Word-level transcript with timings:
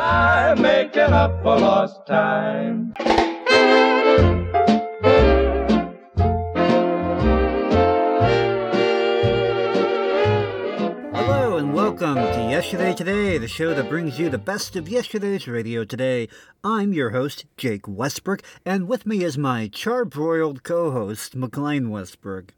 by 0.00 0.54
making 0.54 1.12
up 1.12 1.42
for 1.42 1.58
lost 1.58 2.06
time. 2.06 2.94
Hello 11.12 11.58
and 11.58 11.74
welcome 11.74 12.14
to 12.14 12.46
Yesterday 12.48 12.94
Today, 12.94 13.36
the 13.36 13.46
show 13.46 13.74
that 13.74 13.90
brings 13.90 14.18
you 14.18 14.30
the 14.30 14.38
best 14.38 14.74
of 14.74 14.88
yesterday's 14.88 15.46
radio 15.46 15.84
today. 15.84 16.30
I'm 16.64 16.94
your 16.94 17.10
host, 17.10 17.44
Jake 17.58 17.86
Westbrook, 17.86 18.40
and 18.64 18.88
with 18.88 19.04
me 19.04 19.22
is 19.22 19.36
my 19.36 19.68
charbroiled 19.68 20.62
co-host, 20.62 21.36
McLean 21.36 21.90
Westbrook. 21.90 22.54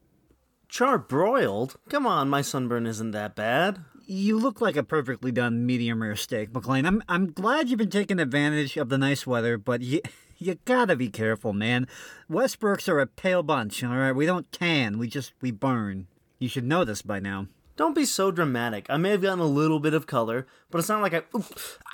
Charbroiled? 0.71 1.75
Come 1.89 2.07
on, 2.07 2.31
my 2.31 2.41
sunburn 2.41 2.87
isn't 2.87 3.11
that 3.11 3.35
bad. 3.35 3.85
You 4.13 4.39
look 4.39 4.61
like 4.61 4.77
a 4.77 4.83
perfectly 4.83 5.33
done 5.33 5.65
medium 5.65 6.03
rare 6.03 6.17
steak, 6.17 6.53
McLean. 6.53 6.85
I'm 6.85 7.03
I'm 7.09 7.33
glad 7.33 7.71
you've 7.71 7.79
been 7.79 7.89
taking 7.89 8.21
advantage 8.21 8.77
of 8.77 8.91
the 8.91 8.99
nice 8.99 9.27
weather, 9.27 9.57
but 9.57 9.81
you 9.81 10.03
you 10.37 10.59
gotta 10.67 10.97
be 10.97 11.09
careful, 11.09 11.55
man. 11.55 11.87
Westbrooks 12.31 12.91
are 12.91 13.01
a 13.01 13.07
pale 13.07 13.43
bunch, 13.43 13.83
all 13.83 13.97
right. 13.97 14.13
We 14.13 14.27
don't 14.27 14.53
tan, 14.53 14.99
we 14.99 15.09
just 15.09 15.33
we 15.41 15.51
burn. 15.51 16.09
You 16.39 16.49
should 16.49 16.65
know 16.65 16.85
this 16.85 17.01
by 17.01 17.21
now. 17.21 17.47
Don't 17.77 17.95
be 17.95 18.05
so 18.05 18.31
dramatic. 18.31 18.85
I 18.91 18.99
may 18.99 19.13
have 19.13 19.23
gotten 19.23 19.39
a 19.39 19.47
little 19.47 19.81
bit 19.81 19.95
of 19.95 20.07
color, 20.07 20.47
but 20.71 20.81
it's 20.81 20.91
not 20.91 21.01
like 21.01 21.15
I. 21.15 21.23
Ooh, 21.35 21.45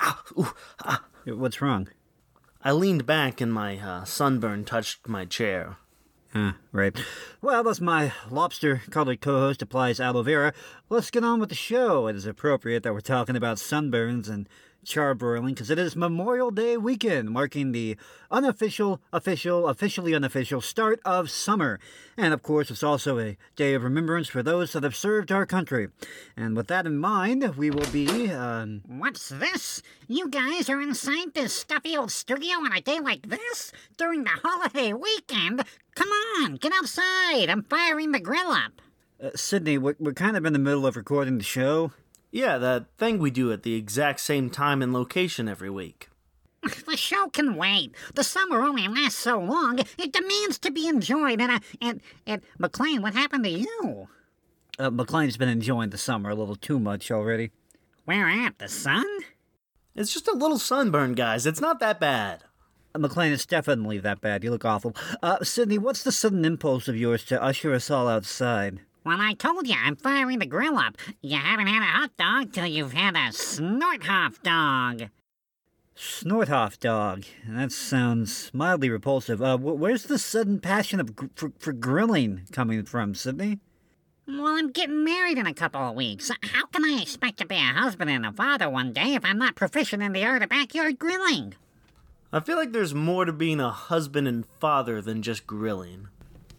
ah, 0.01 0.21
ooh, 0.37 0.53
ah. 0.83 1.05
What's 1.25 1.61
wrong? 1.61 1.87
I 2.61 2.73
leaned 2.73 3.05
back 3.05 3.39
and 3.39 3.53
my 3.53 3.77
uh, 3.77 4.03
sunburn 4.03 4.65
touched 4.65 5.07
my 5.07 5.23
chair. 5.23 5.77
Ah, 6.33 6.57
right. 6.71 6.95
Well, 7.41 7.67
as 7.67 7.81
my 7.81 8.13
lobster 8.29 8.83
colored 8.91 9.19
co 9.19 9.39
host 9.39 9.63
applies 9.63 9.99
aloe 9.99 10.21
vera, 10.21 10.53
let's 10.87 11.09
get 11.09 11.23
on 11.23 11.39
with 11.39 11.49
the 11.49 11.55
show. 11.55 12.05
It 12.07 12.15
is 12.15 12.27
appropriate 12.27 12.83
that 12.83 12.93
we're 12.93 12.99
talking 12.99 13.35
about 13.35 13.57
sunburns 13.57 14.29
and 14.29 14.47
charbroiling 14.85 15.49
because 15.49 15.69
it 15.69 15.77
is 15.79 15.95
Memorial 15.95 16.51
Day 16.51 16.77
weekend, 16.77 17.29
marking 17.31 17.71
the 17.71 17.97
unofficial, 18.31 19.01
official, 19.11 19.67
officially 19.67 20.13
unofficial 20.15 20.61
start 20.61 20.99
of 21.05 21.29
summer. 21.29 21.79
And 22.17 22.33
of 22.33 22.41
course, 22.43 22.71
it's 22.71 22.83
also 22.83 23.19
a 23.19 23.37
day 23.55 23.73
of 23.73 23.83
remembrance 23.83 24.27
for 24.27 24.41
those 24.43 24.73
that 24.73 24.83
have 24.83 24.95
served 24.95 25.31
our 25.31 25.45
country. 25.45 25.89
And 26.35 26.55
with 26.55 26.67
that 26.67 26.85
in 26.85 26.97
mind, 26.97 27.55
we 27.57 27.69
will 27.69 27.89
be. 27.91 28.31
Um, 28.31 28.81
What's 28.87 29.29
this? 29.29 29.81
You 30.07 30.29
guys 30.29 30.69
are 30.69 30.81
inside 30.81 31.33
this 31.33 31.53
stuffy 31.53 31.97
old 31.97 32.11
studio 32.11 32.57
on 32.57 32.73
a 32.73 32.81
day 32.81 32.99
like 32.99 33.29
this? 33.29 33.71
During 33.97 34.23
the 34.23 34.31
holiday 34.43 34.93
weekend? 34.93 35.63
Come 35.95 36.09
on, 36.09 36.55
get 36.55 36.71
outside. 36.73 37.49
I'm 37.49 37.63
firing 37.63 38.11
the 38.11 38.19
grill 38.19 38.51
up. 38.51 38.81
uh, 39.21 39.31
Sydney, 39.35 39.77
we're, 39.77 39.95
we're 39.99 40.13
kind 40.13 40.37
of 40.37 40.45
in 40.45 40.53
the 40.53 40.59
middle 40.59 40.85
of 40.85 40.95
recording 40.95 41.37
the 41.37 41.43
show. 41.43 41.91
Yeah, 42.31 42.57
that 42.57 42.85
thing 42.97 43.17
we 43.17 43.31
do 43.31 43.51
at 43.51 43.63
the 43.63 43.75
exact 43.75 44.19
same 44.19 44.49
time 44.49 44.81
and 44.81 44.93
location 44.93 45.47
every 45.47 45.69
week. 45.69 46.09
The 46.85 46.97
show 46.97 47.29
can 47.29 47.55
wait. 47.55 47.93
The 48.15 48.23
summer 48.23 48.61
only 48.61 48.87
lasts 48.87 49.19
so 49.19 49.39
long. 49.39 49.79
It 49.97 50.11
demands 50.11 50.57
to 50.59 50.71
be 50.71 50.87
enjoyed. 50.87 51.39
And, 51.39 51.51
uh, 51.51 51.59
and, 51.81 52.01
and, 52.25 52.41
McLean, 52.57 53.01
what 53.01 53.13
happened 53.13 53.45
to 53.45 53.49
you? 53.49 54.07
Uh, 54.77 54.89
McLean's 54.89 55.37
been 55.37 55.49
enjoying 55.49 55.91
the 55.91 55.97
summer 55.97 56.29
a 56.29 56.35
little 56.35 56.55
too 56.55 56.79
much 56.79 57.11
already. 57.11 57.51
Where 58.05 58.27
at? 58.27 58.57
The 58.59 58.67
sun? 58.67 59.05
It's 59.95 60.13
just 60.13 60.27
a 60.27 60.33
little 60.33 60.59
sunburn, 60.59 61.13
guys. 61.13 61.45
It's 61.45 61.61
not 61.61 61.79
that 61.79 61.99
bad. 61.99 62.43
Uh, 62.93 62.99
McLean, 62.99 63.31
it's 63.31 63.45
definitely 63.45 63.99
that 63.99 64.19
bad. 64.19 64.43
You 64.43 64.51
look 64.51 64.65
awful. 64.65 64.95
Uh, 65.21 65.43
Sydney, 65.43 65.77
what's 65.77 66.03
the 66.03 66.11
sudden 66.11 66.43
impulse 66.43 66.87
of 66.87 66.97
yours 66.97 67.23
to 67.25 67.41
usher 67.41 67.73
us 67.73 67.89
all 67.89 68.07
outside? 68.07 68.81
Well, 69.09 69.21
I 69.21 69.33
told 69.33 69.67
you, 69.67 69.73
I'm 69.75 69.95
firing 69.95 70.37
the 70.37 70.45
grill 70.45 70.77
up. 70.77 70.95
You 71.23 71.35
haven't 71.39 71.65
had 71.65 71.81
a 71.81 71.85
hot 71.97 72.15
dog 72.15 72.53
till 72.53 72.67
you've 72.67 72.93
had 72.93 73.15
a 73.15 73.31
Snorthoff 73.31 74.39
dog. 74.43 75.09
Snorthoff 75.97 76.79
dog. 76.79 77.23
That 77.47 77.71
sounds 77.71 78.51
mildly 78.53 78.91
repulsive. 78.91 79.41
Uh, 79.41 79.57
wh- 79.57 79.79
where's 79.79 80.03
the 80.03 80.19
sudden 80.19 80.59
passion 80.59 80.99
of 80.99 81.15
gr- 81.15 81.25
for, 81.33 81.51
for 81.57 81.73
grilling 81.73 82.41
coming 82.51 82.85
from, 82.85 83.15
Sydney? 83.15 83.57
Well, 84.27 84.45
I'm 84.45 84.69
getting 84.69 85.03
married 85.03 85.39
in 85.39 85.47
a 85.47 85.55
couple 85.55 85.81
of 85.81 85.95
weeks. 85.95 86.29
How 86.43 86.67
can 86.67 86.85
I 86.85 86.99
expect 87.01 87.39
to 87.39 87.47
be 87.47 87.55
a 87.55 87.73
husband 87.73 88.11
and 88.11 88.27
a 88.27 88.31
father 88.31 88.69
one 88.69 88.93
day 88.93 89.15
if 89.15 89.25
I'm 89.25 89.39
not 89.39 89.55
proficient 89.55 90.03
in 90.03 90.13
the 90.13 90.23
art 90.23 90.43
of 90.43 90.49
backyard 90.49 90.99
grilling? 90.99 91.55
I 92.31 92.41
feel 92.41 92.57
like 92.57 92.73
there's 92.73 92.93
more 92.93 93.25
to 93.25 93.33
being 93.33 93.59
a 93.59 93.71
husband 93.71 94.27
and 94.27 94.45
father 94.45 95.01
than 95.01 95.23
just 95.23 95.47
grilling. 95.47 96.09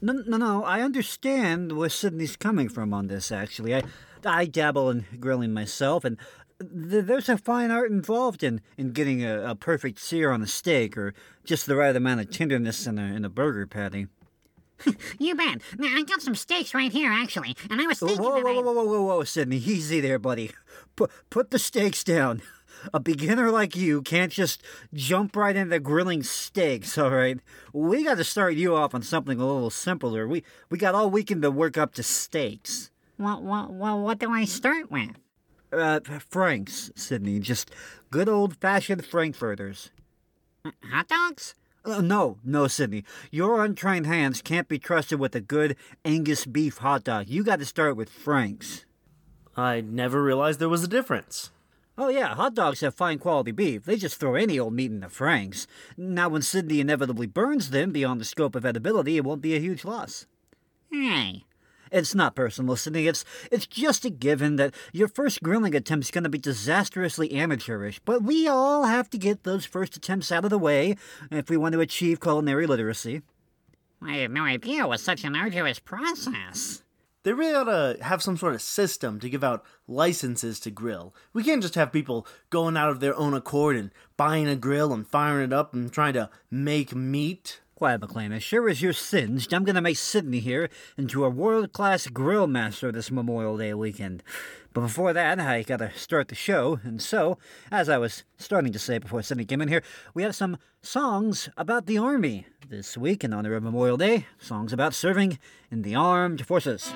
No, 0.01 0.13
no, 0.27 0.37
no. 0.37 0.65
I 0.65 0.81
understand 0.81 1.73
where 1.73 1.89
Sydney's 1.89 2.37
coming 2.37 2.69
from 2.69 2.95
on 2.95 3.09
this. 3.09 3.31
Actually, 3.31 3.75
I, 3.75 3.83
I 4.25 4.47
dabble 4.47 4.91
in 4.91 5.05
grilling 5.19 5.53
myself, 5.53 6.05
and 6.05 6.17
th- 6.59 7.05
there's 7.05 7.29
a 7.29 7.37
fine 7.37 7.71
art 7.71 7.91
involved 7.91 8.43
in 8.43 8.61
in 8.79 8.93
getting 8.93 9.25
a, 9.25 9.51
a 9.51 9.55
perfect 9.55 9.99
sear 9.99 10.31
on 10.31 10.43
a 10.43 10.47
steak, 10.47 10.97
or 10.97 11.15
just 11.45 11.67
the 11.67 11.77
right 11.77 11.95
amount 11.95 12.21
of 12.21 12.31
tenderness 12.31 12.87
in 12.87 12.99
a 12.99 13.15
in 13.15 13.25
a 13.25 13.31
burger 13.31 13.67
patty. 13.67 14.07
You 15.19 15.35
bet. 15.35 15.61
Now, 15.79 15.89
I 15.95 16.03
got 16.05 16.23
some 16.23 16.35
steaks 16.35 16.73
right 16.73 16.91
here, 16.91 17.13
actually, 17.13 17.55
and 17.69 17.83
I 17.83 17.87
was 17.87 17.99
thinking 17.99 18.17
whoa, 18.19 18.41
whoa, 18.41 18.51
I... 18.51 18.55
whoa, 18.55 18.73
whoa, 18.73 18.85
whoa, 18.85 19.03
whoa, 19.03 19.25
Sydney, 19.25 19.59
easy 19.59 20.01
there, 20.01 20.19
buddy. 20.19 20.53
Put 20.97 21.11
put 21.29 21.51
the 21.51 21.59
steaks 21.59 22.03
down. 22.03 22.41
A 22.93 23.01
beginner 23.01 23.51
like 23.51 23.77
you 23.77 24.03
can't 24.03 24.33
just 24.33 24.63
jump 24.95 25.37
right 25.37 25.57
into 25.57 25.79
grilling 25.81 26.23
steaks, 26.23 26.97
all 26.97 27.11
right? 27.11 27.39
We 27.73 28.05
got 28.05 28.17
to 28.17 28.25
start 28.25 28.55
you 28.55 28.75
off 28.75 28.95
on 28.95 29.03
something 29.03 29.41
a 29.41 29.47
little 29.47 29.71
simpler. 29.71 30.27
We 30.27 30.43
we 30.71 30.79
got 30.79 30.95
all 30.95 31.11
weekend 31.11 31.43
to 31.43 31.51
work 31.51 31.77
up 31.77 31.95
to 31.95 32.03
steaks. 32.03 32.91
Well, 33.19 33.43
well, 33.43 33.69
well, 33.71 34.01
what 34.01 34.19
do 34.19 34.31
I 34.31 34.45
start 34.45 34.91
with? 34.91 35.11
Uh, 35.73 36.01
Franks, 36.29 36.91
Sydney, 36.97 37.39
just 37.39 37.71
good 38.11 38.29
old-fashioned 38.29 39.05
frankfurters. 39.05 39.91
Hot 40.91 41.07
dogs? 41.07 41.55
Uh, 41.85 42.01
no, 42.01 42.39
no, 42.45 42.67
Sydney. 42.67 43.05
Your 43.31 43.65
untrained 43.65 44.07
hands 44.07 44.43
can't 44.43 44.69
be 44.69 44.79
trusted 44.79 45.21
with 45.21 45.35
a 45.35 45.41
good 45.41 45.77
Angus 46.05 46.45
beef 46.45 46.79
hot 46.79 47.05
dog. 47.05 47.29
You 47.29 47.45
got 47.45 47.59
to 47.61 47.65
start 47.65 47.97
with 47.97 48.11
Franks. 48.11 48.85
I 49.57 49.81
never 49.81 50.23
realized 50.23 50.59
there 50.59 50.69
was 50.69 50.85
a 50.85 50.89
difference. 50.89 51.51
Oh, 51.99 52.09
yeah, 52.09 52.35
hot 52.35 52.55
dogs 52.55 52.81
have 52.81 52.95
fine 52.95 53.19
quality 53.19 53.51
beef. 53.53 53.85
They 53.85 53.97
just 53.97 54.17
throw 54.19 54.35
any 54.35 54.59
old 54.59 54.73
meat 54.73 54.91
in 54.91 55.01
the 55.01 55.09
Franks. 55.09 55.67
Now, 55.97 56.29
when 56.31 56.41
Sydney 56.43 56.81
inevitably 56.81 57.27
burns 57.27 57.71
them 57.71 57.93
beyond 57.93 58.21
the 58.21 58.25
scope 58.25 58.55
of 58.55 58.65
edibility, 58.65 59.17
it 59.17 59.25
won't 59.25 59.43
be 59.43 59.55
a 59.55 59.61
huge 59.61 59.85
loss. 59.85 60.27
Hey, 60.91 61.45
It's 61.93 62.15
not 62.15 62.35
personal, 62.35 62.77
Sydney. 62.77 63.07
It's, 63.07 63.25
it's 63.53 63.67
just 63.67 64.05
a 64.05 64.11
given 64.11 64.57
that 64.57 64.75
your 64.93 65.09
first 65.09 65.43
grilling 65.43 65.75
attempt's 65.75 66.11
going 66.11 66.25
to 66.25 66.31
be 66.31 66.39
disastrously 66.39 67.33
amateurish, 67.33 68.01
but 68.05 68.23
we 68.23 68.49
all 68.49 68.85
have 68.85 69.11
to 69.11 69.19
get 69.19 69.43
those 69.43 69.67
first 69.67 69.97
attempts 69.97 70.33
out 70.33 70.45
of 70.45 70.51
the 70.51 70.59
way 70.59 70.97
if 71.31 71.51
we 71.51 71.57
want 71.57 71.75
to 71.75 71.81
achieve 71.81 72.21
culinary 72.21 72.67
literacy. 72.67 73.23
I 74.03 74.15
had 74.19 74.31
no 74.31 74.45
idea 74.45 74.85
it 74.85 74.89
was 74.89 75.03
such 75.03 75.25
an 75.25 75.37
arduous 75.37 75.79
process. 75.79 76.83
They 77.23 77.35
really 77.35 77.55
ought 77.55 77.65
to 77.65 78.03
have 78.03 78.23
some 78.23 78.39
sort 78.39 78.55
of 78.55 78.63
system 78.63 79.21
to 79.21 79.29
give 79.29 79.45
out 79.45 79.63
licenses 79.87 80.59
to 80.61 80.71
grill. 80.71 81.15
We 81.35 81.45
can't 81.45 81.61
just 81.61 81.75
have 81.75 81.93
people 81.93 82.27
going 82.49 82.79
out 82.79 82.89
of 82.89 83.01
their 83.01 83.15
own 83.15 83.35
accord 83.35 83.77
and 83.77 83.91
buying 84.17 84.49
a 84.49 84.57
grill 84.57 84.93
and 84.93 85.07
firing 85.07 85.45
it 85.45 85.53
up 85.53 85.75
and 85.75 85.93
trying 85.93 86.15
to 86.15 86.31
make 86.51 86.95
meat. 86.95 87.61
Quiet, 87.75 88.01
McLean. 88.01 88.33
As 88.33 88.43
sure 88.43 88.69
as 88.69 88.81
you're 88.81 88.95
singed, 88.95 89.53
I'm 89.53 89.65
going 89.65 89.75
to 89.75 89.83
make 89.83 89.99
Sydney 89.99 90.41
here 90.41 90.71
into 90.97 91.25
a 91.25 91.31
world 91.31 91.73
class 91.73 92.07
grill 92.07 92.47
master 92.47 92.91
this 92.91 93.11
Memorial 93.11 93.59
Day 93.59 93.75
weekend. 93.75 94.23
But 94.73 94.83
before 94.83 95.13
that, 95.13 95.41
I 95.41 95.63
got 95.63 95.79
to 95.79 95.91
start 95.97 96.29
the 96.29 96.37
show, 96.37 96.79
and 96.85 97.03
so, 97.03 97.39
as 97.73 97.89
I 97.89 97.99
was 97.99 98.23
starting 98.39 98.73
to 98.73 98.79
say 98.79 98.99
before 98.99 99.21
Sydney 99.21 99.45
came 99.45 99.61
in 99.61 99.67
here, 99.67 99.83
we 100.15 100.23
have 100.23 100.37
some 100.37 100.59
songs 100.81 101.49
about 101.57 101.87
the 101.87 101.99
Army 101.99 102.47
this 102.69 102.97
week 102.97 103.25
in 103.25 103.33
honor 103.33 103.55
of 103.55 103.65
Memorial 103.65 103.97
Day. 103.97 104.27
Songs 104.39 104.73
about 104.73 104.95
serving 104.95 105.41
in 105.73 105.83
the 105.83 105.97
armed 105.97 106.47
forces. 106.47 106.93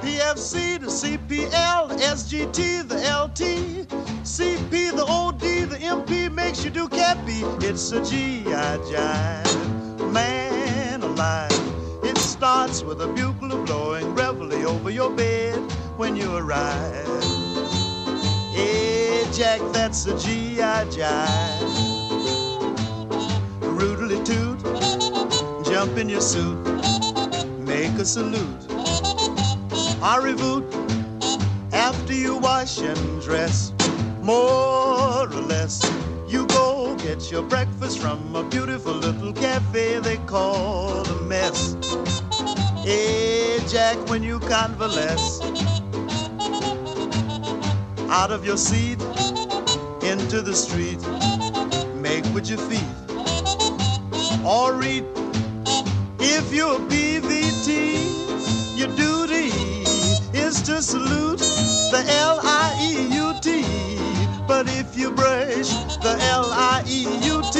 PFC, 0.00 0.80
the 0.80 0.86
CPL, 0.86 1.98
SGT, 2.00 2.88
the 2.88 2.96
LT, 2.96 4.03
CP, 4.64 4.96
the 4.96 5.04
OD, 5.04 5.40
the 5.68 5.76
MP 5.76 6.32
makes 6.32 6.64
you 6.64 6.70
do 6.70 6.88
KP. 6.88 7.62
It's 7.62 7.92
a 7.92 8.02
GI 8.02 8.44
jive, 8.44 10.12
man 10.12 11.02
alive. 11.02 11.50
It 12.02 12.16
starts 12.16 12.82
with 12.82 13.02
a 13.02 13.08
bugle 13.08 13.62
blowing 13.64 14.14
reveille 14.14 14.68
over 14.68 14.90
your 14.90 15.10
bed 15.10 15.56
when 15.98 16.16
you 16.16 16.34
arrive. 16.36 17.06
Hey, 18.54 19.26
Jack, 19.32 19.60
that's 19.72 20.06
a 20.06 20.16
GI 20.18 20.88
jive. 20.96 21.68
Roodly 23.60 24.24
toot, 24.24 24.60
jump 25.66 25.98
in 25.98 26.08
your 26.08 26.22
suit, 26.22 26.58
make 27.58 27.92
a 27.98 28.04
salute. 28.04 28.68
Arrivoot, 30.00 30.64
after 31.72 32.14
you 32.14 32.36
wash 32.38 32.78
and 32.78 33.20
dress, 33.20 33.72
more 34.24 35.26
or 35.26 35.40
less, 35.42 35.82
you 36.26 36.46
go 36.46 36.96
get 36.96 37.30
your 37.30 37.42
breakfast 37.42 37.98
from 37.98 38.34
a 38.34 38.42
beautiful 38.42 38.94
little 38.94 39.32
cafe 39.34 39.98
they 39.98 40.16
call 40.18 41.02
the 41.02 41.20
mess. 41.26 41.76
Hey, 42.82 43.60
Jack, 43.68 43.98
when 44.08 44.22
you 44.22 44.40
convalesce 44.40 45.40
out 48.08 48.30
of 48.30 48.46
your 48.46 48.56
seat 48.56 49.00
into 50.02 50.40
the 50.40 50.54
street, 50.54 51.00
make 52.00 52.24
with 52.32 52.48
your 52.48 52.58
feet 52.58 52.82
or 54.44 54.74
read. 54.74 55.04
If 56.18 56.52
you're 56.54 56.76
a 56.76 56.86
PVT, 56.88 58.78
your 58.78 58.88
duty 58.96 59.50
is 60.36 60.62
to 60.62 60.80
salute 60.80 61.40
the 61.40 62.04
L-I-E-U-T. 62.08 63.93
But 64.46 64.68
if 64.68 64.96
you 64.96 65.10
brush 65.10 65.70
the 65.98 66.16
L-I-E-U-T, 66.20 67.58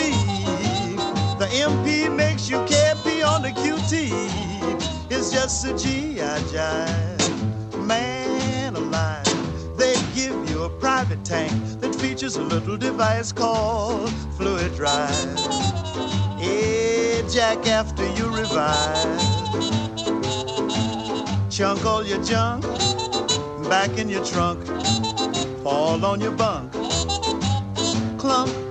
the 1.38 1.46
MP 1.46 2.14
makes 2.14 2.48
you 2.48 2.58
KP 2.58 3.26
on 3.26 3.42
the 3.42 3.50
QT. 3.50 4.10
It's 5.10 5.30
just 5.32 5.64
a 5.66 5.76
G.I. 5.76 6.40
jive, 6.52 7.86
man 7.86 8.76
alive. 8.76 9.24
They 9.78 9.94
give 10.14 10.50
you 10.50 10.64
a 10.64 10.68
private 10.68 11.24
tank 11.24 11.52
that 11.80 11.94
features 11.94 12.36
a 12.36 12.42
little 12.42 12.76
device 12.76 13.32
called 13.32 14.12
Fluid 14.36 14.74
Drive. 14.76 15.38
Hey, 16.38 17.22
Jack, 17.30 17.66
after 17.66 18.06
you 18.14 18.28
revive, 18.28 19.20
chunk 21.50 21.84
all 21.86 22.04
your 22.04 22.22
junk 22.22 22.62
back 23.68 23.96
in 23.98 24.08
your 24.10 24.24
trunk, 24.24 24.60
fall 25.64 26.04
on 26.04 26.20
your 26.20 26.32
bunk, 26.32 26.70
clunk. 28.18 28.63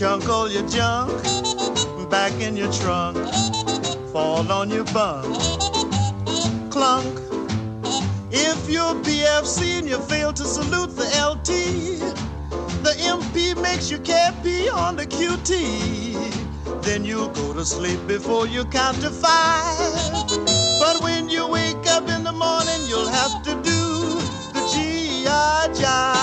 Chunk 0.00 0.30
all 0.30 0.50
your 0.50 0.66
junk 0.66 1.12
back 2.08 2.32
in 2.40 2.56
your 2.56 2.72
trunk, 2.72 3.18
fall 4.10 4.50
on 4.50 4.70
your 4.70 4.84
bunk, 4.94 5.26
clunk. 6.70 7.20
If 8.30 8.70
you're 8.70 8.94
PFC 9.04 9.78
and 9.78 9.86
you 9.86 9.98
fail 9.98 10.32
to 10.32 10.44
salute 10.46 10.96
the 10.96 11.04
LT, 11.20 11.48
the 12.82 12.94
MP 12.96 13.54
makes 13.60 13.90
you 13.90 13.98
KP 13.98 14.72
on 14.72 14.96
the 14.96 15.06
QT. 15.06 16.82
Then 16.82 17.04
you'll 17.04 17.28
go 17.28 17.52
to 17.52 17.66
sleep 17.66 18.00
before 18.06 18.46
you 18.46 18.64
count 18.64 19.02
to 19.02 19.10
five. 19.10 19.92
But 20.80 21.02
when 21.02 21.28
you 21.28 21.46
wake 21.46 21.86
up 21.88 22.08
in 22.08 22.24
the 22.24 22.32
morning, 22.32 22.80
you'll 22.88 23.12
have 23.20 23.42
to 23.42 23.50
do 23.50 23.82
the 24.54 24.62
GI 24.72 25.78
jive. 25.78 26.19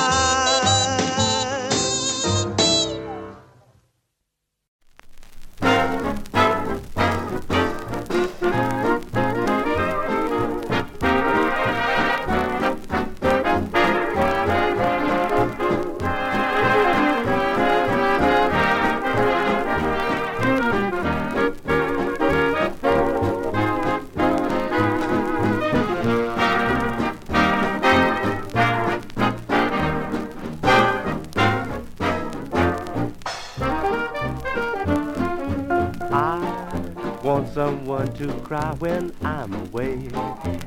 Cry 38.48 38.74
when 38.80 39.14
I'm 39.24 39.54
away. 39.54 40.10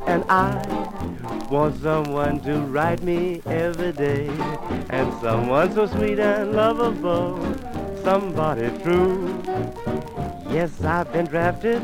And 0.06 0.22
I 0.28 1.46
want 1.50 1.80
someone 1.80 2.40
to 2.40 2.58
write 2.60 3.02
me 3.02 3.40
every 3.46 3.92
day. 3.92 4.28
And 4.90 5.12
someone 5.22 5.72
so 5.72 5.86
sweet 5.86 6.18
and 6.18 6.52
lovable, 6.52 7.40
somebody 8.02 8.68
true. 8.82 9.42
Yes, 10.50 10.82
I've 10.82 11.10
been 11.10 11.26
drafted, 11.26 11.80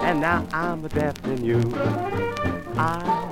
and 0.00 0.20
now 0.20 0.44
I'm 0.52 0.82
drafting 0.88 1.44
you. 1.44 1.60
I 2.76 3.25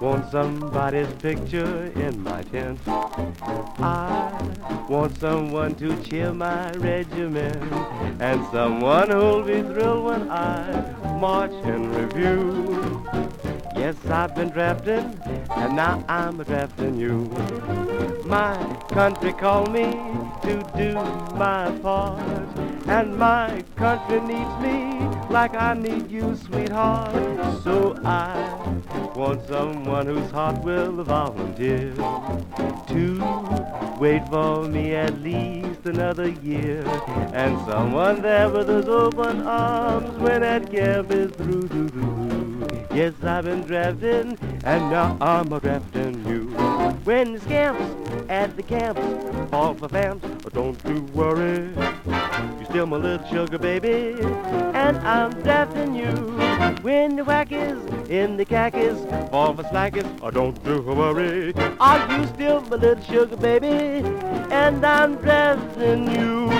want 0.00 0.30
somebody's 0.30 1.12
picture 1.14 1.86
in 1.94 2.22
my 2.22 2.42
tent. 2.44 2.78
I 2.86 4.86
want 4.88 5.18
someone 5.18 5.74
to 5.76 6.00
cheer 6.02 6.32
my 6.32 6.70
regiment 6.72 7.56
and 8.20 8.46
someone 8.52 9.10
who'll 9.10 9.42
be 9.42 9.62
thrilled 9.62 10.04
when 10.04 10.30
I 10.30 10.94
march 11.20 11.52
in 11.64 11.92
review. 11.92 13.06
Yes, 13.76 13.96
I've 14.06 14.34
been 14.34 14.50
drafted, 14.50 15.04
and 15.56 15.76
now 15.76 16.04
I'm 16.08 16.42
drafting 16.42 16.96
you. 16.96 17.24
My 18.26 18.56
country 18.90 19.32
called 19.32 19.72
me 19.72 19.84
to 20.42 20.62
do 20.76 20.94
my 21.36 21.70
part, 21.82 22.20
and 22.86 23.16
my 23.16 23.62
country 23.76 24.20
needs 24.20 24.58
me 24.60 24.98
like 25.30 25.54
I 25.54 25.74
need 25.74 26.10
you, 26.10 26.36
sweetheart. 26.36 27.12
So 27.62 27.96
I 28.04 28.34
want 29.14 29.46
someone 29.46 30.06
whose 30.06 30.30
heart 30.30 30.62
will 30.64 31.04
volunteer 31.04 31.94
to 32.88 33.96
wait 33.98 34.26
for 34.28 34.64
me 34.64 34.94
at 34.94 35.20
least 35.20 35.84
another 35.84 36.28
year, 36.28 36.82
and 37.32 37.58
someone 37.66 38.22
there 38.22 38.48
with 38.48 38.66
those 38.66 38.88
open 38.88 39.46
arms 39.46 40.18
when 40.18 40.40
that 40.40 40.70
camp 40.70 41.10
is 41.12 41.30
through. 41.32 41.68
Yes, 42.92 43.14
I've 43.22 43.44
been 43.44 43.62
drafting, 43.62 44.36
and 44.64 44.90
now 44.90 45.16
I'm 45.20 45.52
a 45.52 45.60
drafting 45.60 46.26
you. 46.26 46.69
When 47.04 47.32
the 47.32 47.40
scamps 47.40 47.82
at 48.28 48.56
the 48.56 48.62
camps 48.62 49.00
for 49.50 49.88
vamps, 49.88 50.26
oh, 50.44 50.48
don't 50.50 50.78
you 50.86 51.02
worry. 51.14 51.70
You're 52.06 52.64
still 52.66 52.86
my 52.86 52.96
little 52.96 53.26
sugar 53.28 53.58
baby, 53.58 54.20
and 54.74 54.96
I'm 54.98 55.30
drafting 55.42 55.94
you. 55.94 56.12
When 56.82 57.16
the 57.16 57.22
wackies 57.22 58.08
in 58.08 58.36
the 58.36 58.44
khakis 58.44 58.98
fall 59.30 59.54
for 59.54 59.62
slackies, 59.64 60.06
oh, 60.22 60.30
don't 60.30 60.58
you 60.64 60.82
worry. 60.82 61.54
Are 61.80 62.18
you 62.18 62.26
still 62.28 62.60
my 62.62 62.76
little 62.76 63.04
sugar 63.04 63.36
baby, 63.36 64.06
and 64.50 64.84
I'm 64.84 65.16
drafting 65.16 66.10
you. 66.10 66.50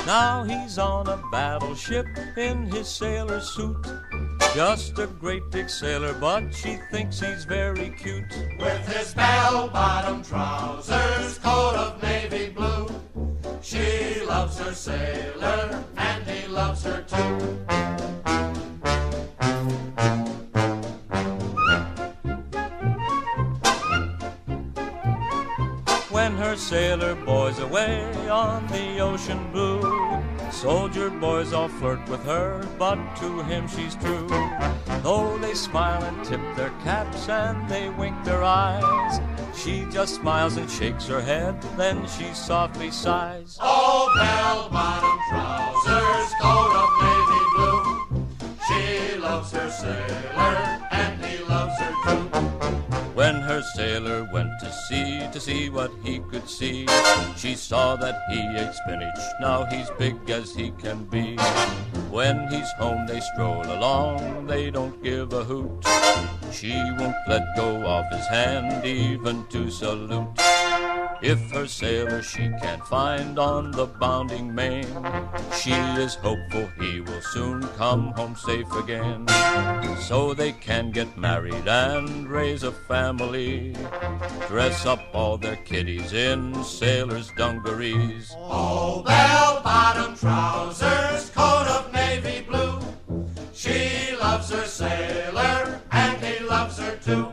Now 0.05 0.43
he's 0.43 0.77
on 0.77 1.07
a 1.07 1.17
battleship 1.31 2.07
in 2.37 2.65
his 2.65 2.87
sailor 2.87 3.39
suit. 3.39 3.85
Just 4.55 4.97
a 4.97 5.07
great 5.07 5.49
big 5.51 5.69
sailor, 5.69 6.13
but 6.13 6.53
she 6.53 6.77
thinks 6.91 7.19
he's 7.19 7.45
very 7.45 7.89
cute. 7.91 8.33
With 8.59 8.87
his 8.87 9.13
bell-bottom 9.13 10.23
trousers, 10.23 11.37
coat 11.39 11.75
of 11.75 12.01
navy 12.01 12.49
blue, 12.49 12.89
she 13.61 14.21
loves 14.25 14.57
her 14.59 14.73
sailor, 14.73 15.83
and 15.97 16.23
he 16.25 16.47
loves 16.47 16.83
her 16.83 17.03
too. 17.03 17.59
Sailor 26.59 27.15
boy's 27.15 27.57
away 27.59 28.03
on 28.29 28.67
the 28.67 28.99
ocean 28.99 29.49
blue, 29.53 30.21
soldier 30.51 31.09
boys 31.09 31.53
all 31.53 31.69
flirt 31.69 32.05
with 32.09 32.21
her, 32.25 32.61
but 32.77 32.97
to 33.15 33.41
him 33.43 33.65
she's 33.67 33.95
true. 33.95 34.27
Though 35.01 35.37
they 35.37 35.53
smile 35.53 36.03
and 36.03 36.23
tip 36.25 36.41
their 36.57 36.71
caps 36.83 37.29
and 37.29 37.67
they 37.69 37.89
wink 37.89 38.21
their 38.25 38.43
eyes, 38.43 39.21
she 39.55 39.85
just 39.89 40.15
smiles 40.15 40.57
and 40.57 40.69
shakes 40.69 41.07
her 41.07 41.21
head, 41.21 41.61
then 41.77 42.05
she 42.07 42.33
softly 42.33 42.91
sighs. 42.91 43.57
Oh, 43.61 44.11
bell-bottom 44.17 45.17
trousers, 45.29 46.33
coat 46.41 46.75
of 46.83 46.89
navy 47.01 47.45
blue, 47.55 48.27
she 48.67 49.17
loves 49.17 49.51
her 49.53 49.71
sailor, 49.71 50.28
Her 53.59 53.65
sailor 53.75 54.23
went 54.31 54.57
to 54.61 54.71
sea 54.71 55.27
to 55.33 55.37
see 55.37 55.69
what 55.69 55.91
he 56.01 56.19
could 56.31 56.47
see, 56.49 56.87
she 57.35 57.55
saw 57.55 57.97
that 57.97 58.21
he 58.29 58.39
ate 58.55 58.73
spinach. 58.73 59.19
Now 59.41 59.65
he's 59.65 59.89
big 59.99 60.15
as 60.29 60.55
he 60.55 60.71
can 60.79 61.03
be. 61.03 61.35
When 62.09 62.47
he's 62.47 62.71
home, 62.79 63.05
they 63.05 63.19
stroll 63.19 63.65
along, 63.65 64.47
they 64.47 64.71
don't 64.71 65.03
give 65.03 65.33
a 65.33 65.43
hoot. 65.43 65.83
She 66.53 66.71
won't 66.71 67.17
let 67.27 67.53
go 67.57 67.83
of 67.85 68.05
his 68.13 68.25
hand, 68.27 68.85
even 68.85 69.45
to 69.47 69.69
salute. 69.69 70.39
If 71.21 71.51
her 71.51 71.67
sailor 71.67 72.21
she 72.21 72.49
can't 72.61 72.85
find 72.85 73.37
on 73.37 73.71
the 73.71 73.85
bounding 73.85 74.55
main, 74.55 74.87
she 75.53 75.73
is 75.73 76.15
hopeful 76.15 76.69
he 76.79 77.01
will 77.01 77.21
soon 77.21 77.61
come 77.75 78.13
home 78.13 78.37
safe 78.37 78.71
again. 78.73 79.27
So 79.99 80.33
they 80.33 80.53
can 80.53 80.91
get 80.91 81.17
married 81.17 81.67
and 81.67 82.29
raise 82.29 82.63
a 82.63 82.71
family. 82.71 83.75
Dress 84.47 84.85
up 84.85 85.01
all 85.13 85.37
their 85.37 85.57
kiddies 85.57 86.13
in 86.13 86.63
sailors' 86.63 87.31
dungarees. 87.35 88.33
Oh, 88.37 89.03
bell-bottom 89.03 90.15
trousers, 90.15 91.29
coat 91.31 91.67
of 91.67 91.91
navy 91.91 92.45
blue, 92.47 92.79
she 93.53 94.15
loves 94.15 94.49
her 94.51 94.65
sailor, 94.65 95.81
and 95.91 96.23
he 96.23 96.45
loves 96.45 96.77
her 96.79 96.95
too. 96.95 97.27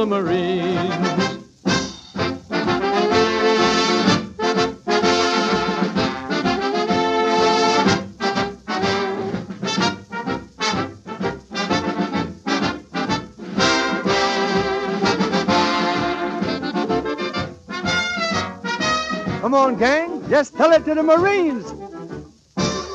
The 0.00 0.06
Marines. 0.06 1.36
Come 19.42 19.54
on, 19.54 19.76
gang. 19.76 20.26
Just 20.30 20.56
tell 20.56 20.72
it 20.72 20.86
to 20.86 20.94
the 20.94 21.02
Marines. 21.02 21.74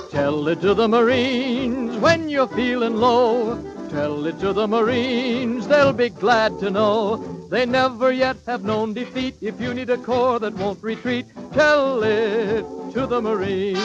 Tell 0.09 0.47
it 0.47 0.59
to 0.61 0.73
the 0.73 0.87
Marines 0.87 1.97
when 1.97 2.29
you're 2.29 2.47
feeling 2.47 2.95
low. 2.95 3.74
Tell 3.95 4.25
it 4.25 4.37
to 4.41 4.51
the 4.51 4.67
Marines, 4.67 5.69
they'll 5.69 5.93
be 5.93 6.09
glad 6.09 6.59
to 6.59 6.69
know. 6.69 7.15
They 7.49 7.65
never 7.65 8.11
yet 8.11 8.35
have 8.45 8.65
known 8.65 8.93
defeat. 8.93 9.35
If 9.39 9.61
you 9.61 9.73
need 9.73 9.89
a 9.89 9.97
corps 9.97 10.37
that 10.39 10.53
won't 10.55 10.83
retreat, 10.83 11.27
tell 11.53 12.03
it 12.03 12.65
to 12.91 13.07
the 13.07 13.21
Marines. 13.21 13.79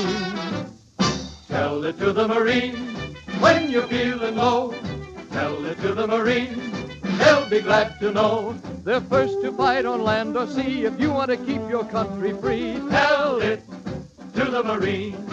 Tell 1.46 1.84
it 1.84 1.96
to 2.00 2.12
the 2.12 2.26
Marines 2.26 2.90
when 3.38 3.70
you're 3.70 3.86
feeling 3.86 4.34
low. 4.34 4.74
Tell 5.30 5.64
it 5.64 5.80
to 5.82 5.94
the 5.94 6.08
Marines, 6.08 6.58
they'll 7.16 7.48
be 7.48 7.60
glad 7.60 8.00
to 8.00 8.10
know. 8.10 8.58
They're 8.82 9.00
first 9.02 9.40
to 9.42 9.52
fight 9.52 9.86
on 9.86 10.02
land 10.02 10.36
or 10.36 10.48
sea. 10.48 10.86
If 10.86 10.98
you 10.98 11.12
want 11.12 11.30
to 11.30 11.36
keep 11.36 11.62
your 11.70 11.84
country 11.84 12.32
free, 12.32 12.82
tell 12.90 13.40
it 13.40 13.62
to 14.34 14.44
the 14.44 14.64
Marines. 14.64 15.30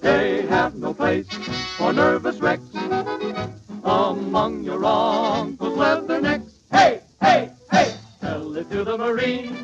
They 0.00 0.46
have 0.46 0.76
no 0.76 0.94
place 0.94 1.26
for 1.76 1.92
nervous 1.92 2.38
wrecks 2.38 2.70
among 3.84 4.62
your 4.64 4.84
uncle's 4.84 5.78
leathernecks. 5.78 6.52
Hey, 6.70 7.00
hey, 7.20 7.50
hey! 7.70 7.94
Tell 8.20 8.56
it 8.56 8.70
to 8.70 8.84
the 8.84 8.98
Marines 8.98 9.58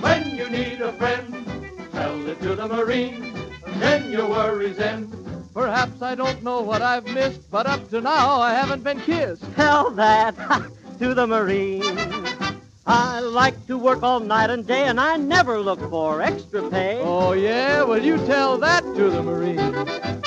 when 0.00 0.36
you 0.36 0.48
need 0.50 0.80
a 0.80 0.92
friend. 0.94 1.46
Tell 1.92 2.28
it 2.28 2.40
to 2.42 2.54
the 2.54 2.68
Marines, 2.68 3.34
then 3.78 4.10
your 4.10 4.28
worries 4.28 4.78
end. 4.78 5.14
Perhaps 5.54 6.00
I 6.02 6.14
don't 6.14 6.42
know 6.42 6.60
what 6.60 6.82
I've 6.82 7.04
missed, 7.06 7.50
but 7.50 7.66
up 7.66 7.90
to 7.90 8.00
now 8.00 8.40
I 8.40 8.54
haven't 8.54 8.84
been 8.84 9.00
kissed. 9.00 9.44
Tell 9.54 9.90
that 9.90 10.34
to 10.98 11.14
the 11.14 11.26
Marines. 11.26 11.86
I 12.86 13.20
like 13.20 13.66
to 13.66 13.78
work 13.78 14.02
all 14.02 14.20
night 14.20 14.50
and 14.50 14.66
day, 14.66 14.84
and 14.84 14.98
I 14.98 15.16
never 15.16 15.60
look 15.60 15.80
for 15.90 16.22
extra 16.22 16.68
pay. 16.70 17.00
Oh, 17.00 17.32
yeah? 17.32 17.82
Well, 17.84 18.02
you 18.02 18.16
tell 18.26 18.58
that 18.58 18.82
to 18.82 19.10
the 19.10 19.22
Marines. 19.22 20.26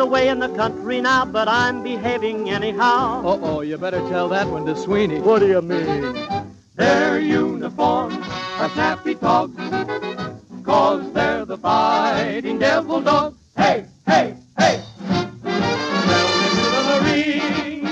Away 0.00 0.28
in 0.28 0.38
the 0.38 0.48
country 0.48 1.00
now, 1.00 1.24
but 1.24 1.46
I'm 1.48 1.82
behaving 1.82 2.50
anyhow. 2.50 3.20
Uh 3.24 3.38
oh, 3.42 3.60
you 3.60 3.76
better 3.78 4.00
tell 4.08 4.28
that 4.30 4.46
one 4.48 4.64
to 4.66 4.76
Sweeney. 4.76 5.20
What 5.20 5.40
do 5.40 5.48
you 5.48 5.62
mean? 5.62 6.16
Their 6.74 7.20
uniforms 7.20 8.16
are 8.58 8.68
snappy 8.70 9.14
togs, 9.14 9.56
cause 10.64 11.12
they're 11.12 11.44
the 11.44 11.58
fighting 11.58 12.58
devil 12.58 13.00
dogs. 13.00 13.36
Hey, 13.56 13.84
hey, 14.06 14.34
hey! 14.58 14.82
Tell 15.02 16.28
it 16.34 16.50
to 16.56 16.66
the 16.76 16.82
Marines. 16.92 17.90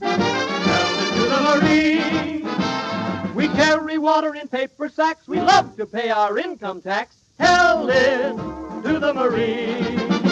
Tell 0.00 0.94
it 1.00 1.12
to 1.16 1.24
the 1.34 1.40
Marines. 1.60 3.34
We 3.34 3.48
carry 3.48 3.98
water 3.98 4.34
in 4.34 4.48
paper 4.48 4.88
sacks. 4.88 5.28
We 5.28 5.40
love 5.40 5.76
to 5.76 5.86
pay 5.86 6.10
our 6.10 6.36
income 6.38 6.82
tax. 6.82 7.16
Tell 7.38 7.88
it 7.88 8.36
to 8.82 8.98
the 8.98 9.14
Marines. 9.14 10.23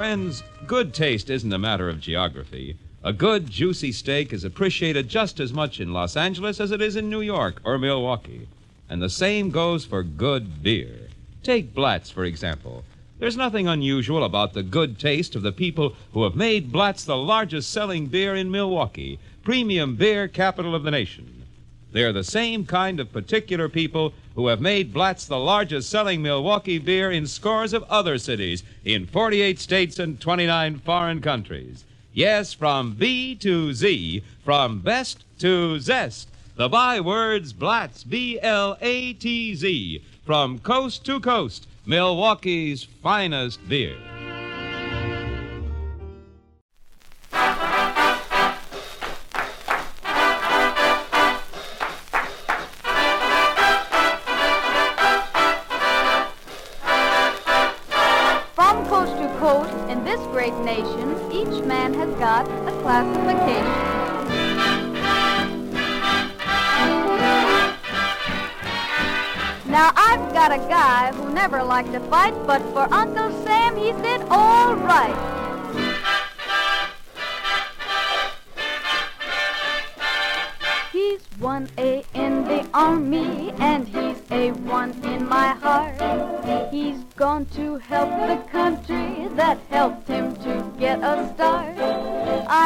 Friends, 0.00 0.42
good 0.66 0.94
taste 0.94 1.28
isn't 1.28 1.52
a 1.52 1.58
matter 1.58 1.90
of 1.90 2.00
geography. 2.00 2.78
A 3.04 3.12
good, 3.12 3.50
juicy 3.50 3.92
steak 3.92 4.32
is 4.32 4.44
appreciated 4.44 5.10
just 5.10 5.38
as 5.38 5.52
much 5.52 5.78
in 5.78 5.92
Los 5.92 6.16
Angeles 6.16 6.58
as 6.58 6.70
it 6.70 6.80
is 6.80 6.96
in 6.96 7.10
New 7.10 7.20
York 7.20 7.60
or 7.64 7.76
Milwaukee. 7.76 8.48
And 8.88 9.02
the 9.02 9.10
same 9.10 9.50
goes 9.50 9.84
for 9.84 10.02
good 10.02 10.62
beer. 10.62 11.10
Take 11.42 11.74
Blatz, 11.74 12.08
for 12.08 12.24
example. 12.24 12.82
There's 13.18 13.36
nothing 13.36 13.68
unusual 13.68 14.24
about 14.24 14.54
the 14.54 14.62
good 14.62 14.98
taste 14.98 15.36
of 15.36 15.42
the 15.42 15.52
people 15.52 15.94
who 16.14 16.24
have 16.24 16.34
made 16.34 16.72
Blatz 16.72 17.04
the 17.04 17.18
largest 17.18 17.68
selling 17.68 18.06
beer 18.06 18.34
in 18.34 18.50
Milwaukee, 18.50 19.18
premium 19.44 19.96
beer 19.96 20.28
capital 20.28 20.74
of 20.74 20.82
the 20.82 20.90
nation. 20.90 21.44
They're 21.92 22.14
the 22.14 22.24
same 22.24 22.64
kind 22.64 23.00
of 23.00 23.12
particular 23.12 23.68
people 23.68 24.14
who 24.34 24.46
have 24.46 24.60
made 24.60 24.92
Blatz 24.92 25.26
the 25.26 25.38
largest 25.38 25.90
selling 25.90 26.22
Milwaukee 26.22 26.78
beer 26.78 27.10
in 27.10 27.26
scores 27.26 27.72
of 27.72 27.82
other 27.84 28.18
cities 28.18 28.62
in 28.84 29.06
48 29.06 29.58
states 29.58 29.98
and 29.98 30.20
29 30.20 30.78
foreign 30.78 31.20
countries. 31.20 31.84
Yes, 32.12 32.52
from 32.52 32.94
B 32.94 33.34
to 33.36 33.72
Z, 33.72 34.22
from 34.44 34.80
best 34.80 35.24
to 35.38 35.78
zest. 35.80 36.28
The 36.56 36.68
bywords 36.68 37.52
Blatz, 37.52 38.04
B 38.04 38.38
L 38.40 38.76
A 38.80 39.12
T 39.14 39.54
Z, 39.54 40.02
from 40.24 40.58
coast 40.58 41.04
to 41.06 41.20
coast, 41.20 41.66
Milwaukee's 41.86 42.84
finest 42.84 43.66
beer. 43.68 43.96
Liked 71.80 71.92
to 71.94 72.00
fight, 72.10 72.34
but 72.46 72.60
for 72.74 72.92
Uncle 72.92 73.30
Sam 73.42 73.74
he 73.74 73.92
did 74.02 74.20
all 74.28 74.74
right. 74.74 75.16
He's 80.92 81.22
1A 81.40 82.04
in 82.12 82.44
the 82.44 82.68
army 82.74 83.52
and 83.58 83.88
he's 83.88 84.18
A1 84.28 85.04
in 85.04 85.26
my 85.26 85.54
heart. 85.54 85.96
He's 86.70 87.02
gone 87.16 87.46
to 87.56 87.78
help 87.78 88.10
the 88.28 88.36
country 88.52 89.28
that 89.36 89.58
helped 89.70 90.06
him 90.06 90.36
to 90.44 90.74
get 90.78 90.98
a 91.02 91.32
start. 91.34 91.69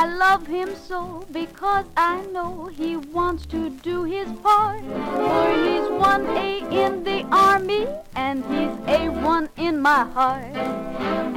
I 0.05 0.07
love 0.07 0.47
him 0.47 0.77
so 0.77 1.25
because 1.33 1.87
I 1.97 2.21
know 2.27 2.67
he 2.67 2.95
wants 2.95 3.47
to 3.47 3.71
do 3.71 4.05
his 4.05 4.31
part. 4.43 4.83
For 4.83 5.47
he's 5.65 5.89
1A 5.97 6.71
in 6.71 7.05
the 7.05 7.23
army 7.33 7.87
and 8.15 8.45
he's 8.45 8.77
A1 8.97 9.49
in 9.57 9.81
my 9.81 10.05
heart. 10.05 10.55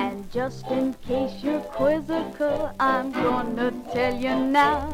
And 0.04 0.30
just 0.34 0.68
in 0.68 0.94
case 0.96 1.42
you're 1.42 1.62
quizzical, 1.62 2.74
I'm 2.78 3.14
gonna 3.14 3.72
tell 3.94 4.14
you 4.14 4.36
now. 4.36 4.92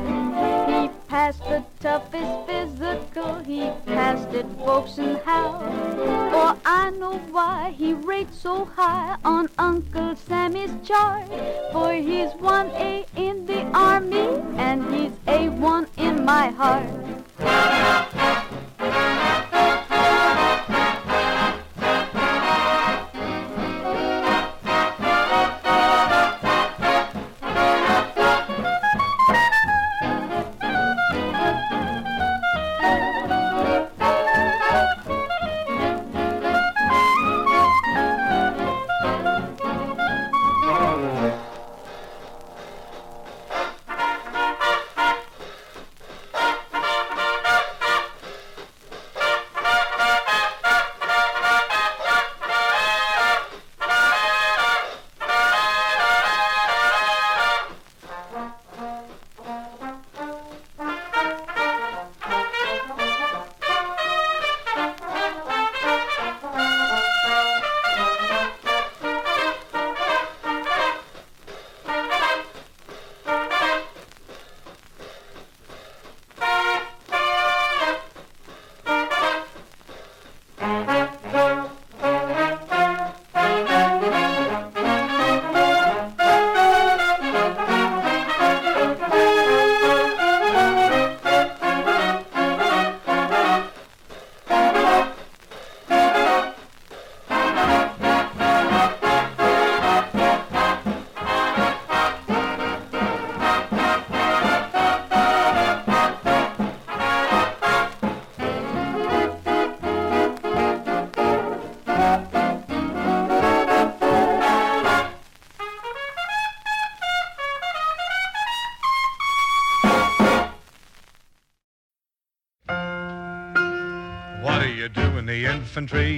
He 0.70 0.89
passed 1.08 1.44
the 1.44 1.63
toughest 1.80 2.46
physical, 2.46 3.39
he 3.39 3.72
passed 3.88 4.34
it, 4.34 4.46
folks, 4.60 5.00
and 5.00 5.18
how. 5.25 5.60
For 6.32 6.56
I 6.63 6.92
know 6.92 7.18
why 7.32 7.74
he 7.75 7.94
rates 7.94 8.38
so 8.38 8.65
high 8.65 9.18
on 9.25 9.50
Uncle 9.58 10.15
Sammy's 10.15 10.75
chart. 10.88 11.27
For 11.72 11.94
he's 11.94 12.31
1A 12.33 13.05
in 13.16 13.46
the 13.46 13.63
army, 13.74 14.28
and 14.58 14.94
he's 14.94 15.12
A1 15.28 15.88
in 15.98 16.26
my 16.26 16.50
heart. 16.50 16.90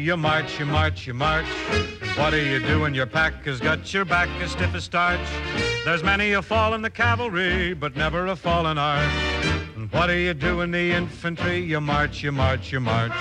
You 0.06 0.16
march, 0.16 0.60
you 0.60 0.68
march, 0.68 1.08
you 1.08 1.16
march. 1.16 1.48
What 2.16 2.30
do 2.30 2.38
you 2.38 2.60
do 2.60 2.82
when 2.82 2.94
your 2.94 3.08
pack 3.08 3.44
has 3.46 3.60
got 3.60 3.92
your 3.92 4.06
back 4.06 4.30
as 4.40 4.52
stiff 4.52 4.76
as 4.76 4.84
starch? 4.84 5.28
There's 5.84 6.04
many 6.04 6.34
a 6.34 6.44
fall 6.44 6.76
in 6.76 6.84
the 6.84 6.92
cavalry, 6.92 7.74
but 7.74 7.96
never 7.96 8.28
a 8.28 8.36
fall 8.36 8.68
in 8.68 8.78
arch. 8.78 9.10
And 9.76 9.92
what 9.92 10.06
do 10.06 10.14
you 10.14 10.36
do 10.36 10.62
in 10.62 10.70
the 10.70 10.92
infantry? 10.92 11.58
You 11.58 11.82
march, 11.82 12.22
you 12.22 12.32
march, 12.32 12.72
you 12.72 12.80
march. 12.82 13.14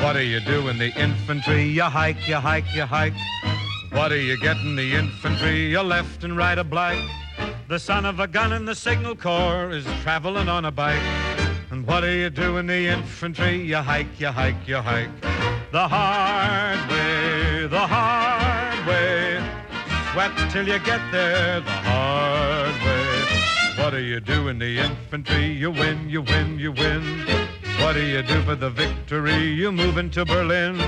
What 0.00 0.14
do 0.14 0.22
you 0.24 0.40
do 0.40 0.66
in 0.66 0.78
the 0.78 0.92
infantry? 1.00 1.62
You 1.62 1.84
hike, 1.84 2.26
you 2.26 2.34
hike, 2.34 2.74
you 2.74 2.82
hike. 2.82 3.14
What 3.92 4.08
do 4.08 4.16
you 4.16 4.40
get 4.40 4.56
in 4.56 4.74
the 4.74 4.96
infantry? 4.96 5.70
You 5.70 5.82
left 5.82 6.24
and 6.24 6.36
right 6.36 6.58
a 6.58 6.64
blank. 6.64 7.08
The 7.68 7.78
son 7.78 8.04
of 8.04 8.18
a 8.18 8.26
gun 8.26 8.52
in 8.52 8.64
the 8.64 8.74
signal 8.74 9.14
corps 9.14 9.70
is 9.70 9.86
traveling 10.02 10.48
on 10.48 10.64
a 10.64 10.72
bike. 10.72 11.00
And 11.70 11.86
what 11.86 12.00
do 12.00 12.10
you 12.10 12.28
do 12.28 12.56
in 12.56 12.66
the 12.66 12.88
infantry? 12.88 13.62
You 13.62 13.76
hike, 13.76 14.18
you 14.18 14.26
hike, 14.26 14.66
you 14.66 14.78
hike. 14.78 15.27
The 15.70 15.86
hard 15.86 16.90
way, 16.90 17.66
the 17.66 17.86
hard 17.86 18.86
way. 18.86 19.38
Sweat 20.12 20.50
till 20.50 20.66
you 20.66 20.78
get 20.78 21.00
there, 21.12 21.60
the 21.60 21.70
hard 21.70 22.74
way. 22.82 23.82
What 23.82 23.90
do 23.90 23.98
you 23.98 24.18
do 24.18 24.48
in 24.48 24.58
the 24.58 24.78
infantry? 24.78 25.44
You 25.44 25.70
win, 25.70 26.08
you 26.08 26.22
win, 26.22 26.58
you 26.58 26.72
win. 26.72 27.02
What 27.82 27.92
do 27.92 28.02
you 28.02 28.22
do 28.22 28.40
for 28.44 28.54
the 28.54 28.70
victory? 28.70 29.48
You 29.48 29.70
move 29.70 29.98
into 29.98 30.24
Berlin. 30.24 30.78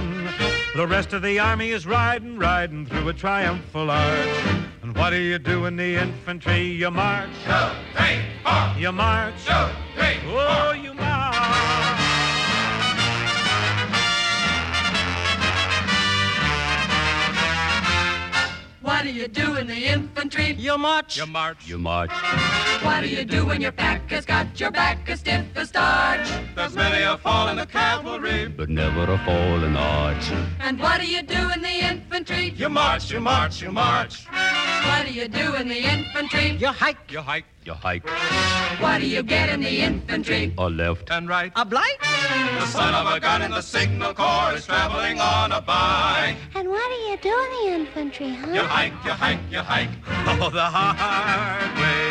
The 0.74 0.86
rest 0.86 1.12
of 1.12 1.20
the 1.20 1.38
army 1.38 1.72
is 1.72 1.86
riding, 1.86 2.38
riding 2.38 2.86
through 2.86 3.10
a 3.10 3.12
triumphal 3.12 3.90
arch. 3.90 4.44
And 4.82 4.96
what 4.96 5.10
do 5.10 5.20
you 5.20 5.38
do 5.38 5.66
in 5.66 5.76
the 5.76 6.00
infantry? 6.00 6.62
You 6.62 6.90
march. 6.90 7.28
Two, 7.44 7.52
three, 7.94 8.22
four. 8.42 8.80
You 8.80 8.92
march. 8.92 9.34
Two, 9.44 9.52
three, 9.94 10.16
four. 10.24 10.40
Oh, 10.40 10.72
you 10.72 10.94
march. 10.94 11.99
What 18.82 19.02
do 19.02 19.12
you 19.12 19.28
do 19.28 19.56
in 19.56 19.66
the 19.66 19.76
infantry? 19.76 20.52
You 20.52 20.78
march. 20.78 21.18
You 21.18 21.26
march. 21.26 21.68
You 21.68 21.76
march. 21.76 22.10
What 22.82 23.02
do 23.02 23.08
you 23.08 23.26
do 23.26 23.44
when 23.44 23.60
your 23.60 23.72
pack 23.72 24.10
has 24.10 24.24
got 24.24 24.58
your 24.58 24.70
back 24.70 25.06
as 25.10 25.20
stiff 25.20 25.44
as 25.54 25.68
starch? 25.68 26.26
There's 26.54 26.74
many 26.74 27.02
a 27.02 27.18
fall 27.18 27.48
in 27.48 27.56
the 27.56 27.66
cavalry. 27.66 28.48
But 28.48 28.70
never 28.70 29.02
a 29.02 29.18
fall 29.18 29.62
in 29.64 29.74
the 29.74 29.78
arch. 29.78 30.30
And 30.60 30.80
what 30.80 30.98
do 30.98 31.06
you 31.06 31.22
do 31.22 31.50
in 31.50 31.60
the 31.60 31.68
infantry? 31.68 32.54
You 32.56 32.70
march, 32.70 33.10
you 33.10 33.20
march, 33.20 33.60
you 33.60 33.70
march. 33.70 34.26
What 34.88 35.06
do 35.06 35.12
you 35.12 35.28
do 35.28 35.54
in 35.56 35.68
the 35.68 35.78
infantry? 35.78 36.56
You 36.58 36.68
hike. 36.68 37.10
You 37.10 37.20
hike. 37.20 37.44
You 37.64 37.74
hike. 37.74 38.08
What 38.80 39.00
do 39.00 39.06
you 39.06 39.22
get 39.22 39.48
in 39.50 39.60
the 39.60 39.80
infantry? 39.80 40.54
A 40.56 40.68
left. 40.68 41.10
And 41.10 41.28
right. 41.28 41.52
A 41.56 41.64
blight. 41.64 41.98
The 42.00 42.66
son 42.66 42.94
of 42.94 43.12
a 43.12 43.20
gun 43.20 43.42
in 43.42 43.50
the 43.50 43.60
signal 43.60 44.14
corps 44.14 44.54
is 44.54 44.66
traveling 44.66 45.20
on 45.20 45.52
a 45.52 45.60
bike. 45.60 46.36
And 46.54 46.68
what 46.68 46.88
do 46.88 46.96
you 47.10 47.16
do 47.18 47.34
in 47.44 47.50
the 47.58 47.74
infantry, 47.74 48.30
huh? 48.34 48.52
You 48.52 48.62
hike, 48.62 48.92
you 49.04 49.10
hike, 49.10 49.40
you 49.50 49.58
hike. 49.58 49.90
Oh, 50.06 50.50
the 50.50 50.62
hard 50.62 51.72
way, 51.80 52.02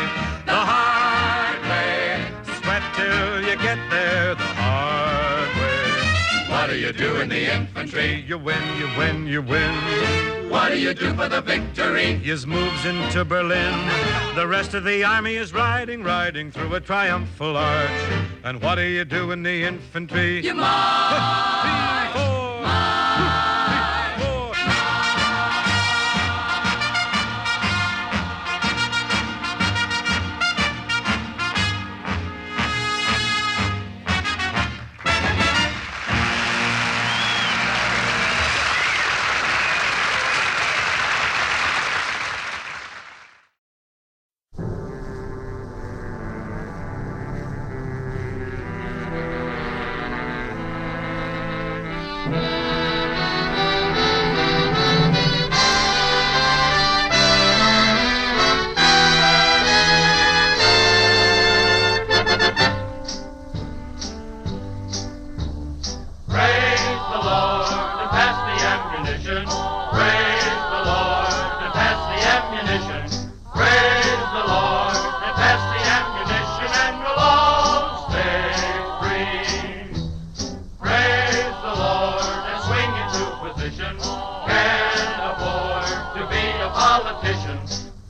the 0.46 0.60
hard 0.72 1.60
way. 1.70 2.24
Sweat 2.60 2.82
till 2.94 3.40
you 3.48 3.56
get 3.56 3.78
there 3.90 4.34
the 4.34 4.50
hard 4.60 5.50
way. 5.58 6.50
What 6.50 6.70
do 6.70 6.76
you 6.76 6.92
do 6.92 7.20
in 7.20 7.28
the 7.28 7.52
infantry? 7.52 8.24
You 8.26 8.38
win, 8.38 8.62
you 8.78 8.88
win, 8.98 9.26
you 9.26 9.42
win. 9.42 10.39
What 10.50 10.72
do 10.72 10.80
you 10.80 10.94
do 10.94 11.14
for 11.14 11.28
the 11.28 11.40
victory? 11.40 12.14
His 12.14 12.44
moves 12.44 12.84
into 12.84 13.24
Berlin. 13.24 13.72
The 14.34 14.48
rest 14.48 14.74
of 14.74 14.82
the 14.82 15.04
army 15.04 15.36
is 15.36 15.54
riding, 15.54 16.02
riding 16.02 16.50
through 16.50 16.74
a 16.74 16.80
triumphal 16.80 17.56
arch. 17.56 18.24
And 18.42 18.60
what 18.60 18.74
do 18.74 18.82
you 18.82 19.04
do 19.04 19.30
in 19.30 19.44
the 19.44 19.62
infantry? 19.62 20.44
You 20.44 20.54
march. 20.54 21.86
be 86.90 86.96
a 86.96 87.02
politician. 87.02 87.58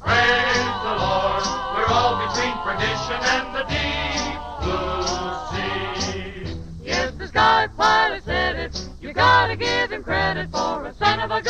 Praise 0.01 0.77
the 0.83 0.95
Lord, 0.97 1.45
we're 1.77 1.91
all 1.93 2.17
between 2.27 2.57
perdition 2.65 3.21
and 3.21 3.55
the 3.55 3.65
deep 3.69 4.41
blue 4.63 5.05
sea. 5.51 6.57
If 6.85 7.19
the 7.19 7.27
sky 7.27 7.69
pilot 7.77 8.25
said 8.25 8.57
it, 8.57 8.89
you 9.01 9.13
gotta 9.13 9.57
give 9.57 9.93
him 9.93 10.03
credit 10.03 10.51
for 10.51 10.85
a 10.87 10.95
son 10.95 11.21
of 11.21 11.31
a 11.31 11.43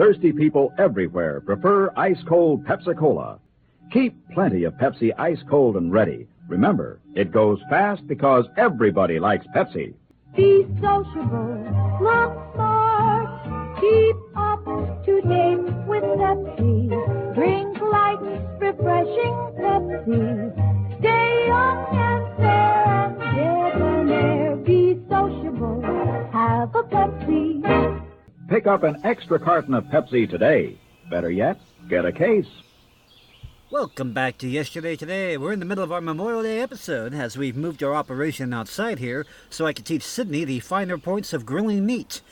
Thirsty 0.00 0.32
people 0.32 0.72
everywhere 0.78 1.42
prefer 1.42 1.92
ice 1.94 2.22
cold 2.26 2.64
Pepsi 2.64 2.98
Cola. 2.98 3.38
Keep 3.92 4.30
plenty 4.30 4.64
of 4.64 4.72
Pepsi 4.78 5.12
ice 5.18 5.42
cold 5.50 5.76
and 5.76 5.92
ready. 5.92 6.26
Remember, 6.48 7.00
it 7.14 7.30
goes 7.30 7.60
fast 7.68 8.06
because 8.06 8.46
everybody 8.56 9.18
likes 9.18 9.46
Pepsi. 9.54 9.92
Be 10.34 10.66
sociable, 10.80 11.98
look 12.00 12.32
smart, 12.54 13.78
keep 13.78 14.16
up 14.36 14.64
to 15.04 15.20
date 15.20 15.70
with 15.86 16.02
Pepsi. 16.02 17.34
Drink 17.34 17.78
light, 17.82 18.22
refreshing 18.58 19.36
Pepsi. 19.60 20.98
Stay 20.98 21.46
young 21.46 21.86
and 21.92 22.36
fair 22.38 23.04
and 23.04 23.76
debonair. 23.76 24.56
Be 24.64 24.98
sociable, 25.10 25.82
have 26.32 26.74
a 26.74 26.84
Pepsi. 26.84 28.09
Pick 28.50 28.66
up 28.66 28.82
an 28.82 29.00
extra 29.04 29.38
carton 29.38 29.74
of 29.74 29.84
Pepsi 29.84 30.28
today. 30.28 30.76
Better 31.08 31.30
yet, 31.30 31.60
get 31.88 32.04
a 32.04 32.10
case. 32.10 32.48
Welcome 33.70 34.12
back 34.12 34.38
to 34.38 34.48
Yesterday 34.48 34.96
Today. 34.96 35.36
We're 35.36 35.52
in 35.52 35.60
the 35.60 35.64
middle 35.64 35.84
of 35.84 35.92
our 35.92 36.00
Memorial 36.00 36.42
Day 36.42 36.60
episode 36.60 37.14
as 37.14 37.38
we've 37.38 37.56
moved 37.56 37.80
our 37.80 37.94
operation 37.94 38.52
outside 38.52 38.98
here 38.98 39.24
so 39.50 39.66
I 39.66 39.72
can 39.72 39.84
teach 39.84 40.02
Sydney 40.02 40.44
the 40.44 40.58
finer 40.58 40.98
points 40.98 41.32
of 41.32 41.46
grilling 41.46 41.86
meat. 41.86 42.22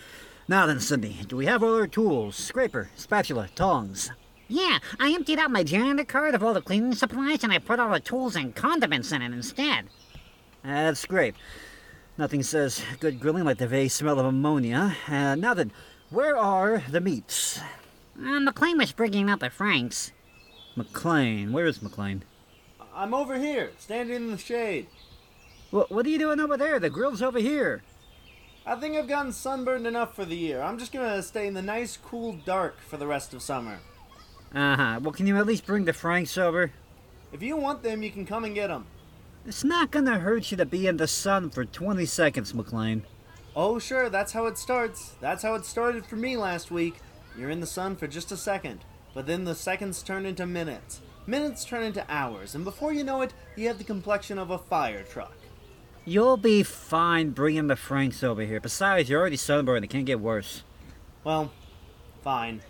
Now 0.48 0.66
then, 0.66 0.81
Sydney, 0.81 1.18
do 1.28 1.37
we 1.37 1.46
have 1.46 1.62
all 1.62 1.76
our 1.76 1.87
tools? 1.87 2.35
Scraper, 2.35 2.90
spatula, 2.96 3.48
tongs. 3.54 4.11
Yeah, 4.48 4.81
I 4.98 5.12
emptied 5.12 5.38
out 5.38 5.52
my 5.52 5.62
janitor 5.62 6.04
cart 6.04 6.35
of 6.35 6.42
all 6.42 6.52
the 6.52 6.61
cleaning 6.61 6.96
supplies 6.96 7.44
and 7.44 7.52
I 7.52 7.59
put 7.59 7.78
all 7.78 7.92
the 7.92 8.00
tools 8.00 8.35
and 8.35 8.57
condiments 8.57 9.12
in 9.12 9.22
it 9.22 9.33
instead. 9.33 9.85
That's 10.64 11.07
great. 11.07 11.37
Nothing 12.18 12.42
says 12.42 12.83
good 12.98 13.20
grilling 13.20 13.44
like 13.44 13.59
the 13.59 13.68
very 13.68 13.87
smell 13.87 14.18
of 14.18 14.26
ammonia. 14.26 14.96
Uh, 15.07 15.37
now 15.37 15.54
then, 15.54 15.70
where 16.11 16.37
are 16.37 16.83
the 16.90 17.01
meats? 17.01 17.61
Uh, 18.18 18.40
McLean 18.40 18.79
was 18.79 18.92
bringing 18.92 19.29
out 19.31 19.40
the 19.40 19.51
Franks. 19.51 20.12
McLean. 20.77 21.53
Where 21.53 21.66
is 21.66 21.83
McLean? 21.83 22.25
I'm 22.94 23.14
over 23.14 23.38
here, 23.38 23.73
standing 23.79 24.16
in 24.16 24.31
the 24.31 24.38
shade. 24.38 24.87
What, 25.71 25.90
what 25.90 26.07
are 26.07 26.09
you 26.09 26.18
doing 26.18 26.40
over 26.40 26.57
there? 26.57 26.81
The 26.81 26.90
grill's 26.90 27.23
over 27.23 27.38
here. 27.38 27.83
I 28.66 28.77
think 28.77 28.97
I've 28.97 29.09
gotten 29.09 29.33
sunburned 29.33 29.87
enough 29.87 30.14
for 30.14 30.25
the 30.25 30.37
year. 30.37 30.61
I'm 30.61 30.79
just 30.79 30.92
gonna 30.92 31.23
stay 31.23 31.47
in 31.47 31.55
the 31.55 31.62
nice, 31.62 31.97
cool 31.97 32.35
dark 32.44 32.81
for 32.81 32.97
the 32.97 33.07
rest 33.07 33.33
of 33.33 33.42
summer. 33.42 33.79
Uh 34.55 34.77
huh. 34.77 35.01
Well, 35.03 35.12
can 35.12 35.27
you 35.27 35.37
at 35.37 35.47
least 35.47 35.66
bring 35.66 35.85
the 35.85 35.92
Franks 35.92 36.37
over? 36.37 36.73
If 37.33 37.42
you 37.42 37.57
want 37.57 37.83
them, 37.83 38.03
you 38.03 38.11
can 38.11 38.27
come 38.27 38.44
and 38.44 38.55
get 38.55 38.68
them. 38.68 38.87
It's 39.47 39.64
not 39.64 39.90
gonna 39.90 40.18
hurt 40.18 40.51
you 40.51 40.57
to 40.57 40.66
be 40.66 40.87
in 40.87 40.97
the 40.97 41.07
sun 41.07 41.51
for 41.51 41.64
20 41.64 42.05
seconds, 42.05 42.55
McLean. 42.55 43.05
Oh, 43.61 43.81
sure, 43.81 44.09
that's 44.09 44.35
how 44.35 44.47
it 44.47 44.57
starts. 44.57 45.14
That's 45.21 45.42
how 45.42 45.57
it 45.57 45.64
started 45.64 46.07
for 46.07 46.14
me 46.14 46.37
last 46.37 46.71
week. 46.71 46.94
You're 47.37 47.51
in 47.51 47.59
the 47.59 47.66
sun 47.66 47.97
for 47.97 48.07
just 48.07 48.31
a 48.31 48.37
second, 48.37 48.85
but 49.14 49.27
then 49.27 49.42
the 49.42 49.57
seconds 49.57 50.01
turn 50.01 50.27
into 50.27 50.47
minutes. 50.47 51.01
Minutes 51.27 51.64
turn 51.64 51.83
into 51.83 52.07
hours, 52.09 52.55
and 52.55 52.62
before 52.62 52.92
you 52.92 53.03
know 53.03 53.21
it, 53.21 53.35
you 53.57 53.66
have 53.66 53.79
the 53.79 53.83
complexion 53.83 54.38
of 54.38 54.53
a 54.53 54.59
fire 54.59 55.03
truck. 55.03 55.37
You'll 56.05 56.37
be 56.37 56.62
fine 56.62 57.31
bringing 57.31 57.66
the 57.66 57.75
Franks 57.75 58.23
over 58.23 58.42
here. 58.42 58.61
Besides, 58.61 59.11
you're 59.11 59.18
already 59.18 59.37
sunburned. 59.37 59.85
It 59.85 59.88
can't 59.88 60.07
get 60.07 60.21
worse. 60.21 60.62
Well, 61.25 61.51
fine. 62.23 62.62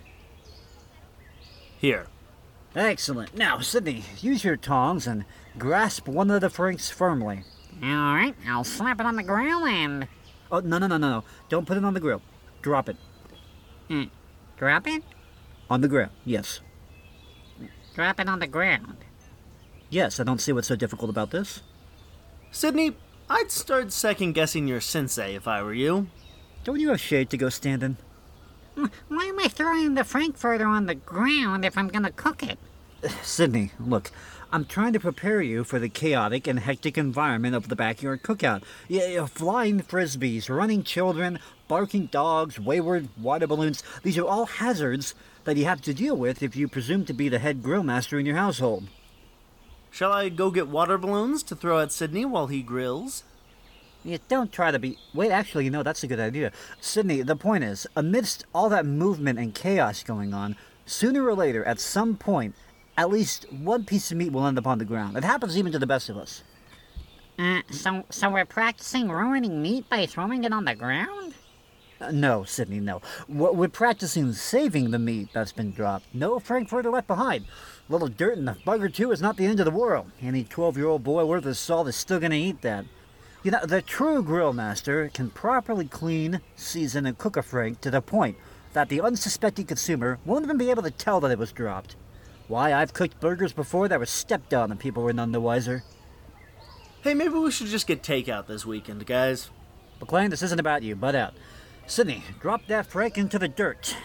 Here. 1.77 2.07
Excellent. 2.75 3.35
Now, 3.35 3.59
Sydney, 3.59 4.05
use 4.21 4.43
your 4.43 4.57
tongs 4.57 5.05
and 5.05 5.25
grasp 5.55 6.07
one 6.07 6.31
of 6.31 6.41
the 6.41 6.49
Franks 6.49 6.89
firmly. 6.89 7.43
All 7.83 8.15
right, 8.15 8.33
I'll 8.47 8.63
slap 8.63 8.99
it 8.99 9.05
on 9.05 9.17
the 9.17 9.23
ground 9.23 9.69
and. 9.69 10.07
Oh, 10.51 10.59
no, 10.59 10.77
no, 10.77 10.87
no, 10.87 10.97
no, 10.97 11.09
no. 11.09 11.23
Don't 11.47 11.65
put 11.67 11.77
it 11.77 11.85
on 11.85 11.93
the 11.93 11.99
grill. 11.99 12.21
Drop 12.61 12.89
it. 12.89 12.97
Hmm. 13.87 14.05
Drop 14.57 14.87
it? 14.87 15.03
On 15.69 15.81
the 15.81 15.87
grill, 15.87 16.09
yes. 16.25 16.61
Drop 17.95 18.19
it 18.19 18.27
on 18.27 18.39
the 18.39 18.47
ground. 18.47 18.97
Yes, 19.89 20.19
I 20.19 20.23
don't 20.23 20.41
see 20.41 20.51
what's 20.51 20.67
so 20.67 20.75
difficult 20.75 21.09
about 21.09 21.31
this. 21.31 21.61
Sydney, 22.51 22.95
I'd 23.29 23.51
start 23.51 23.91
second 23.91 24.33
guessing 24.33 24.67
your 24.67 24.81
sensei 24.81 25.35
if 25.35 25.47
I 25.47 25.61
were 25.61 25.73
you. 25.73 26.07
Don't 26.63 26.79
you 26.79 26.89
have 26.89 26.99
shade 26.99 27.29
to 27.29 27.37
go 27.37 27.49
stand 27.49 27.83
in? 27.83 27.97
Why 29.07 29.25
am 29.25 29.39
I 29.39 29.47
throwing 29.47 29.93
the 29.93 30.03
frankfurter 30.03 30.65
on 30.65 30.85
the 30.85 30.95
ground 30.95 31.65
if 31.65 31.77
I'm 31.77 31.89
gonna 31.89 32.11
cook 32.11 32.43
it? 32.43 32.57
Sydney, 33.23 33.71
look, 33.79 34.11
I'm 34.51 34.65
trying 34.65 34.93
to 34.93 34.99
prepare 34.99 35.43
you 35.43 35.63
for 35.63 35.77
the 35.77 35.89
chaotic 35.89 36.47
and 36.47 36.59
hectic 36.59 36.97
environment 36.97 37.55
of 37.55 37.67
the 37.67 37.75
backyard 37.75 38.23
cookout. 38.23 38.63
Yeah, 38.87 39.27
flying 39.27 39.81
frisbees, 39.81 40.49
running 40.49 40.81
children, 40.81 41.37
barking 41.67 42.07
dogs, 42.07 42.59
wayward 42.59 43.09
water 43.15 43.45
balloons. 43.45 43.83
These 44.01 44.17
are 44.17 44.25
all 44.25 44.47
hazards 44.47 45.13
that 45.43 45.55
you 45.55 45.65
have 45.65 45.81
to 45.81 45.93
deal 45.93 46.17
with 46.17 46.41
if 46.41 46.55
you 46.55 46.67
presume 46.67 47.05
to 47.05 47.13
be 47.13 47.29
the 47.29 47.37
head 47.37 47.61
grill 47.61 47.83
master 47.83 48.17
in 48.17 48.25
your 48.25 48.37
household. 48.37 48.87
Shall 49.91 50.11
I 50.11 50.29
go 50.29 50.49
get 50.49 50.67
water 50.67 50.97
balloons 50.97 51.43
to 51.43 51.55
throw 51.55 51.79
at 51.79 51.91
Sydney 51.91 52.25
while 52.25 52.47
he 52.47 52.63
grills? 52.63 53.23
Yeah, 54.03 54.17
don't 54.29 54.51
try 54.51 54.71
to 54.71 54.79
be. 54.79 54.97
Wait, 55.13 55.29
actually, 55.29 55.65
you 55.65 55.71
know, 55.71 55.83
that's 55.83 56.03
a 56.03 56.07
good 56.07 56.19
idea. 56.19 56.51
Sydney, 56.81 57.21
the 57.21 57.35
point 57.35 57.63
is, 57.63 57.85
amidst 57.95 58.45
all 58.55 58.69
that 58.69 58.85
movement 58.85 59.37
and 59.37 59.53
chaos 59.53 60.01
going 60.01 60.33
on, 60.33 60.55
sooner 60.87 61.23
or 61.23 61.35
later, 61.35 61.63
at 61.65 61.79
some 61.79 62.15
point, 62.15 62.55
at 62.99 63.09
least 63.09 63.45
one 63.49 63.85
piece 63.85 64.11
of 64.11 64.17
meat 64.17 64.33
will 64.33 64.45
end 64.45 64.57
up 64.57 64.67
on 64.67 64.77
the 64.77 64.83
ground. 64.83 65.15
It 65.15 65.23
happens 65.23 65.57
even 65.57 65.71
to 65.71 65.79
the 65.79 65.87
best 65.87 66.09
of 66.09 66.17
us. 66.17 66.43
Uh, 67.37 67.61
so, 67.71 68.03
so 68.09 68.29
we're 68.29 68.43
practicing 68.43 69.09
ruining 69.09 69.61
meat 69.61 69.89
by 69.89 70.05
throwing 70.05 70.43
it 70.43 70.51
on 70.51 70.65
the 70.65 70.75
ground? 70.75 71.33
Uh, 72.01 72.11
no, 72.11 72.43
Sydney, 72.43 72.81
no. 72.81 73.01
We're 73.29 73.69
practicing 73.69 74.33
saving 74.33 74.91
the 74.91 74.99
meat 74.99 75.29
that's 75.31 75.53
been 75.53 75.71
dropped. 75.71 76.13
No 76.13 76.39
Frankfurter 76.39 76.89
left 76.89 77.07
behind. 77.07 77.45
A 77.87 77.91
little 77.93 78.09
dirt 78.09 78.37
in 78.37 78.43
the 78.43 78.57
bugger, 78.65 78.93
too, 78.93 79.13
is 79.13 79.21
not 79.21 79.37
the 79.37 79.45
end 79.45 79.61
of 79.61 79.65
the 79.65 79.71
world. 79.71 80.11
Any 80.21 80.43
12 80.43 80.75
year 80.75 80.87
old 80.87 81.05
boy 81.05 81.23
worth 81.23 81.45
his 81.45 81.57
salt 81.57 81.87
is 81.87 81.95
still 81.95 82.19
going 82.19 82.31
to 82.31 82.37
eat 82.37 82.61
that. 82.63 82.83
You 83.43 83.51
know, 83.51 83.65
the 83.65 83.81
true 83.81 84.21
grill 84.21 84.51
master 84.51 85.09
can 85.13 85.29
properly 85.29 85.87
clean, 85.87 86.41
season, 86.57 87.05
and 87.05 87.17
cook 87.17 87.37
a 87.37 87.41
Frank 87.41 87.79
to 87.79 87.91
the 87.91 88.01
point 88.01 88.35
that 88.73 88.89
the 88.89 88.99
unsuspecting 88.99 89.67
consumer 89.67 90.19
won't 90.25 90.43
even 90.43 90.57
be 90.57 90.69
able 90.69 90.83
to 90.83 90.91
tell 90.91 91.21
that 91.21 91.31
it 91.31 91.39
was 91.39 91.53
dropped. 91.53 91.95
Why, 92.49 92.73
I've 92.73 92.93
cooked 92.93 93.19
burgers 93.19 93.53
before 93.53 93.87
that 93.87 93.99
were 93.99 94.07
stepped 94.07 94.55
on 94.55 94.71
and 94.71 94.79
people 94.79 95.03
were 95.03 95.13
none 95.13 95.31
the 95.31 95.39
wiser. 95.39 95.83
Hey, 97.03 97.13
maybe 97.13 97.35
we 97.35 97.51
should 97.51 97.67
just 97.67 97.85
get 97.85 98.01
takeout 98.01 98.47
this 98.47 98.65
weekend, 98.65 99.05
guys. 99.05 99.51
McLean, 99.99 100.31
this 100.31 100.41
isn't 100.41 100.59
about 100.59 100.81
you. 100.81 100.95
Butt 100.95 101.13
out. 101.13 101.35
Sydney, 101.85 102.23
drop 102.41 102.65
that 102.65 102.87
Frank 102.87 103.19
into 103.19 103.37
the 103.37 103.47
dirt. 103.47 103.95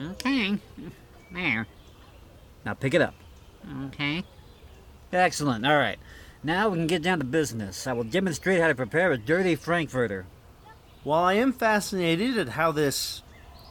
Okay. 0.00 0.58
There. 1.30 1.66
Now 2.64 2.72
pick 2.72 2.94
it 2.94 3.02
up. 3.02 3.14
Okay. 3.84 4.24
Excellent. 5.12 5.66
All 5.66 5.76
right. 5.76 5.98
Now 6.42 6.70
we 6.70 6.78
can 6.78 6.86
get 6.86 7.02
down 7.02 7.18
to 7.18 7.24
business. 7.24 7.86
I 7.86 7.92
will 7.92 8.04
demonstrate 8.04 8.62
how 8.62 8.68
to 8.68 8.74
prepare 8.74 9.12
a 9.12 9.18
dirty 9.18 9.56
Frankfurter. 9.56 10.24
While 11.04 11.24
I 11.24 11.34
am 11.34 11.52
fascinated 11.52 12.38
at 12.38 12.48
how 12.48 12.72
this 12.72 13.22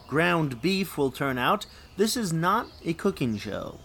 ground 0.08 0.60
beef 0.62 0.96
will 0.96 1.10
turn 1.10 1.38
out, 1.38 1.66
this 1.96 2.16
is 2.16 2.32
not 2.32 2.68
a 2.84 2.92
cooking 2.92 3.36
show. 3.38 3.78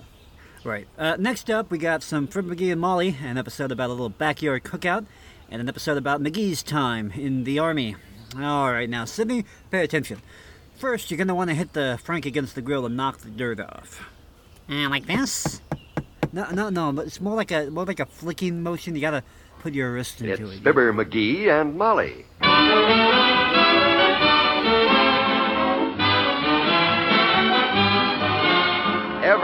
Right. 0.64 0.88
Uh, 0.98 1.16
next 1.18 1.50
up, 1.50 1.72
we 1.72 1.78
got 1.78 2.04
some 2.04 2.28
Fred 2.28 2.46
McGee 2.46 2.72
and 2.72 2.80
Molly, 2.80 3.18
an 3.24 3.38
episode 3.38 3.72
about 3.72 3.90
a 3.90 3.94
little 3.94 4.10
backyard 4.10 4.64
cookout, 4.64 5.06
and 5.50 5.60
an 5.62 5.68
episode 5.68 5.98
about 5.98 6.22
McGee's 6.22 6.62
time 6.62 7.12
in 7.12 7.44
the 7.44 7.58
army. 7.60 7.96
All 8.40 8.72
right, 8.72 8.90
now, 8.90 9.06
Sydney, 9.06 9.46
pay 9.72 9.84
attention. 9.84 10.22
First, 10.78 11.12
you're 11.12 11.18
going 11.18 11.28
to 11.28 11.36
want 11.36 11.50
to 11.50 11.56
hit 11.56 11.74
the 11.74 12.00
Frank 12.04 12.26
against 12.26 12.56
the 12.56 12.62
grill 12.62 12.86
and 12.86 12.96
knock 12.96 13.20
the 13.20 13.30
dirt 13.30 13.60
off. 13.60 14.08
Uh, 14.70 14.90
like 14.90 15.06
this? 15.06 15.62
No, 16.32 16.50
no, 16.52 16.70
no, 16.70 16.92
but 16.94 17.08
it's 17.08 17.20
more 17.20 17.36
like 17.36 17.52
a 17.52 17.70
more 17.70 17.86
like 17.86 18.00
a 18.00 18.06
flicking 18.06 18.64
motion. 18.64 18.96
You 18.96 19.02
got 19.02 19.12
to 19.12 19.24
put 19.60 19.74
your 19.74 19.92
wrist 19.92 20.22
into 20.22 20.34
It's 20.34 20.42
it. 20.42 20.64
Fibber 20.64 20.94
McGee 20.94 21.50
and 21.50 21.78
Molly. 21.78 22.26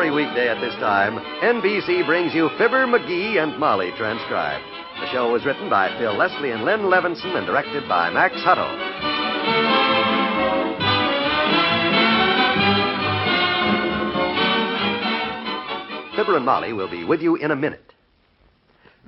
Every 0.08 0.24
weekday 0.24 0.48
at 0.48 0.62
this 0.62 0.74
time, 0.76 1.17
NBC 1.41 2.06
brings 2.06 2.34
you 2.34 2.48
Fibber 2.58 2.88
McGee 2.88 3.43
and 3.43 3.60
Molly 3.60 3.91
transcribed. 3.98 4.63
The 5.02 5.12
show 5.12 5.34
was 5.34 5.43
written 5.43 5.70
by 5.70 5.89
Phil 6.00 6.15
Leslie 6.15 6.52
and 6.52 6.63
Lynn 6.63 6.84
Levinson 6.84 7.36
and 7.36 7.46
directed 7.46 7.89
by 7.89 8.10
Max 8.10 8.36
Hutto. 8.36 8.72
Fibber 16.15 16.38
and 16.38 16.46
Molly 16.46 16.72
will 16.72 16.89
be 16.89 17.04
with 17.04 17.20
you 17.20 17.36
in 17.36 17.52
a 17.52 17.56
minute. 17.58 17.91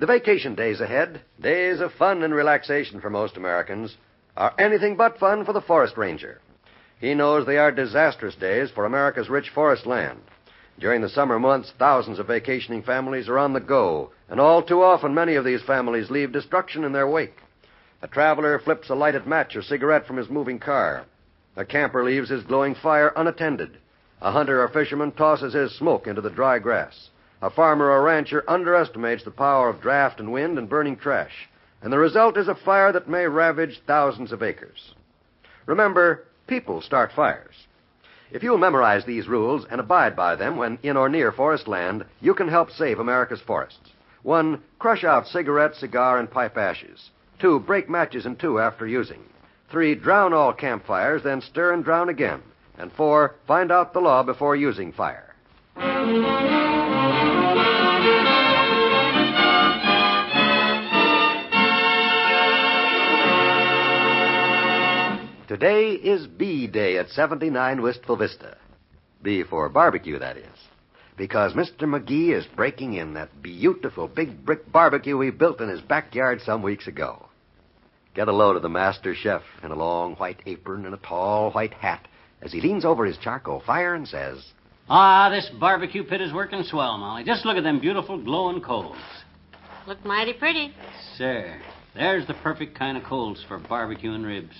The 0.00 0.06
vacation 0.06 0.54
days 0.54 0.82
ahead, 0.82 1.22
days 1.40 1.80
of 1.80 1.92
fun 1.94 2.22
and 2.22 2.34
relaxation 2.34 3.00
for 3.00 3.08
most 3.08 3.38
Americans, 3.38 3.96
are 4.36 4.52
anything 4.58 4.96
but 4.96 5.18
fun 5.18 5.46
for 5.46 5.54
the 5.54 5.62
forest 5.62 5.96
ranger. 5.96 6.42
He 7.00 7.14
knows 7.14 7.46
they 7.46 7.56
are 7.56 7.72
disastrous 7.72 8.34
days 8.34 8.70
for 8.74 8.84
America's 8.84 9.30
rich 9.30 9.48
forest 9.54 9.86
land. 9.86 10.20
During 10.80 11.02
the 11.02 11.10
summer 11.10 11.38
months, 11.38 11.74
thousands 11.78 12.18
of 12.18 12.28
vacationing 12.28 12.82
families 12.82 13.28
are 13.28 13.38
on 13.38 13.52
the 13.52 13.60
go, 13.60 14.12
and 14.30 14.40
all 14.40 14.62
too 14.62 14.82
often 14.82 15.12
many 15.12 15.34
of 15.34 15.44
these 15.44 15.60
families 15.62 16.10
leave 16.10 16.32
destruction 16.32 16.84
in 16.84 16.92
their 16.92 17.06
wake. 17.06 17.36
A 18.00 18.08
traveler 18.08 18.58
flips 18.58 18.88
a 18.88 18.94
lighted 18.94 19.26
match 19.26 19.54
or 19.54 19.60
cigarette 19.60 20.06
from 20.06 20.16
his 20.16 20.30
moving 20.30 20.58
car. 20.58 21.04
A 21.54 21.66
camper 21.66 22.02
leaves 22.02 22.30
his 22.30 22.44
glowing 22.44 22.74
fire 22.74 23.12
unattended. 23.14 23.76
A 24.22 24.32
hunter 24.32 24.62
or 24.62 24.68
fisherman 24.68 25.12
tosses 25.12 25.52
his 25.52 25.76
smoke 25.76 26.06
into 26.06 26.22
the 26.22 26.30
dry 26.30 26.58
grass. 26.58 27.10
A 27.42 27.50
farmer 27.50 27.90
or 27.90 28.02
rancher 28.02 28.42
underestimates 28.48 29.22
the 29.22 29.30
power 29.30 29.68
of 29.68 29.82
draft 29.82 30.18
and 30.18 30.32
wind 30.32 30.56
and 30.56 30.66
burning 30.66 30.96
trash. 30.96 31.50
And 31.82 31.92
the 31.92 31.98
result 31.98 32.38
is 32.38 32.48
a 32.48 32.54
fire 32.54 32.90
that 32.92 33.06
may 33.06 33.26
ravage 33.26 33.82
thousands 33.86 34.32
of 34.32 34.42
acres. 34.42 34.94
Remember, 35.66 36.24
people 36.46 36.80
start 36.80 37.12
fires. 37.12 37.66
If 38.32 38.42
you'll 38.42 38.58
memorize 38.58 39.04
these 39.04 39.28
rules 39.28 39.66
and 39.70 39.80
abide 39.80 40.14
by 40.14 40.36
them 40.36 40.56
when 40.56 40.78
in 40.82 40.96
or 40.96 41.08
near 41.08 41.32
forest 41.32 41.66
land, 41.66 42.04
you 42.20 42.34
can 42.34 42.48
help 42.48 42.70
save 42.70 42.98
America's 42.98 43.40
forests. 43.40 43.90
One, 44.22 44.62
crush 44.78 45.02
out 45.02 45.26
cigarette, 45.26 45.74
cigar, 45.74 46.18
and 46.18 46.30
pipe 46.30 46.56
ashes. 46.56 47.10
Two, 47.38 47.58
break 47.58 47.88
matches 47.88 48.26
in 48.26 48.36
two 48.36 48.60
after 48.60 48.86
using. 48.86 49.24
Three, 49.70 49.94
drown 49.94 50.32
all 50.32 50.52
campfires, 50.52 51.22
then 51.22 51.40
stir 51.40 51.72
and 51.72 51.82
drown 51.82 52.08
again. 52.08 52.42
And 52.78 52.92
four, 52.92 53.34
find 53.46 53.72
out 53.72 53.92
the 53.92 54.00
law 54.00 54.22
before 54.22 54.56
using 54.56 54.92
fire. 54.92 55.34
Today 65.50 65.94
is 65.94 66.28
B 66.28 66.68
Day 66.68 66.96
at 66.96 67.08
79 67.08 67.82
Wistful 67.82 68.14
Vista. 68.14 68.56
B 69.20 69.42
for 69.42 69.68
barbecue, 69.68 70.16
that 70.16 70.36
is. 70.36 70.46
Because 71.16 71.54
Mr. 71.54 71.80
McGee 71.80 72.38
is 72.38 72.46
breaking 72.54 72.94
in 72.94 73.14
that 73.14 73.42
beautiful 73.42 74.06
big 74.06 74.46
brick 74.46 74.70
barbecue 74.70 75.18
he 75.18 75.30
built 75.30 75.60
in 75.60 75.68
his 75.68 75.80
backyard 75.80 76.40
some 76.42 76.62
weeks 76.62 76.86
ago. 76.86 77.26
Get 78.14 78.28
a 78.28 78.32
load 78.32 78.54
of 78.54 78.62
the 78.62 78.68
master 78.68 79.12
chef 79.12 79.42
in 79.64 79.72
a 79.72 79.74
long 79.74 80.14
white 80.14 80.40
apron 80.46 80.86
and 80.86 80.94
a 80.94 80.98
tall 80.98 81.50
white 81.50 81.74
hat 81.74 82.06
as 82.40 82.52
he 82.52 82.60
leans 82.60 82.84
over 82.84 83.04
his 83.04 83.18
charcoal 83.18 83.60
fire 83.66 83.96
and 83.96 84.06
says, 84.06 84.52
Ah, 84.88 85.30
this 85.30 85.50
barbecue 85.58 86.04
pit 86.04 86.20
is 86.20 86.32
working 86.32 86.62
swell, 86.62 86.96
Molly. 86.96 87.24
Just 87.24 87.44
look 87.44 87.56
at 87.56 87.64
them 87.64 87.80
beautiful 87.80 88.22
glowing 88.22 88.60
coals. 88.60 88.98
Look 89.88 90.04
mighty 90.04 90.32
pretty. 90.32 90.72
Sir. 91.16 91.60
There's 91.96 92.28
the 92.28 92.34
perfect 92.34 92.78
kind 92.78 92.96
of 92.96 93.02
coals 93.02 93.44
for 93.48 93.58
barbecuing 93.58 94.24
ribs. 94.24 94.54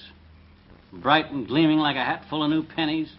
Bright 0.92 1.30
and 1.30 1.46
gleaming 1.46 1.78
like 1.78 1.96
a 1.96 2.04
hat 2.04 2.24
full 2.28 2.42
of 2.42 2.50
new 2.50 2.64
pennies. 2.64 3.12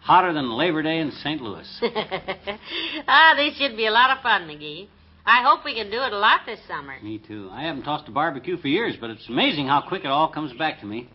Hotter 0.00 0.32
than 0.32 0.50
Labor 0.50 0.82
Day 0.82 0.98
in 0.98 1.10
St. 1.10 1.40
Louis. 1.40 1.66
ah, 3.08 3.34
this 3.36 3.56
should 3.56 3.76
be 3.76 3.86
a 3.86 3.90
lot 3.90 4.16
of 4.16 4.22
fun, 4.22 4.42
McGee. 4.42 4.88
I 5.24 5.42
hope 5.42 5.64
we 5.64 5.74
can 5.74 5.90
do 5.90 6.00
it 6.00 6.12
a 6.12 6.18
lot 6.18 6.42
this 6.46 6.60
summer. 6.68 6.94
Me 7.02 7.18
too. 7.18 7.48
I 7.50 7.62
haven't 7.64 7.82
tossed 7.82 8.08
a 8.08 8.12
barbecue 8.12 8.56
for 8.56 8.68
years, 8.68 8.96
but 9.00 9.10
it's 9.10 9.28
amazing 9.28 9.66
how 9.66 9.82
quick 9.86 10.04
it 10.04 10.08
all 10.08 10.28
comes 10.28 10.52
back 10.52 10.80
to 10.80 10.86
me. 10.86 11.08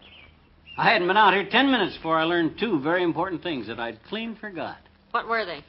I 0.77 0.91
hadn't 0.91 1.07
been 1.07 1.15
out 1.15 1.33
here 1.33 1.47
ten 1.49 1.71
minutes 1.71 1.95
before 1.95 2.17
I 2.17 2.23
learned 2.23 2.59
two 2.59 2.81
very 2.81 3.03
important 3.03 3.43
things 3.43 3.67
that 3.67 3.79
I'd 3.79 4.03
clean 4.03 4.35
forgot. 4.35 4.77
What 5.11 5.27
were 5.29 5.45
they? 5.45 5.63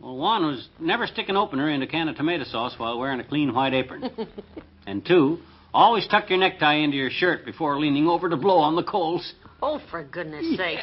Well, 0.00 0.16
one 0.16 0.44
was 0.46 0.68
never 0.80 1.06
stick 1.06 1.28
an 1.28 1.36
opener 1.36 1.70
in 1.70 1.82
a 1.82 1.86
can 1.86 2.08
of 2.08 2.16
tomato 2.16 2.44
sauce 2.44 2.74
while 2.76 2.98
wearing 2.98 3.20
a 3.20 3.24
clean 3.24 3.52
white 3.54 3.74
apron. 3.74 4.10
and 4.86 5.04
two, 5.04 5.38
always 5.74 6.06
tuck 6.08 6.28
your 6.28 6.38
necktie 6.38 6.74
into 6.74 6.96
your 6.96 7.10
shirt 7.10 7.44
before 7.44 7.78
leaning 7.78 8.06
over 8.08 8.28
to 8.28 8.36
blow 8.36 8.58
on 8.58 8.76
the 8.76 8.82
coals. 8.82 9.32
Oh, 9.62 9.80
for 9.90 10.02
goodness 10.02 10.56
sake. 10.56 10.80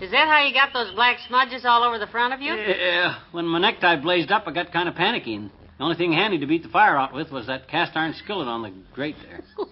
Is 0.00 0.10
that 0.12 0.28
how 0.28 0.42
you 0.46 0.54
got 0.54 0.72
those 0.72 0.94
black 0.94 1.18
smudges 1.28 1.64
all 1.64 1.82
over 1.82 1.98
the 1.98 2.06
front 2.06 2.32
of 2.32 2.40
you? 2.40 2.54
Yeah. 2.54 3.18
When 3.32 3.44
my 3.46 3.58
necktie 3.58 3.96
blazed 4.00 4.30
up, 4.30 4.44
I 4.46 4.52
got 4.52 4.72
kind 4.72 4.88
of 4.88 4.94
panicky. 4.94 5.34
And 5.34 5.50
the 5.78 5.84
only 5.84 5.96
thing 5.96 6.12
handy 6.12 6.38
to 6.38 6.46
beat 6.46 6.62
the 6.62 6.68
fire 6.68 6.96
out 6.96 7.12
with 7.12 7.30
was 7.30 7.48
that 7.48 7.68
cast 7.68 7.96
iron 7.96 8.14
skillet 8.14 8.48
on 8.48 8.62
the 8.62 8.72
grate 8.94 9.16
there. 9.28 9.42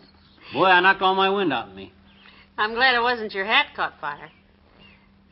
Boy, 0.52 0.66
I 0.66 0.80
knocked 0.80 1.00
all 1.00 1.14
my 1.14 1.30
wind 1.30 1.52
out 1.52 1.68
of 1.68 1.74
me. 1.74 1.92
I'm 2.58 2.74
glad 2.74 2.96
it 2.96 3.02
wasn't 3.02 3.32
your 3.32 3.46
hat 3.46 3.66
caught 3.74 3.94
fire. 4.00 4.28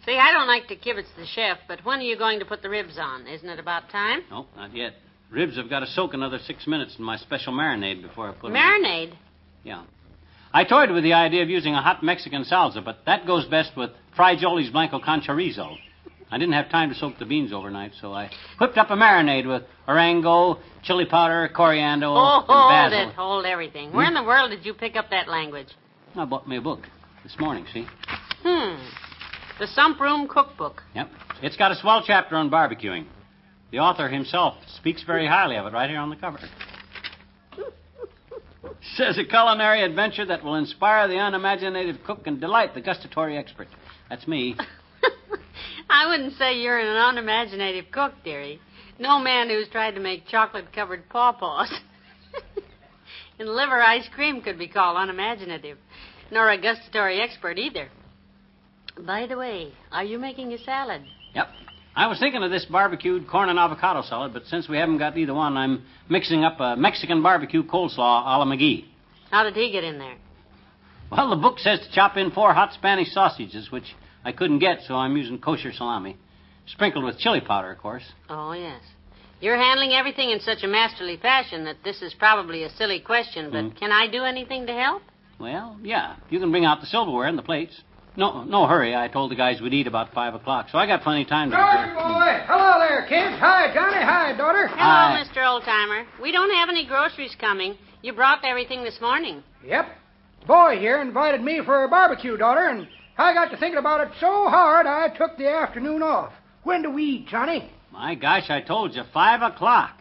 See, 0.06 0.16
I 0.16 0.32
don't 0.32 0.46
like 0.46 0.68
to 0.68 0.76
kibitz 0.76 1.14
the 1.18 1.26
chef, 1.26 1.58
but 1.66 1.84
when 1.84 1.98
are 1.98 2.02
you 2.02 2.16
going 2.16 2.38
to 2.38 2.46
put 2.46 2.62
the 2.62 2.70
ribs 2.70 2.98
on? 2.98 3.26
Isn't 3.26 3.48
it 3.48 3.58
about 3.58 3.90
time? 3.90 4.22
Nope, 4.30 4.46
not 4.56 4.74
yet. 4.74 4.94
Ribs 5.30 5.56
have 5.56 5.68
got 5.68 5.80
to 5.80 5.86
soak 5.88 6.14
another 6.14 6.38
six 6.46 6.66
minutes 6.66 6.96
in 6.98 7.04
my 7.04 7.16
special 7.18 7.52
marinade 7.52 8.00
before 8.00 8.30
I 8.30 8.32
put 8.32 8.52
them 8.52 8.56
in. 8.56 8.62
Marinade? 8.62 9.12
Yeah. 9.64 9.82
I 10.52 10.64
toyed 10.64 10.90
with 10.90 11.04
the 11.04 11.12
idea 11.12 11.42
of 11.42 11.50
using 11.50 11.74
a 11.74 11.82
hot 11.82 12.02
Mexican 12.02 12.44
salsa, 12.44 12.84
but 12.84 13.04
that 13.06 13.26
goes 13.26 13.44
best 13.46 13.76
with 13.76 13.90
frijoles 14.16 14.72
Blanco 14.72 14.98
con 14.98 15.20
chorizo. 15.20 15.76
I 16.30 16.36
didn't 16.38 16.54
have 16.54 16.68
time 16.70 16.90
to 16.90 16.94
soak 16.94 17.18
the 17.18 17.24
beans 17.24 17.52
overnight, 17.52 17.92
so 18.00 18.12
I 18.12 18.30
whipped 18.60 18.76
up 18.76 18.90
a 18.90 18.94
marinade 18.94 19.46
with 19.46 19.62
oregano, 19.86 20.58
chili 20.82 21.06
powder, 21.06 21.48
coriander, 21.54 22.06
Oh, 22.06 22.38
and 22.40 22.46
hold 22.46 22.70
basil. 22.70 23.08
it, 23.08 23.14
hold 23.14 23.46
everything. 23.46 23.92
Where 23.92 24.06
in 24.06 24.14
the 24.14 24.22
world 24.22 24.50
did 24.50 24.64
you 24.66 24.74
pick 24.74 24.94
up 24.96 25.10
that 25.10 25.28
language? 25.28 25.68
I 26.14 26.24
bought 26.26 26.46
me 26.48 26.56
a 26.56 26.60
book 26.60 26.80
this 27.22 27.34
morning, 27.38 27.64
see? 27.72 27.86
Hmm. 28.42 28.76
The 29.58 29.66
Pump 29.74 30.00
Room 30.00 30.28
Cookbook. 30.28 30.82
Yep. 30.94 31.08
It's 31.42 31.56
got 31.56 31.72
a 31.72 31.76
swell 31.76 32.02
chapter 32.06 32.36
on 32.36 32.50
barbecuing. 32.50 33.06
The 33.70 33.78
author 33.78 34.08
himself 34.08 34.54
speaks 34.76 35.02
very 35.02 35.26
highly 35.26 35.56
of 35.56 35.66
it 35.66 35.72
right 35.72 35.88
here 35.88 35.98
on 35.98 36.10
the 36.10 36.16
cover. 36.16 36.38
Says 38.96 39.18
a 39.18 39.24
culinary 39.24 39.82
adventure 39.82 40.24
that 40.26 40.44
will 40.44 40.54
inspire 40.54 41.08
the 41.08 41.18
unimaginative 41.18 42.02
cook 42.04 42.26
and 42.26 42.40
delight 42.40 42.74
the 42.74 42.80
gustatory 42.80 43.36
expert. 43.36 43.68
That's 44.08 44.26
me. 44.26 44.56
I 45.90 46.06
wouldn't 46.06 46.34
say 46.34 46.60
you're 46.60 46.78
an 46.78 47.16
unimaginative 47.16 47.90
cook, 47.90 48.12
dearie. 48.24 48.60
No 48.98 49.18
man 49.18 49.48
who's 49.48 49.68
tried 49.68 49.92
to 49.92 50.00
make 50.00 50.26
chocolate 50.26 50.72
covered 50.72 51.08
pawpaws 51.08 51.72
and 53.38 53.48
liver 53.48 53.80
ice 53.80 54.08
cream 54.14 54.42
could 54.42 54.58
be 54.58 54.68
called 54.68 54.96
unimaginative, 54.98 55.78
nor 56.30 56.50
a 56.50 56.60
gustatory 56.60 57.20
expert 57.20 57.58
either. 57.58 57.88
By 58.98 59.26
the 59.26 59.36
way, 59.36 59.72
are 59.92 60.04
you 60.04 60.18
making 60.18 60.52
a 60.52 60.58
salad? 60.58 61.02
Yep. 61.34 61.48
I 61.98 62.06
was 62.06 62.20
thinking 62.20 62.44
of 62.44 62.52
this 62.52 62.64
barbecued 62.64 63.26
corn 63.26 63.48
and 63.48 63.58
avocado 63.58 64.02
salad, 64.02 64.32
but 64.32 64.46
since 64.46 64.68
we 64.68 64.76
haven't 64.76 64.98
got 64.98 65.18
either 65.18 65.34
one, 65.34 65.56
I'm 65.56 65.82
mixing 66.08 66.44
up 66.44 66.60
a 66.60 66.76
Mexican 66.76 67.24
barbecue 67.24 67.64
coleslaw 67.64 68.22
a 68.22 68.38
la 68.38 68.44
McGee. 68.44 68.84
How 69.32 69.42
did 69.42 69.56
he 69.56 69.72
get 69.72 69.82
in 69.82 69.98
there? 69.98 70.14
Well, 71.10 71.28
the 71.28 71.34
book 71.34 71.58
says 71.58 71.80
to 71.80 71.92
chop 71.92 72.16
in 72.16 72.30
four 72.30 72.54
hot 72.54 72.72
Spanish 72.72 73.12
sausages, 73.12 73.72
which 73.72 73.96
I 74.24 74.30
couldn't 74.30 74.60
get, 74.60 74.82
so 74.86 74.94
I'm 74.94 75.16
using 75.16 75.40
kosher 75.40 75.72
salami. 75.72 76.16
Sprinkled 76.68 77.04
with 77.04 77.18
chili 77.18 77.40
powder, 77.40 77.72
of 77.72 77.78
course. 77.78 78.04
Oh, 78.28 78.52
yes. 78.52 78.80
You're 79.40 79.58
handling 79.58 79.90
everything 79.90 80.30
in 80.30 80.38
such 80.38 80.62
a 80.62 80.68
masterly 80.68 81.16
fashion 81.16 81.64
that 81.64 81.78
this 81.82 82.00
is 82.00 82.14
probably 82.14 82.62
a 82.62 82.70
silly 82.70 83.00
question, 83.00 83.50
but 83.50 83.64
hmm. 83.64 83.76
can 83.76 83.90
I 83.90 84.06
do 84.06 84.22
anything 84.22 84.68
to 84.68 84.72
help? 84.72 85.02
Well, 85.40 85.76
yeah. 85.82 86.14
You 86.30 86.38
can 86.38 86.52
bring 86.52 86.64
out 86.64 86.80
the 86.80 86.86
silverware 86.86 87.26
and 87.26 87.36
the 87.36 87.42
plates. 87.42 87.82
No, 88.18 88.42
no 88.42 88.66
hurry. 88.66 88.96
I 88.96 89.06
told 89.06 89.30
the 89.30 89.36
guys 89.36 89.60
we'd 89.60 89.72
eat 89.72 89.86
about 89.86 90.12
five 90.12 90.34
o'clock, 90.34 90.66
so 90.72 90.78
I 90.78 90.88
got 90.88 91.02
plenty 91.02 91.22
of 91.22 91.28
time 91.28 91.50
to. 91.50 91.56
George, 91.56 91.94
boy. 91.94 92.44
Hello 92.48 92.80
there, 92.80 93.02
kids. 93.02 93.38
Hi, 93.38 93.72
Johnny. 93.72 94.04
Hi, 94.04 94.36
daughter. 94.36 94.66
Hello, 94.66 94.76
Hi. 94.76 95.24
Mr. 95.24 95.38
Oldtimer. 95.38 96.04
We 96.20 96.32
don't 96.32 96.50
have 96.50 96.68
any 96.68 96.84
groceries 96.84 97.36
coming. 97.38 97.76
You 98.02 98.12
brought 98.12 98.44
everything 98.44 98.82
this 98.82 99.00
morning. 99.00 99.44
Yep. 99.64 99.86
Boy 100.48 100.78
here 100.80 101.00
invited 101.00 101.42
me 101.42 101.60
for 101.64 101.84
a 101.84 101.88
barbecue, 101.88 102.36
daughter, 102.36 102.66
and 102.66 102.88
I 103.16 103.34
got 103.34 103.52
to 103.52 103.56
thinking 103.56 103.78
about 103.78 104.00
it 104.00 104.12
so 104.18 104.48
hard 104.48 104.86
I 104.86 105.16
took 105.16 105.38
the 105.38 105.48
afternoon 105.48 106.02
off. 106.02 106.32
When 106.64 106.82
do 106.82 106.90
we 106.90 107.04
eat, 107.04 107.28
Johnny? 107.28 107.70
My 107.92 108.16
gosh, 108.16 108.50
I 108.50 108.62
told 108.62 108.96
you, 108.96 109.04
five 109.14 109.42
o'clock. 109.42 109.97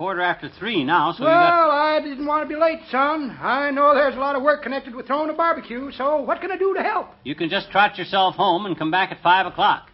It's 0.00 0.04
a 0.04 0.06
quarter 0.06 0.22
after 0.22 0.48
three 0.58 0.82
now, 0.82 1.12
so 1.12 1.24
well, 1.24 1.30
you 1.30 1.36
got. 1.36 1.70
I 1.70 2.00
didn't 2.00 2.24
want 2.24 2.48
to 2.48 2.48
be 2.48 2.58
late, 2.58 2.80
son. 2.90 3.36
I 3.38 3.70
know 3.70 3.94
there's 3.94 4.14
a 4.14 4.18
lot 4.18 4.34
of 4.34 4.42
work 4.42 4.62
connected 4.62 4.94
with 4.94 5.06
throwing 5.06 5.28
a 5.28 5.34
barbecue, 5.34 5.92
so 5.92 6.22
what 6.22 6.40
can 6.40 6.50
I 6.50 6.56
do 6.56 6.72
to 6.72 6.82
help? 6.82 7.08
You 7.22 7.34
can 7.34 7.50
just 7.50 7.70
trot 7.70 7.98
yourself 7.98 8.34
home 8.34 8.64
and 8.64 8.78
come 8.78 8.90
back 8.90 9.12
at 9.12 9.22
five 9.22 9.44
o'clock. 9.44 9.90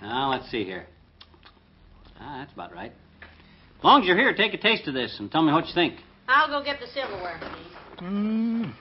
Now, 0.00 0.30
let's 0.30 0.48
see 0.48 0.62
here. 0.62 0.86
Ah, 2.20 2.36
that's 2.38 2.52
about 2.52 2.72
right. 2.72 2.92
As 3.78 3.84
long 3.84 4.02
as 4.02 4.06
you're 4.06 4.16
here, 4.16 4.32
take 4.32 4.54
a 4.54 4.58
taste 4.58 4.86
of 4.86 4.94
this 4.94 5.16
and 5.18 5.28
tell 5.28 5.42
me 5.42 5.52
what 5.52 5.66
you 5.66 5.74
think. 5.74 5.94
I'll 6.28 6.46
go 6.46 6.64
get 6.64 6.78
the 6.78 6.86
silverware, 6.86 7.40
please. 7.40 8.04
Mm, 8.04 8.72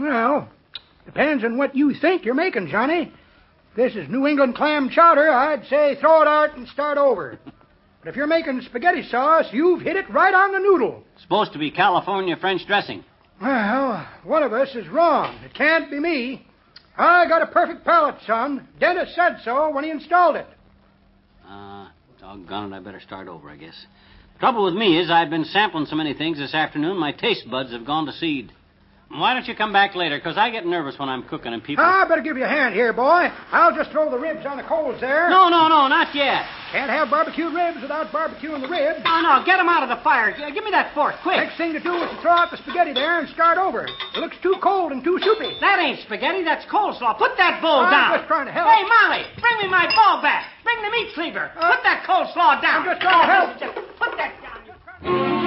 well, 0.00 0.48
depends 1.04 1.44
on 1.44 1.58
what 1.58 1.76
you 1.76 1.92
think 2.00 2.24
you're 2.24 2.32
making, 2.34 2.68
Johnny. 2.68 3.12
If 3.72 3.76
this 3.76 3.94
is 3.94 4.08
New 4.08 4.26
England 4.26 4.54
clam 4.54 4.88
chowder, 4.88 5.28
I'd 5.28 5.66
say 5.66 5.96
throw 6.00 6.22
it 6.22 6.28
out 6.28 6.56
and 6.56 6.66
start 6.68 6.96
over. 6.96 7.38
if 8.08 8.16
you're 8.16 8.26
making 8.26 8.62
spaghetti 8.62 9.02
sauce, 9.08 9.46
you've 9.52 9.82
hit 9.82 9.96
it 9.96 10.08
right 10.10 10.32
on 10.32 10.52
the 10.52 10.58
noodle. 10.58 11.04
Supposed 11.22 11.52
to 11.52 11.58
be 11.58 11.70
California 11.70 12.36
French 12.36 12.66
dressing. 12.66 13.04
Well, 13.40 14.08
one 14.24 14.42
of 14.42 14.52
us 14.52 14.74
is 14.74 14.88
wrong. 14.88 15.38
It 15.44 15.54
can't 15.54 15.90
be 15.90 16.00
me. 16.00 16.46
I 16.96 17.28
got 17.28 17.42
a 17.42 17.46
perfect 17.46 17.84
palate, 17.84 18.16
son. 18.26 18.66
Dennis 18.80 19.14
said 19.14 19.36
so 19.44 19.70
when 19.70 19.84
he 19.84 19.90
installed 19.90 20.36
it. 20.36 20.46
Uh, 21.46 21.88
doggone 22.18 22.72
it, 22.72 22.76
I 22.76 22.80
better 22.80 23.00
start 23.00 23.28
over, 23.28 23.48
I 23.50 23.56
guess. 23.56 23.86
Trouble 24.40 24.64
with 24.64 24.74
me 24.74 24.98
is 24.98 25.10
I've 25.10 25.30
been 25.30 25.44
sampling 25.44 25.86
so 25.86 25.96
many 25.96 26.14
things 26.14 26.38
this 26.38 26.54
afternoon, 26.54 26.96
my 26.96 27.12
taste 27.12 27.48
buds 27.50 27.72
have 27.72 27.84
gone 27.84 28.06
to 28.06 28.12
seed. 28.12 28.52
Why 29.08 29.32
don't 29.32 29.48
you 29.48 29.56
come 29.56 29.72
back 29.72 29.96
later? 29.96 30.18
Because 30.18 30.36
I 30.36 30.50
get 30.50 30.66
nervous 30.66 30.98
when 30.98 31.08
I'm 31.08 31.22
cooking 31.24 31.54
and 31.54 31.64
people. 31.64 31.82
I 31.82 32.04
better 32.06 32.20
give 32.20 32.36
you 32.36 32.44
a 32.44 32.48
hand 32.48 32.74
here, 32.74 32.92
boy. 32.92 33.32
I'll 33.52 33.74
just 33.74 33.90
throw 33.90 34.10
the 34.10 34.18
ribs 34.18 34.44
on 34.44 34.58
the 34.58 34.62
coals 34.62 35.00
there. 35.00 35.30
No, 35.30 35.48
no, 35.48 35.64
no, 35.66 35.88
not 35.88 36.14
yet. 36.14 36.44
Can't 36.72 36.92
have 36.92 37.08
barbecued 37.08 37.54
ribs 37.54 37.80
without 37.80 38.12
barbecuing 38.12 38.60
the 38.60 38.68
ribs. 38.68 39.00
No, 39.00 39.24
no, 39.24 39.40
get 39.48 39.56
them 39.56 39.68
out 39.68 39.82
of 39.82 39.88
the 39.88 39.96
fire. 40.04 40.36
Give 40.36 40.62
me 40.62 40.70
that 40.76 40.92
fork, 40.92 41.16
quick. 41.22 41.40
Next 41.40 41.56
thing 41.56 41.72
to 41.72 41.80
do 41.80 41.96
is 41.96 42.10
to 42.12 42.20
throw 42.20 42.36
out 42.36 42.50
the 42.50 42.58
spaghetti 42.58 42.92
there 42.92 43.18
and 43.18 43.28
start 43.32 43.56
over. 43.56 43.88
It 43.88 44.20
looks 44.20 44.36
too 44.42 44.60
cold 44.62 44.92
and 44.92 45.02
too 45.02 45.18
soupy. 45.24 45.56
That 45.60 45.80
ain't 45.80 46.04
spaghetti, 46.04 46.44
that's 46.44 46.68
coleslaw. 46.68 47.16
Put 47.16 47.32
that 47.40 47.64
bowl 47.64 47.88
I'm 47.88 47.90
down. 47.90 48.18
just 48.20 48.28
trying 48.28 48.46
to 48.46 48.52
help. 48.52 48.68
Hey, 48.68 48.84
Molly, 48.84 49.24
bring 49.40 49.56
me 49.64 49.72
my 49.72 49.88
bowl 49.88 50.20
back. 50.20 50.52
Bring 50.62 50.84
the 50.84 50.92
meat 50.92 51.16
cleaver. 51.16 51.48
Put 51.56 51.80
that 51.80 52.04
coleslaw 52.04 52.60
down. 52.60 52.84
I'm 52.84 52.92
just 52.92 53.00
trying 53.00 53.24
to 53.24 53.64
oh, 53.64 53.72
help. 53.72 53.74
Put 53.96 54.12
that 54.20 54.36
down. 54.44 55.37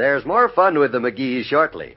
There's 0.00 0.24
more 0.24 0.48
fun 0.48 0.78
with 0.78 0.92
the 0.92 0.98
McGees 0.98 1.44
shortly. 1.44 1.94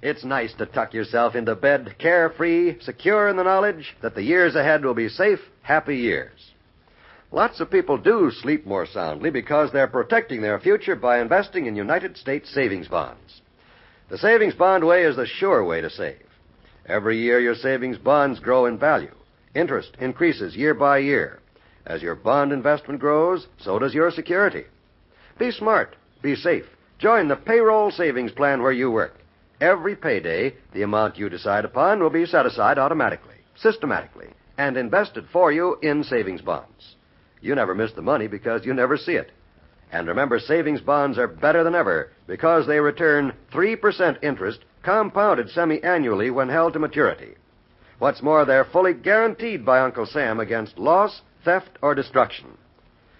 It's 0.00 0.24
nice 0.24 0.54
to 0.54 0.64
tuck 0.64 0.94
yourself 0.94 1.34
into 1.34 1.54
bed 1.54 1.96
carefree, 1.98 2.80
secure 2.80 3.28
in 3.28 3.36
the 3.36 3.42
knowledge 3.42 3.94
that 4.00 4.14
the 4.14 4.22
years 4.22 4.54
ahead 4.54 4.82
will 4.82 4.94
be 4.94 5.10
safe, 5.10 5.40
happy 5.60 5.98
years. 5.98 6.50
Lots 7.30 7.60
of 7.60 7.70
people 7.70 7.98
do 7.98 8.30
sleep 8.30 8.64
more 8.64 8.86
soundly 8.86 9.28
because 9.28 9.70
they're 9.70 9.86
protecting 9.86 10.40
their 10.40 10.58
future 10.60 10.96
by 10.96 11.20
investing 11.20 11.66
in 11.66 11.76
United 11.76 12.16
States 12.16 12.48
savings 12.54 12.88
bonds. 12.88 13.42
The 14.08 14.16
savings 14.16 14.54
bond 14.54 14.82
way 14.82 15.04
is 15.04 15.16
the 15.16 15.26
sure 15.26 15.62
way 15.62 15.82
to 15.82 15.90
save. 15.90 16.24
Every 16.86 17.18
year 17.18 17.38
your 17.38 17.54
savings 17.54 17.98
bonds 17.98 18.40
grow 18.40 18.64
in 18.64 18.78
value. 18.78 19.14
Interest 19.54 19.94
increases 20.00 20.56
year 20.56 20.72
by 20.72 21.00
year. 21.00 21.40
As 21.84 22.00
your 22.00 22.14
bond 22.14 22.50
investment 22.50 22.98
grows, 22.98 23.46
so 23.58 23.78
does 23.78 23.92
your 23.92 24.10
security. 24.10 24.64
Be 25.38 25.50
smart. 25.50 25.94
Be 26.22 26.34
safe. 26.34 26.64
Join 26.98 27.28
the 27.28 27.36
payroll 27.36 27.92
savings 27.92 28.32
plan 28.32 28.60
where 28.60 28.72
you 28.72 28.90
work. 28.90 29.14
Every 29.60 29.94
payday, 29.94 30.54
the 30.72 30.82
amount 30.82 31.16
you 31.16 31.28
decide 31.28 31.64
upon 31.64 32.00
will 32.00 32.10
be 32.10 32.26
set 32.26 32.44
aside 32.44 32.76
automatically, 32.76 33.36
systematically, 33.54 34.28
and 34.56 34.76
invested 34.76 35.26
for 35.32 35.52
you 35.52 35.78
in 35.80 36.02
savings 36.02 36.40
bonds. 36.40 36.96
You 37.40 37.54
never 37.54 37.72
miss 37.72 37.92
the 37.92 38.02
money 38.02 38.26
because 38.26 38.66
you 38.66 38.74
never 38.74 38.96
see 38.96 39.12
it. 39.12 39.30
And 39.92 40.08
remember, 40.08 40.40
savings 40.40 40.80
bonds 40.80 41.18
are 41.18 41.28
better 41.28 41.62
than 41.62 41.76
ever 41.76 42.10
because 42.26 42.66
they 42.66 42.80
return 42.80 43.32
3% 43.52 44.22
interest 44.22 44.58
compounded 44.82 45.50
semi 45.50 45.82
annually 45.84 46.30
when 46.30 46.48
held 46.48 46.72
to 46.72 46.80
maturity. 46.80 47.34
What's 48.00 48.22
more, 48.22 48.44
they're 48.44 48.64
fully 48.64 48.92
guaranteed 48.92 49.64
by 49.64 49.80
Uncle 49.80 50.06
Sam 50.06 50.40
against 50.40 50.78
loss, 50.78 51.22
theft, 51.44 51.78
or 51.80 51.94
destruction. 51.94 52.58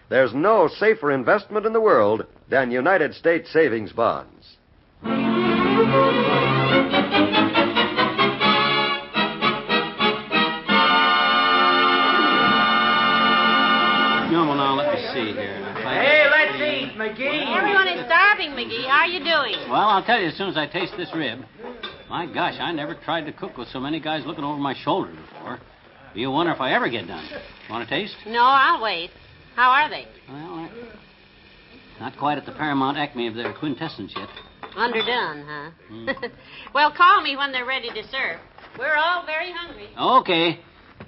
There's 0.09 0.35
no 0.35 0.67
safer 0.67 1.13
investment 1.13 1.65
in 1.65 1.73
the 1.73 1.81
world 1.81 2.27
than 2.51 2.71
United 2.71 3.15
States 3.15 3.51
savings 3.53 3.93
bonds. 3.93 4.57
No, 14.31 14.45
well, 14.47 14.57
now, 14.57 14.75
let 14.75 14.93
me 14.93 15.01
see 15.15 15.33
here. 15.33 15.65
Hey, 15.83 16.27
let's 16.31 16.55
eat, 16.57 16.99
McGee. 16.99 17.57
Everyone 17.57 17.89
is 17.89 18.05
starving, 18.05 18.51
McGee. 18.51 18.87
How 18.87 19.01
are 19.01 19.07
you 19.07 19.21
doing? 19.21 19.71
Well, 19.71 19.89
I'll 19.89 20.05
tell 20.05 20.21
you 20.21 20.29
as 20.29 20.37
soon 20.37 20.49
as 20.49 20.57
I 20.57 20.67
taste 20.67 20.93
this 20.99 21.09
rib. 21.15 21.41
My 22.11 22.27
gosh, 22.27 22.57
I 22.61 22.73
never 22.73 22.95
tried 22.95 23.25
to 23.25 23.33
cook 23.33 23.57
with 23.57 23.69
so 23.69 23.81
many 23.81 24.01
guys 24.01 24.27
looking 24.27 24.45
over 24.45 24.59
my 24.59 24.75
shoulder 24.75 25.13
before. 25.13 25.61
Do 26.15 26.21
you 26.21 26.31
wonder 26.31 26.53
if 26.53 26.61
I 26.61 26.73
ever 26.75 26.89
get 26.89 27.07
done. 27.07 27.27
Want 27.71 27.89
to 27.89 27.95
taste? 27.95 28.17
No, 28.27 28.43
I'll 28.43 28.83
wait. 28.83 29.11
How 29.57 29.71
are 29.71 29.89
they? 29.89 30.07
Well, 30.29 30.71
not 32.01 32.17
quite 32.19 32.39
at 32.39 32.47
the 32.47 32.53
paramount 32.53 32.97
acme 32.97 33.27
of 33.27 33.35
their 33.35 33.53
quintessence 33.53 34.13
yet. 34.17 34.29
Underdone, 34.77 35.45
huh? 35.47 35.71
Hmm. 35.89 36.09
well, 36.75 36.93
call 36.93 37.23
me 37.23 37.37
when 37.37 37.53
they're 37.53 37.67
ready 37.67 37.89
to 37.89 38.03
serve. 38.09 38.41
We're 38.79 38.97
all 38.97 39.27
very 39.27 39.53
hungry. 39.53 39.89
Okay. 39.99 40.61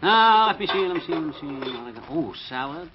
Now, 0.03 0.47
let 0.47 0.59
me 0.59 0.66
see, 0.66 0.78
let 0.78 0.97
me 0.97 1.03
see, 1.07 1.12
let 1.12 1.26
me 1.26 1.32
see. 1.41 2.01
Oh, 2.09 2.34
salad, 2.49 2.91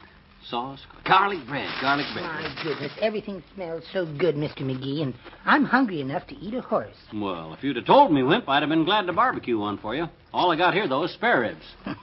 sauce, 0.50 0.80
garlic 1.06 1.46
bread, 1.48 1.70
garlic 1.82 2.06
bread. 2.14 2.26
My 2.26 2.56
goodness, 2.64 2.92
everything 3.02 3.44
smells 3.54 3.84
so 3.94 4.06
good, 4.18 4.36
Mr. 4.36 4.62
McGee, 4.62 5.02
and 5.02 5.14
I'm 5.46 5.66
hungry 5.66 6.02
enough 6.02 6.28
to 6.28 6.36
eat 6.36 6.54
a 6.54 6.62
horse. 6.62 6.96
Well, 7.14 7.54
if 7.54 7.64
you'd 7.64 7.76
have 7.76 7.86
told 7.86 8.12
me, 8.12 8.24
Wimp, 8.24 8.50
I'd 8.50 8.64
have 8.64 8.70
been 8.70 8.86
glad 8.86 9.08
to 9.08 9.14
barbecue 9.14 9.58
one 9.58 9.78
for 9.78 9.96
you. 9.96 10.08
All 10.36 10.52
I 10.52 10.58
got 10.58 10.74
here, 10.74 10.86
though, 10.86 11.06
is 11.06 11.14
spare 11.14 11.40
ribs. 11.40 11.66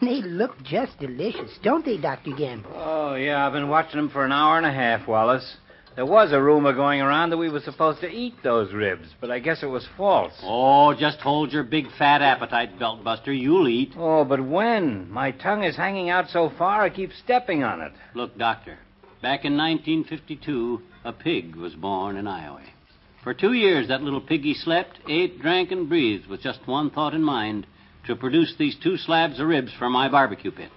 They 0.00 0.22
look 0.22 0.62
just 0.62 0.98
delicious, 1.00 1.58
don't 1.62 1.84
they, 1.84 1.96
Dr. 1.96 2.30
Gamble? 2.36 2.70
Oh, 2.74 3.14
yeah, 3.14 3.44
I've 3.44 3.52
been 3.52 3.68
watching 3.68 3.96
them 3.96 4.10
for 4.10 4.24
an 4.24 4.30
hour 4.30 4.56
and 4.56 4.66
a 4.66 4.72
half, 4.72 5.08
Wallace. 5.08 5.56
There 5.96 6.06
was 6.06 6.32
a 6.32 6.40
rumor 6.40 6.72
going 6.72 7.00
around 7.00 7.30
that 7.30 7.36
we 7.36 7.48
were 7.48 7.60
supposed 7.60 8.00
to 8.00 8.08
eat 8.08 8.34
those 8.44 8.72
ribs, 8.72 9.08
but 9.20 9.30
I 9.32 9.40
guess 9.40 9.62
it 9.62 9.66
was 9.66 9.86
false. 9.96 10.32
Oh, 10.44 10.94
just 10.94 11.18
hold 11.18 11.52
your 11.52 11.64
big 11.64 11.86
fat 11.98 12.22
appetite, 12.22 12.78
Beltbuster. 12.78 13.36
You'll 13.36 13.68
eat. 13.68 13.92
Oh, 13.96 14.24
but 14.24 14.44
when? 14.44 15.10
My 15.10 15.32
tongue 15.32 15.64
is 15.64 15.76
hanging 15.76 16.08
out 16.08 16.28
so 16.30 16.52
far, 16.56 16.82
I 16.82 16.90
keep 16.90 17.10
stepping 17.24 17.64
on 17.64 17.80
it. 17.80 17.92
Look, 18.14 18.38
Doctor, 18.38 18.78
back 19.22 19.44
in 19.44 19.56
1952, 19.56 20.82
a 21.04 21.12
pig 21.12 21.56
was 21.56 21.74
born 21.74 22.16
in 22.16 22.26
Iowa. 22.28 22.62
For 23.22 23.34
two 23.34 23.52
years, 23.52 23.88
that 23.88 24.02
little 24.02 24.20
piggy 24.20 24.54
slept, 24.54 24.98
ate, 25.08 25.40
drank, 25.40 25.70
and 25.70 25.88
breathed 25.88 26.26
with 26.26 26.42
just 26.42 26.66
one 26.66 26.90
thought 26.90 27.14
in 27.14 27.22
mind 27.22 27.66
to 28.06 28.16
produce 28.16 28.54
these 28.58 28.76
two 28.82 28.96
slabs 28.96 29.38
of 29.38 29.46
ribs 29.46 29.72
for 29.78 29.88
my 29.88 30.08
barbecue 30.08 30.50
pit. 30.50 30.72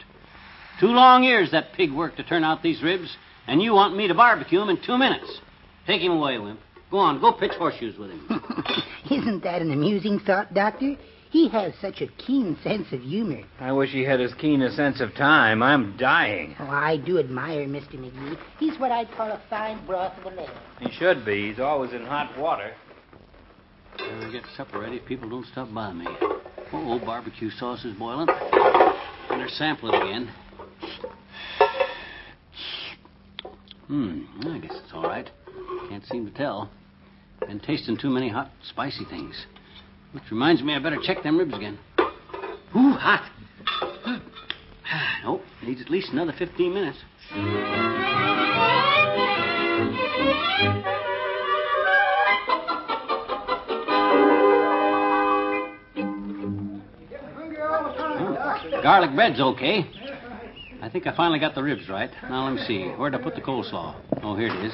Two 0.79 0.87
long 0.87 1.23
years 1.23 1.51
that 1.51 1.73
pig 1.73 1.91
worked 1.91 2.17
to 2.17 2.23
turn 2.23 2.43
out 2.43 2.61
these 2.61 2.83
ribs, 2.83 3.15
and 3.47 3.63
you 3.63 3.73
want 3.73 3.97
me 3.97 4.07
to 4.07 4.13
barbecue 4.13 4.59
them 4.59 4.69
in 4.69 4.77
two 4.85 4.97
minutes. 4.97 5.39
Take 5.87 6.01
him 6.01 6.11
away, 6.11 6.37
Wimp. 6.37 6.59
Go 6.91 6.99
on, 6.99 7.19
go 7.19 7.31
pitch 7.33 7.53
horseshoes 7.53 7.97
with 7.97 8.11
him. 8.11 8.27
Isn't 9.09 9.43
that 9.43 9.61
an 9.61 9.71
amusing 9.71 10.19
thought, 10.19 10.53
Doctor? 10.53 10.95
He 11.35 11.49
has 11.49 11.73
such 11.81 11.99
a 11.99 12.07
keen 12.07 12.55
sense 12.63 12.93
of 12.93 13.01
humor. 13.01 13.41
I 13.59 13.73
wish 13.73 13.89
he 13.89 14.05
had 14.05 14.21
as 14.21 14.33
keen 14.35 14.61
a 14.61 14.71
sense 14.71 15.01
of 15.01 15.13
time. 15.15 15.61
I'm 15.61 15.97
dying. 15.97 16.55
Oh, 16.57 16.63
I 16.63 16.95
do 16.95 17.19
admire 17.19 17.67
Mr. 17.67 17.95
McGee. 17.95 18.37
He's 18.57 18.79
what 18.79 18.89
I'd 18.89 19.11
call 19.11 19.27
a 19.27 19.41
fine 19.49 19.85
broth 19.85 20.17
of 20.17 20.31
a 20.31 20.33
leg. 20.33 20.49
He 20.79 20.89
should 20.91 21.25
be. 21.25 21.49
He's 21.49 21.59
always 21.59 21.91
in 21.91 22.05
hot 22.05 22.39
water. 22.39 22.71
When 23.97 24.23
I 24.23 24.31
get 24.31 24.43
supper 24.55 24.79
ready, 24.79 24.99
people 24.99 25.29
don't 25.29 25.45
stop 25.47 25.73
by 25.73 25.91
me. 25.91 26.07
Oh, 26.71 27.01
barbecue 27.05 27.49
sauce 27.49 27.83
is 27.83 27.97
boiling. 27.97 28.27
Better 29.27 29.49
sample 29.49 29.93
it 29.93 30.01
again. 30.01 30.31
Hmm, 33.87 34.21
I 34.47 34.59
guess 34.59 34.79
it's 34.81 34.93
all 34.93 35.03
right. 35.03 35.29
Can't 35.89 36.05
seem 36.05 36.31
to 36.31 36.31
tell. 36.31 36.71
Been 37.41 37.59
tasting 37.59 37.97
too 37.97 38.09
many 38.09 38.29
hot, 38.29 38.51
spicy 38.69 39.03
things. 39.03 39.45
Which 40.15 40.31
reminds 40.31 40.63
me, 40.63 40.73
I 40.73 40.79
better 40.79 40.97
check 41.03 41.23
them 41.23 41.37
ribs 41.37 41.53
again. 41.53 41.77
Ooh, 41.99 42.93
hot. 42.93 43.29
Nope, 45.23 45.41
needs 45.63 45.81
at 45.81 45.89
least 45.89 46.11
another 46.13 46.33
15 46.37 46.73
minutes. 46.73 46.99
Garlic 58.83 59.15
bread's 59.15 59.41
okay. 59.41 59.89
I 60.81 60.89
think 60.89 61.07
I 61.07 61.15
finally 61.15 61.39
got 61.39 61.55
the 61.55 61.63
ribs 61.63 61.89
right. 61.89 62.11
Now 62.29 62.45
let 62.45 62.53
me 62.53 62.61
see. 62.65 62.89
Where'd 62.91 63.15
I 63.15 63.17
put 63.17 63.35
the 63.35 63.41
coleslaw? 63.41 63.95
Oh, 64.23 64.35
here 64.35 64.47
it 64.47 64.65
is. 64.65 64.73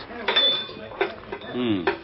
Hmm. 1.54 2.01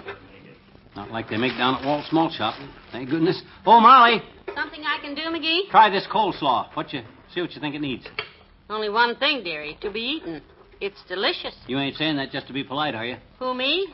Not 0.97 1.11
like 1.11 1.29
they 1.29 1.37
make 1.37 1.55
down 1.59 1.75
at 1.75 1.85
Walt's 1.85 2.11
Malt 2.11 2.33
Shop. 2.33 2.55
Thank 2.91 3.11
goodness. 3.11 3.39
Oh, 3.67 3.79
Molly, 3.79 4.19
Something 4.55 4.81
I 4.83 4.97
can 4.99 5.13
do, 5.13 5.21
McGee? 5.21 5.69
try 5.69 5.91
this 5.91 6.07
coleslaw. 6.11 6.75
What 6.75 6.91
you 6.91 7.01
see 7.31 7.39
what 7.39 7.51
you 7.53 7.61
think 7.61 7.75
it 7.75 7.81
needs. 7.81 8.03
Only 8.67 8.89
one 8.89 9.15
thing, 9.17 9.43
dearie, 9.43 9.77
to 9.81 9.91
be 9.91 9.99
eaten. 9.99 10.41
It's 10.81 10.97
delicious. 11.07 11.53
You 11.67 11.77
ain't 11.77 11.95
saying 11.97 12.17
that 12.17 12.31
just 12.31 12.47
to 12.47 12.53
be 12.53 12.63
polite, 12.63 12.95
are 12.95 13.05
you? 13.05 13.17
Who, 13.37 13.53
me? 13.53 13.93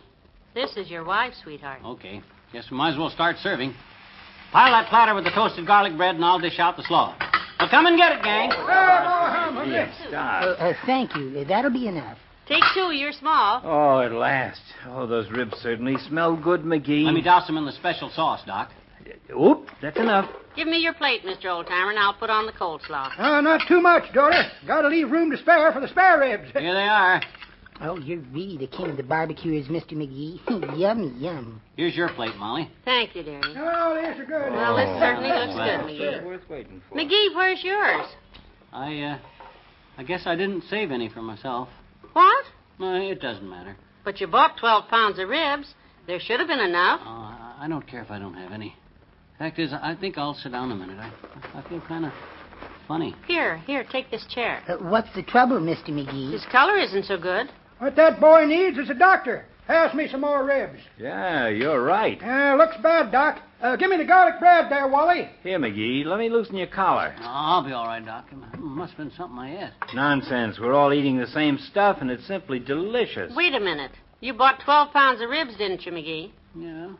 This 0.53 0.77
is 0.77 0.89
your 0.89 1.03
wife, 1.03 1.33
sweetheart. 1.43 1.81
Okay. 1.83 2.21
Guess 2.53 2.71
we 2.71 2.77
might 2.77 2.93
as 2.93 2.97
well 2.97 3.09
start 3.09 3.35
serving. 3.43 3.73
Pile 4.53 4.71
that 4.71 4.87
platter 4.89 5.13
with 5.13 5.25
the 5.25 5.31
toasted 5.31 5.67
garlic 5.67 5.97
bread, 5.97 6.15
and 6.15 6.23
I'll 6.23 6.39
dish 6.39 6.57
out 6.59 6.77
the 6.77 6.83
slaw. 6.83 7.17
Well, 7.59 7.69
come 7.69 7.85
and 7.85 7.97
get 7.97 8.13
it, 8.13 8.23
gang. 8.23 8.49
Yes, 9.69 9.93
Uh, 10.09 10.15
uh, 10.15 10.73
thank 10.85 11.15
you. 11.17 11.43
That'll 11.45 11.71
be 11.71 11.87
enough. 11.87 12.17
Take 12.47 12.63
two, 12.73 12.91
you're 12.93 13.13
small. 13.13 13.61
Oh, 13.63 14.01
at 14.01 14.11
last. 14.11 14.61
Oh, 14.87 15.07
those 15.07 15.29
ribs 15.31 15.57
certainly 15.61 15.95
smell 16.09 16.35
good, 16.35 16.61
McGee. 16.61 17.05
Let 17.05 17.13
me 17.13 17.21
douse 17.21 17.47
them 17.47 17.57
in 17.57 17.65
the 17.65 17.71
special 17.71 18.09
sauce, 18.09 18.41
Doc. 18.45 18.69
Oop, 19.31 19.67
that's 19.81 19.97
enough. 19.97 20.29
Give 20.55 20.67
me 20.67 20.77
your 20.77 20.93
plate, 20.93 21.23
Mr. 21.23 21.45
Oldtimer, 21.45 21.89
and 21.89 21.99
I'll 21.99 22.13
put 22.13 22.29
on 22.29 22.45
the 22.45 22.51
coleslaw. 22.51 23.17
Uh, 23.17 23.41
not 23.41 23.61
too 23.67 23.81
much, 23.81 24.13
daughter. 24.13 24.43
Gotta 24.67 24.87
leave 24.89 25.09
room 25.09 25.31
to 25.31 25.37
spare 25.37 25.71
for 25.71 25.79
the 25.79 25.87
spare 25.87 26.19
ribs. 26.19 26.51
Here 26.53 26.73
they 26.73 26.83
are. 26.83 27.21
Oh, 27.81 27.97
you're 27.97 28.19
really 28.31 28.57
the 28.57 28.67
king 28.67 28.89
of 28.89 28.97
the 28.97 29.03
barbecuers, 29.03 29.67
Mr. 29.67 29.93
McGee. 29.93 30.39
yummy, 30.79 31.11
yum. 31.17 31.59
Here's 31.75 31.95
your 31.95 32.09
plate, 32.09 32.35
Molly. 32.37 32.69
Thank 32.85 33.15
you, 33.15 33.23
dearie. 33.23 33.41
Oh, 33.57 33.95
these 33.95 34.21
are 34.21 34.25
good. 34.25 34.51
Well, 34.53 34.75
this 34.75 34.99
certainly 34.99 35.29
looks 35.29 35.55
Well, 35.55 35.87
good, 35.87 35.99
McGee. 35.99 36.23
Worth 36.25 36.49
waiting 36.49 36.81
for. 36.87 36.95
McGee, 36.95 37.35
where's 37.35 37.63
yours? 37.63 38.05
I, 38.71 38.99
uh, 39.01 39.17
I 39.97 40.03
guess 40.03 40.21
I 40.25 40.35
didn't 40.35 40.63
save 40.69 40.91
any 40.91 41.09
for 41.09 41.21
myself. 41.21 41.67
What? 42.13 42.45
No, 42.79 42.95
it 42.95 43.21
doesn't 43.21 43.47
matter. 43.49 43.75
But 44.03 44.19
you 44.21 44.27
bought 44.27 44.57
12 44.57 44.89
pounds 44.89 45.19
of 45.19 45.29
ribs. 45.29 45.73
There 46.07 46.19
should 46.19 46.39
have 46.39 46.47
been 46.47 46.59
enough. 46.59 47.01
Uh, 47.01 47.09
I 47.09 47.55
I 47.61 47.67
don't 47.67 47.87
care 47.87 48.01
if 48.01 48.11
I 48.11 48.19
don't 48.19 48.33
have 48.33 48.51
any. 48.51 48.75
Fact 49.39 49.57
is, 49.57 49.71
I 49.73 49.95
think 49.95 50.17
I'll 50.17 50.33
sit 50.33 50.51
down 50.51 50.71
a 50.71 50.75
minute. 50.75 50.97
I, 50.99 51.11
I 51.55 51.69
feel 51.69 51.81
kind 51.87 52.05
of 52.05 52.11
funny. 52.87 53.15
Here, 53.25 53.57
here, 53.59 53.85
take 53.89 54.11
this 54.11 54.25
chair. 54.29 54.61
Uh, 54.67 54.75
what's 54.77 55.07
the 55.15 55.23
trouble, 55.23 55.59
Mr. 55.59 55.89
McGee? 55.89 56.33
His 56.33 56.45
color 56.51 56.77
isn't 56.77 57.05
so 57.05 57.17
good. 57.17 57.49
What 57.79 57.95
that 57.95 58.19
boy 58.19 58.45
needs 58.45 58.77
is 58.77 58.89
a 58.89 58.93
doctor. 58.93 59.45
Pass 59.67 59.95
me 59.95 60.07
some 60.09 60.21
more 60.21 60.43
ribs. 60.45 60.79
Yeah, 60.97 61.47
you're 61.47 61.81
right. 61.81 62.21
Uh, 62.21 62.55
looks 62.57 62.75
bad, 62.83 63.11
Doc. 63.11 63.41
Uh, 63.61 63.77
give 63.77 63.89
me 63.89 63.95
the 63.97 64.03
garlic 64.03 64.39
bread 64.39 64.69
there, 64.69 64.87
Wally. 64.89 65.29
Here, 65.41 65.57
McGee, 65.57 66.03
let 66.05 66.19
me 66.19 66.29
loosen 66.29 66.57
your 66.57 66.67
collar. 66.67 67.15
Oh, 67.19 67.23
I'll 67.23 67.63
be 67.63 67.71
all 67.71 67.85
right, 67.87 68.05
Doc. 68.05 68.25
It 68.31 68.59
must 68.59 68.93
have 68.93 68.97
been 68.97 69.15
something 69.15 69.39
I 69.39 69.67
ate. 69.67 69.95
Nonsense. 69.95 70.59
We're 70.59 70.73
all 70.73 70.91
eating 70.91 71.17
the 71.17 71.27
same 71.27 71.57
stuff, 71.57 71.99
and 72.01 72.11
it's 72.11 72.27
simply 72.27 72.59
delicious. 72.59 73.31
Wait 73.35 73.55
a 73.55 73.59
minute. 73.59 73.91
You 74.19 74.33
bought 74.33 74.59
12 74.65 74.91
pounds 74.91 75.21
of 75.21 75.29
ribs, 75.29 75.55
didn't 75.57 75.85
you, 75.85 75.93
McGee? 75.93 76.31
Yeah. 76.57 76.91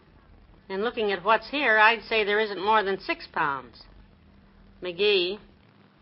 And 0.70 0.84
looking 0.84 1.11
at 1.11 1.24
what's 1.26 1.49
here, 1.49 1.78
I'd 1.78 2.03
say 2.03 2.24
there 2.24 2.39
isn't 2.39 2.64
more 2.64 2.82
than 2.82 2.99
six 3.01 3.28
pounds. 3.34 3.84
McGee, 4.82 5.38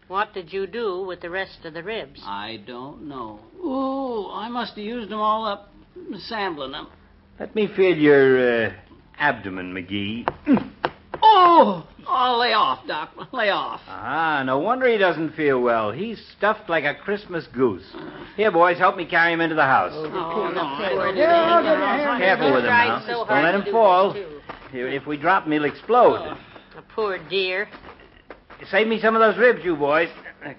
what 0.07 0.33
did 0.33 0.53
you 0.53 0.67
do 0.67 1.03
with 1.07 1.21
the 1.21 1.29
rest 1.29 1.65
of 1.65 1.73
the 1.73 1.81
ribs? 1.83 2.21
I 2.23 2.59
don't 2.67 3.07
know. 3.07 3.39
Ooh, 3.63 4.29
I 4.31 4.47
must 4.49 4.75
have 4.75 4.85
used 4.85 5.09
them 5.09 5.19
all 5.19 5.45
up, 5.45 5.70
sampling 6.27 6.71
them. 6.71 6.87
Let 7.39 7.55
me 7.55 7.67
feel 7.75 7.97
your 7.97 8.65
uh, 8.67 8.73
abdomen, 9.17 9.73
McGee. 9.73 10.27
Oh! 11.23 11.85
Oh, 12.07 12.37
lay 12.41 12.51
off, 12.53 12.85
Doc. 12.87 13.11
Lay 13.31 13.51
off. 13.51 13.79
Ah, 13.87 14.41
no 14.43 14.57
wonder 14.57 14.87
he 14.87 14.97
doesn't 14.97 15.35
feel 15.35 15.61
well. 15.61 15.91
He's 15.91 16.19
stuffed 16.35 16.67
like 16.67 16.83
a 16.83 16.95
Christmas 16.95 17.45
goose. 17.53 17.85
Here, 18.35 18.51
boys, 18.51 18.79
help 18.79 18.97
me 18.97 19.05
carry 19.05 19.31
him 19.31 19.39
into 19.39 19.53
the 19.55 19.61
house. 19.63 19.91
Oh, 19.93 20.05
no, 20.05 21.11
Yeah, 21.13 21.31
I'll 21.35 21.61
give 21.63 22.19
you. 22.19 22.25
Careful 22.25 22.53
with 22.53 22.63
him 22.63 22.69
now. 22.71 23.03
so 23.05 23.25
Don't 23.25 23.43
let 23.43 23.53
him 23.53 23.63
do 23.65 23.71
fall. 23.71 24.15
If 24.15 25.01
if 25.01 25.05
we 25.07 25.15
drop 25.17 25.45
him, 25.45 25.51
he'll 25.51 25.65
explode. 25.65 26.35
A 26.75 26.81
poor 26.95 27.19
dear. 27.29 27.69
Save 28.71 28.87
me 28.87 28.99
some 28.99 29.15
of 29.15 29.19
those 29.21 29.37
ribs, 29.37 29.63
you 29.63 29.75
boys. 29.75 30.09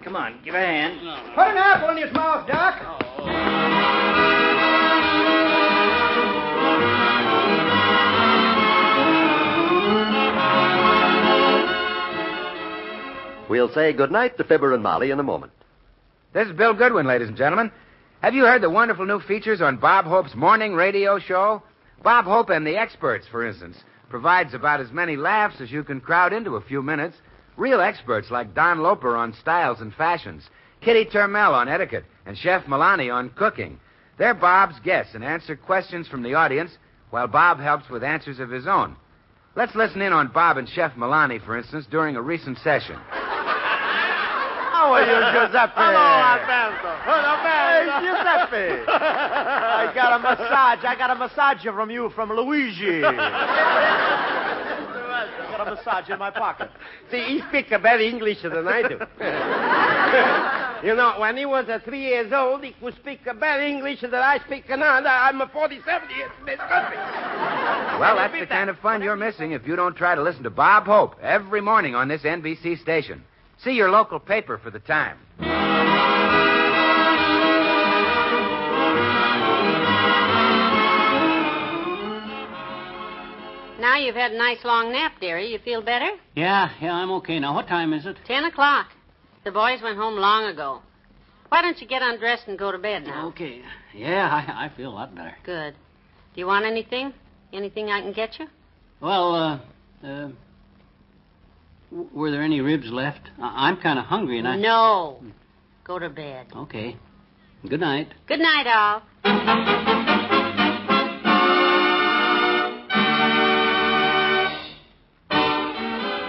Come 0.05 0.15
on, 0.15 0.39
give 0.45 0.55
a 0.55 0.59
hand. 0.61 1.01
Put 1.35 1.49
an 1.49 1.57
apple 1.57 1.91
in 1.91 1.97
his 2.07 2.13
mouth, 2.15 2.47
Doc. 2.47 4.42
We'll 13.53 13.69
say 13.75 13.93
goodnight 13.93 14.39
to 14.39 14.45
Fibber 14.45 14.73
and 14.73 14.83
Molly 14.83 15.11
in 15.11 15.21
a 15.21 15.23
moment. 15.23 15.53
This 16.33 16.49
is 16.49 16.57
Bill 16.57 16.73
Goodwin, 16.73 17.05
ladies 17.05 17.29
and 17.29 17.37
gentlemen. 17.37 17.71
Have 18.23 18.33
you 18.33 18.47
heard 18.47 18.63
the 18.63 18.71
wonderful 18.71 19.05
new 19.05 19.21
features 19.21 19.61
on 19.61 19.77
Bob 19.77 20.07
Hope's 20.07 20.35
morning 20.35 20.73
radio 20.73 21.19
show? 21.19 21.63
Bob 22.03 22.25
Hope 22.25 22.49
and 22.49 22.67
the 22.67 22.79
experts, 22.79 23.27
for 23.31 23.47
instance, 23.47 23.77
provides 24.09 24.55
about 24.55 24.81
as 24.81 24.91
many 24.91 25.17
laughs 25.17 25.61
as 25.61 25.71
you 25.71 25.85
can 25.85 26.01
crowd 26.01 26.33
into 26.33 26.57
a 26.57 26.63
few 26.63 26.81
minutes. 26.81 27.19
Real 27.59 27.83
experts 27.83 28.31
like 28.31 28.55
Don 28.55 28.79
Loper 28.79 29.19
on 29.19 29.35
styles 29.35 29.83
and 29.83 29.93
fashions, 29.93 30.49
Kitty 30.81 31.05
Termel 31.05 31.53
on 31.53 31.69
etiquette, 31.69 32.07
and 32.25 32.39
Chef 32.39 32.65
Milani 32.65 33.15
on 33.15 33.29
cooking. 33.37 33.79
They're 34.17 34.33
Bob's 34.33 34.81
guests 34.83 35.15
and 35.15 35.23
answer 35.23 35.57
questions 35.57 36.09
from 36.09 36.23
the 36.23 36.33
audience 36.33 36.71
while 37.11 37.29
Bob 37.29 37.61
helps 37.61 37.91
with 37.91 38.03
answers 38.03 38.41
of 38.41 38.49
his 38.49 38.67
own. 38.67 38.97
Let's 39.55 39.75
listen 39.75 40.01
in 40.01 40.15
on 40.15 40.29
Bob 40.29 40.57
and 40.57 40.67
Chef 40.67 40.95
Milani, 40.95 41.45
for 41.45 41.59
instance, 41.59 41.85
during 41.91 42.17
a 42.17 42.23
recent 42.23 42.57
session. 42.65 42.97
How 44.83 44.95
are 44.95 45.07
you, 45.07 45.15
Giuseppe? 45.47 45.79
Hello, 45.79 46.03
Alberto. 46.27 46.91
Hey, 47.47 47.87
Giuseppe. 48.03 48.83
I 48.91 49.93
got 49.95 50.19
a 50.19 50.19
massage. 50.19 50.85
I 50.85 50.97
got 50.99 51.11
a 51.11 51.15
massage 51.15 51.63
from 51.63 51.89
you 51.89 52.11
from 52.11 52.31
Luigi. 52.31 53.05
I 53.05 53.15
got 55.57 55.69
a 55.69 55.77
massage 55.77 56.11
in 56.11 56.19
my 56.19 56.31
pocket. 56.33 56.69
See, 57.13 57.23
he 57.23 57.43
speaks 57.49 57.69
a 57.71 57.79
better 57.79 58.03
English 58.03 58.43
than 58.43 58.67
I 58.67 58.83
do. 58.83 58.99
you 60.85 60.97
know, 60.97 61.15
when 61.21 61.37
he 61.37 61.47
was 61.47 61.69
uh, 61.69 61.79
three 61.85 62.03
years 62.03 62.33
old, 62.33 62.65
he 62.65 62.73
could 62.73 62.97
speak 62.97 63.21
a 63.31 63.35
better 63.35 63.63
English 63.63 64.01
than 64.01 64.13
I 64.15 64.41
speak 64.45 64.69
now. 64.69 65.01
I'm 65.01 65.41
a 65.43 65.47
47 65.47 66.11
years 66.11 66.31
in 66.41 66.47
this 66.47 66.59
country. 66.59 66.97
Well, 68.01 68.17
that's 68.17 68.35
the 68.35 68.47
kind 68.47 68.69
of 68.69 68.77
fun 68.81 69.01
you're 69.01 69.15
missing 69.15 69.53
if 69.53 69.65
you 69.65 69.77
don't 69.77 69.95
try 69.97 70.17
to 70.17 70.23
listen 70.25 70.43
to 70.43 70.51
Bob 70.51 70.87
Hope 70.87 71.15
every 71.23 71.61
morning 71.61 71.95
on 71.95 72.09
this 72.09 72.23
NBC 72.23 72.81
station. 72.81 73.23
See 73.65 73.73
your 73.73 73.91
local 73.91 74.19
paper 74.19 74.59
for 74.59 74.71
the 74.71 74.81
time. 74.81 75.19
Now 83.81 83.97
you've 83.99 84.15
had 84.15 84.33
a 84.33 84.39
nice 84.39 84.65
long 84.65 84.93
nap, 84.93 85.15
dearie. 85.21 85.51
You 85.51 85.59
feel 85.59 85.83
better? 85.83 86.09
Yeah, 86.37 86.71
yeah, 86.81 86.95
I'm 86.95 87.11
okay 87.13 87.39
now. 87.41 87.55
What 87.55 87.67
time 87.67 87.93
is 87.93 88.07
it? 88.07 88.17
Ten 88.27 88.45
o'clock. 88.45 88.87
The 89.45 89.51
boys 89.51 89.81
went 89.83 89.97
home 89.97 90.15
long 90.15 90.45
ago. 90.45 90.81
Why 91.49 91.63
don't 91.63 91.81
you 91.81 91.87
get 91.87 92.01
undressed 92.01 92.47
and 92.47 92.59
go 92.59 92.73
to 92.73 92.79
bed 92.79 93.05
now? 93.05 93.29
Okay. 93.29 93.61
Yeah, 93.95 94.29
I, 94.57 94.67
I 94.67 94.77
feel 94.77 94.91
a 94.91 94.95
lot 94.95 95.15
better. 95.15 95.35
Good. 95.45 95.75
Do 96.35 96.41
you 96.41 96.47
want 96.47 96.65
anything? 96.65 97.13
Anything 97.53 97.91
I 97.91 98.01
can 98.01 98.13
get 98.13 98.39
you? 98.39 98.47
Well, 99.01 99.35
uh, 99.35 99.61
uh, 100.07 100.29
w- 101.93 102.09
were 102.13 102.31
there 102.31 102.43
any 102.43 102.61
ribs 102.61 102.91
left? 102.91 103.21
I- 103.41 103.69
I'm 103.69 103.77
kind 103.77 103.99
of 103.99 104.07
hungry, 104.07 104.39
and 104.39 104.49
I. 104.49 104.57
No. 104.57 105.23
Go 105.85 105.99
to 105.99 106.09
bed. 106.09 106.47
Okay. 106.57 106.97
Good 107.69 107.81
night. 107.81 108.09
Good 108.27 108.41
night, 108.41 108.67
all. 108.67 109.03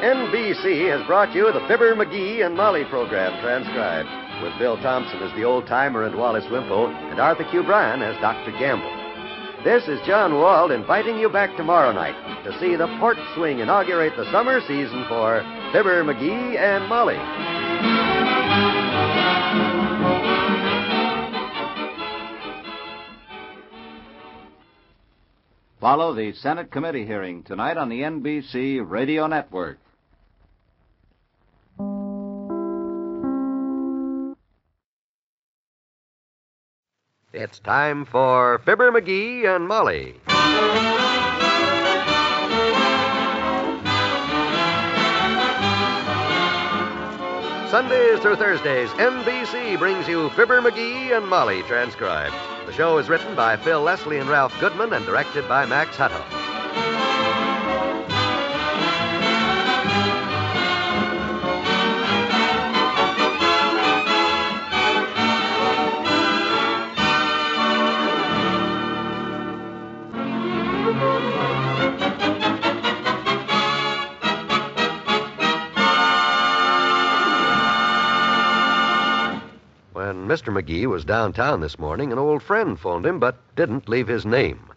NBC 0.04 0.90
has 0.90 1.06
brought 1.08 1.34
you 1.34 1.52
the 1.54 1.64
Fibber, 1.68 1.96
McGee, 1.96 2.46
and 2.46 2.56
Molly 2.56 2.84
program 2.90 3.40
transcribed, 3.42 4.10
with 4.44 4.58
Bill 4.60 4.76
Thompson 4.78 5.20
as 5.22 5.34
the 5.36 5.44
old 5.44 5.68
timer 5.68 6.04
and 6.04 6.16
Wallace 6.18 6.46
Wimple, 6.52 6.88
and 7.12 7.20
Arthur 7.20 7.46
Q. 7.46 7.64
Bryan 7.64 8.02
as 8.02 8.20
Dr. 8.20 8.52
Gamble. 8.60 8.92
This 9.64 9.88
is 9.88 10.06
John 10.06 10.36
Wald 10.36 10.72
inviting 10.74 11.18
you 11.18 11.30
back 11.30 11.56
tomorrow 11.56 11.94
night 11.94 12.44
to 12.44 12.52
see 12.60 12.76
the 12.76 12.88
Port 13.00 13.16
Swing 13.34 13.60
inaugurate 13.60 14.12
the 14.18 14.30
summer 14.30 14.60
season 14.68 15.06
for 15.08 15.42
Fibber, 15.72 16.04
McGee, 16.04 16.58
and 16.58 16.90
Molly. 16.90 17.16
Follow 25.80 26.14
the 26.14 26.34
Senate 26.34 26.70
committee 26.70 27.06
hearing 27.06 27.44
tonight 27.44 27.78
on 27.78 27.88
the 27.88 28.02
NBC 28.02 28.82
Radio 28.86 29.28
Network. 29.28 29.80
It's 37.54 37.60
time 37.60 38.06
for 38.06 38.58
Fibber, 38.66 38.92
McGee, 38.92 39.46
and 39.46 39.68
Molly. 39.68 40.16
Sundays 47.70 48.20
through 48.22 48.38
Thursdays, 48.38 48.90
NBC 48.94 49.78
brings 49.78 50.08
you 50.08 50.32
Fibber, 50.32 50.62
McGee, 50.62 51.16
and 51.16 51.28
Molly 51.28 51.62
transcribed. 51.68 52.34
The 52.66 52.74
show 52.74 52.98
is 52.98 53.08
written 53.08 53.36
by 53.36 53.56
Phil 53.58 53.82
Leslie 53.82 54.18
and 54.18 54.28
Ralph 54.28 54.60
Goodman 54.60 54.92
and 54.92 55.06
directed 55.06 55.48
by 55.48 55.68
Max 55.68 55.96
Hutto. 55.96 56.43
Mr. 80.34 80.52
McGee 80.52 80.88
was 80.88 81.06
downtown 81.06 81.62
this 81.62 81.78
morning, 81.78 82.12
an 82.12 82.18
old 82.18 82.42
friend 82.42 82.80
phoned 82.80 83.06
him 83.06 83.20
but 83.20 83.36
didn't 83.56 83.88
leave 83.88 84.08
his 84.08 84.26
name. 84.26 84.68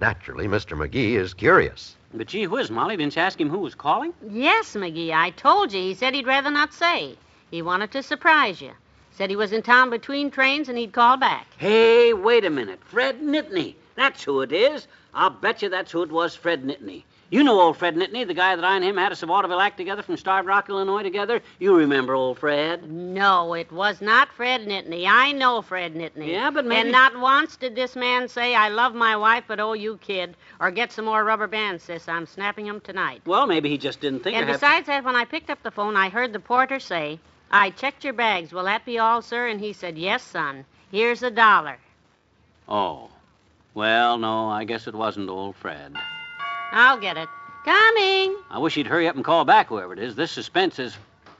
Naturally, 0.00 0.48
Mr. 0.48 0.78
McGee 0.78 1.20
is 1.20 1.34
curious. 1.34 1.94
But 2.14 2.28
gee 2.28 2.46
whiz, 2.46 2.70
Molly, 2.70 2.96
didn't 2.96 3.14
you 3.14 3.20
ask 3.20 3.38
him 3.38 3.50
who 3.50 3.58
was 3.58 3.74
calling? 3.74 4.14
Yes, 4.30 4.74
McGee, 4.74 5.12
I 5.12 5.28
told 5.28 5.74
you. 5.74 5.82
He 5.82 5.92
said 5.92 6.14
he'd 6.14 6.26
rather 6.26 6.50
not 6.50 6.72
say. 6.72 7.18
He 7.50 7.60
wanted 7.60 7.90
to 7.90 8.02
surprise 8.02 8.62
you. 8.62 8.70
Said 9.10 9.28
he 9.28 9.36
was 9.36 9.52
in 9.52 9.60
town 9.60 9.90
between 9.90 10.30
trains 10.30 10.70
and 10.70 10.78
he'd 10.78 10.94
call 10.94 11.18
back. 11.18 11.48
Hey, 11.58 12.14
wait 12.14 12.46
a 12.46 12.50
minute. 12.50 12.80
Fred 12.82 13.20
Nitney. 13.20 13.74
That's 13.96 14.24
who 14.24 14.40
it 14.40 14.52
is. 14.52 14.88
I'll 15.12 15.28
bet 15.28 15.60
you 15.60 15.68
that's 15.68 15.92
who 15.92 16.02
it 16.02 16.10
was, 16.10 16.34
Fred 16.34 16.64
Nitney. 16.64 17.02
You 17.30 17.42
know 17.42 17.60
old 17.60 17.76
Fred 17.78 17.96
Nitney, 17.96 18.26
the 18.26 18.34
guy 18.34 18.54
that 18.54 18.64
I 18.64 18.76
and 18.76 18.84
him 18.84 18.96
had 18.96 19.10
a 19.10 19.26
vaudeville 19.26 19.60
act 19.60 19.76
together 19.76 20.02
from 20.02 20.16
Starved 20.16 20.46
Rock, 20.46 20.68
Illinois 20.68 21.02
together. 21.02 21.40
You 21.58 21.74
remember 21.76 22.14
old 22.14 22.38
Fred. 22.38 22.88
No, 22.90 23.54
it 23.54 23.72
was 23.72 24.00
not 24.00 24.28
Fred 24.32 24.66
Nitney. 24.66 25.06
I 25.08 25.32
know 25.32 25.60
Fred 25.62 25.94
Nitney. 25.94 26.28
Yeah, 26.28 26.50
but 26.50 26.64
maybe- 26.64 26.80
And 26.82 26.92
not 26.92 27.18
once 27.18 27.56
did 27.56 27.74
this 27.74 27.96
man 27.96 28.28
say, 28.28 28.54
I 28.54 28.68
love 28.68 28.94
my 28.94 29.16
wife, 29.16 29.44
but 29.48 29.58
oh, 29.58 29.72
you 29.72 29.96
kid. 29.98 30.36
Or 30.60 30.70
get 30.70 30.92
some 30.92 31.06
more 31.06 31.24
rubber 31.24 31.46
bands, 31.46 31.82
sis. 31.84 32.08
I'm 32.08 32.26
snapping 32.26 32.66
them 32.66 32.80
tonight. 32.80 33.22
Well, 33.26 33.46
maybe 33.46 33.68
he 33.68 33.78
just 33.78 34.00
didn't 34.00 34.20
think 34.22 34.36
and 34.36 34.46
to 34.46 34.52
have- 34.52 34.60
besides 34.60 34.86
that, 34.86 35.02
when 35.04 35.16
I 35.16 35.24
picked 35.24 35.50
up 35.50 35.62
the 35.62 35.70
phone, 35.70 35.96
I 35.96 36.10
heard 36.10 36.32
the 36.32 36.40
porter 36.40 36.78
say, 36.78 37.18
I 37.50 37.70
checked 37.70 38.04
your 38.04 38.12
bags. 38.14 38.52
Will 38.52 38.64
that 38.64 38.84
be 38.84 38.98
all, 38.98 39.22
sir? 39.22 39.48
And 39.48 39.60
he 39.60 39.72
said, 39.72 39.96
Yes, 39.98 40.22
son. 40.22 40.64
Here's 40.90 41.22
a 41.22 41.30
dollar. 41.30 41.78
Oh. 42.68 43.08
Well, 43.74 44.18
no, 44.18 44.48
I 44.48 44.64
guess 44.64 44.86
it 44.86 44.94
wasn't 44.94 45.30
old 45.30 45.56
Fred. 45.56 45.96
I'll 46.74 46.98
get 46.98 47.16
it. 47.16 47.28
Coming. 47.64 48.36
I 48.50 48.58
wish 48.58 48.74
he'd 48.74 48.88
hurry 48.88 49.06
up 49.06 49.14
and 49.14 49.24
call 49.24 49.44
back, 49.44 49.68
whoever 49.68 49.92
it 49.92 50.00
is. 50.00 50.16
This 50.16 50.32
suspense 50.32 50.80
is. 50.80 50.96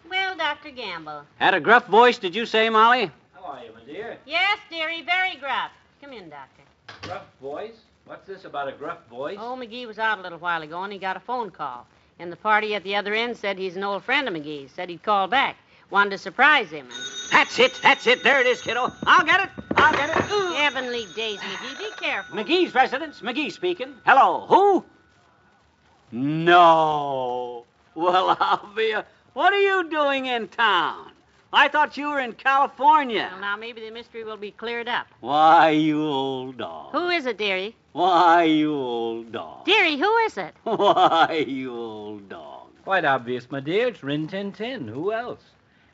Well, 0.08 0.36
Dr. 0.36 0.70
Gamble. 0.70 1.22
Had 1.36 1.54
a 1.54 1.60
gruff 1.60 1.86
voice, 1.88 2.18
did 2.18 2.36
you 2.36 2.46
say, 2.46 2.70
Molly? 2.70 3.10
How 3.34 3.44
are 3.44 3.64
you, 3.64 3.72
my 3.74 3.84
dear? 3.84 4.16
Yes, 4.26 4.58
dearie, 4.70 5.02
very 5.02 5.34
gruff. 5.36 5.72
Come 6.00 6.12
in, 6.12 6.30
Doctor. 6.30 6.62
Gruff 7.02 7.24
voice? 7.42 7.74
What's 8.06 8.28
this 8.28 8.44
about 8.44 8.68
a 8.68 8.72
gruff 8.72 8.98
voice? 9.10 9.36
Oh, 9.40 9.56
McGee 9.56 9.86
was 9.86 9.98
out 9.98 10.18
a 10.18 10.22
little 10.22 10.38
while 10.38 10.62
ago, 10.62 10.82
and 10.84 10.92
he 10.92 11.00
got 11.00 11.16
a 11.16 11.20
phone 11.20 11.50
call. 11.50 11.86
And 12.20 12.30
the 12.30 12.36
party 12.36 12.76
at 12.76 12.84
the 12.84 12.94
other 12.94 13.12
end 13.12 13.36
said 13.36 13.58
he's 13.58 13.76
an 13.76 13.82
old 13.82 14.04
friend 14.04 14.28
of 14.28 14.34
McGee's. 14.34 14.70
Said 14.70 14.88
he'd 14.88 15.02
call 15.02 15.26
back. 15.26 15.56
Wanted 15.90 16.10
to 16.10 16.18
surprise 16.18 16.70
him. 16.70 16.86
And... 16.86 16.94
That's 17.32 17.58
it, 17.58 17.72
that's 17.82 18.06
it. 18.06 18.22
There 18.22 18.40
it 18.40 18.46
is, 18.46 18.62
kiddo. 18.62 18.92
I'll 19.04 19.26
get 19.26 19.40
it. 19.40 19.50
I'll 19.76 19.92
get 19.92 20.10
it. 20.10 20.16
Heavenly 20.56 21.06
days, 21.16 21.40
McGee. 21.40 21.78
Be 21.78 21.90
careful. 21.98 22.36
McGee's 22.36 22.72
residence. 22.72 23.20
McGee 23.20 23.50
speaking. 23.50 23.94
Hello. 24.06 24.46
Who? 24.46 24.84
No. 26.14 27.64
Well, 27.96 28.36
I'll 28.40 28.70
be 28.74 28.92
a. 28.92 29.04
What 29.32 29.52
are 29.52 29.60
you 29.60 29.90
doing 29.90 30.26
in 30.26 30.46
town? 30.46 31.10
I 31.52 31.66
thought 31.68 31.96
you 31.96 32.08
were 32.10 32.20
in 32.20 32.32
California. 32.34 33.28
Well, 33.32 33.40
now 33.40 33.56
maybe 33.56 33.80
the 33.80 33.90
mystery 33.90 34.22
will 34.22 34.36
be 34.36 34.52
cleared 34.52 34.88
up. 34.88 35.08
Why, 35.20 35.70
you 35.70 36.02
old 36.04 36.58
dog. 36.58 36.92
Who 36.92 37.08
is 37.08 37.26
it, 37.26 37.36
dearie? 37.36 37.74
Why, 37.92 38.44
you 38.44 38.72
old 38.74 39.32
dog. 39.32 39.64
Dearie, 39.64 39.96
who 39.96 40.16
is 40.18 40.36
it? 40.38 40.54
Why, 40.64 41.44
you 41.48 41.74
old 41.74 42.28
dog. 42.28 42.68
Quite 42.84 43.04
obvious, 43.04 43.50
my 43.50 43.60
dear. 43.60 43.88
It's 43.88 44.02
Rin 44.02 44.28
Tin 44.28 44.52
Tin. 44.52 44.86
Who 44.86 45.12
else? 45.12 45.40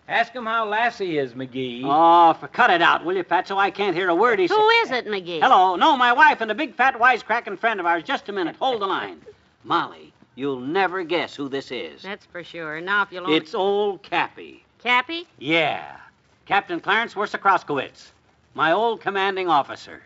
Ask 0.09 0.35
him 0.35 0.45
how 0.45 0.67
Lassie 0.67 1.19
is, 1.19 1.33
McGee. 1.33 1.83
Oh, 1.85 2.35
for 2.35 2.49
cut 2.49 2.71
it 2.71 2.83
out, 2.83 3.05
will 3.05 3.17
you, 3.17 3.25
Pat, 3.25 3.49
so 3.49 3.57
I 3.59 3.71
can't 3.71 3.95
hear 3.97 4.09
a 4.09 4.15
word 4.15 4.39
he 4.39 4.49
says. 4.49 4.57
Who 4.57 4.69
is 4.69 4.91
it, 4.91 5.07
McGee? 5.07 5.41
Hello. 5.41 5.77
No, 5.77 5.97
my 5.97 6.13
wife 6.13 6.41
and 6.41 6.51
a 6.51 6.55
big, 6.55 6.75
fat, 6.75 6.99
wisecracking 6.99 7.59
friend 7.59 7.81
of 7.81 7.87
ours. 7.87 8.03
Just 8.03 8.29
a 8.29 8.33
minute. 8.33 8.57
Hold 8.57 8.83
the 8.83 8.87
line. 8.87 9.21
Molly, 9.65 10.13
you'll 10.35 10.61
never 10.61 11.03
guess 11.03 11.35
who 11.35 11.49
this 11.49 11.71
is. 11.71 12.03
That's 12.03 12.27
for 12.27 12.43
sure. 12.43 12.81
Now, 12.81 13.03
if 13.03 13.13
you'll 13.13 13.25
only... 13.25 13.37
It's 13.37 13.55
old 13.55 14.03
Cappy. 14.03 14.65
Cappy? 14.79 15.27
Yeah. 15.39 15.97
Captain 16.47 16.81
Clarence 16.81 17.15
Wersakrowskowitz, 17.15 18.13
my 18.55 18.73
old 18.73 19.01
commanding 19.01 19.49
officer. 19.49 20.03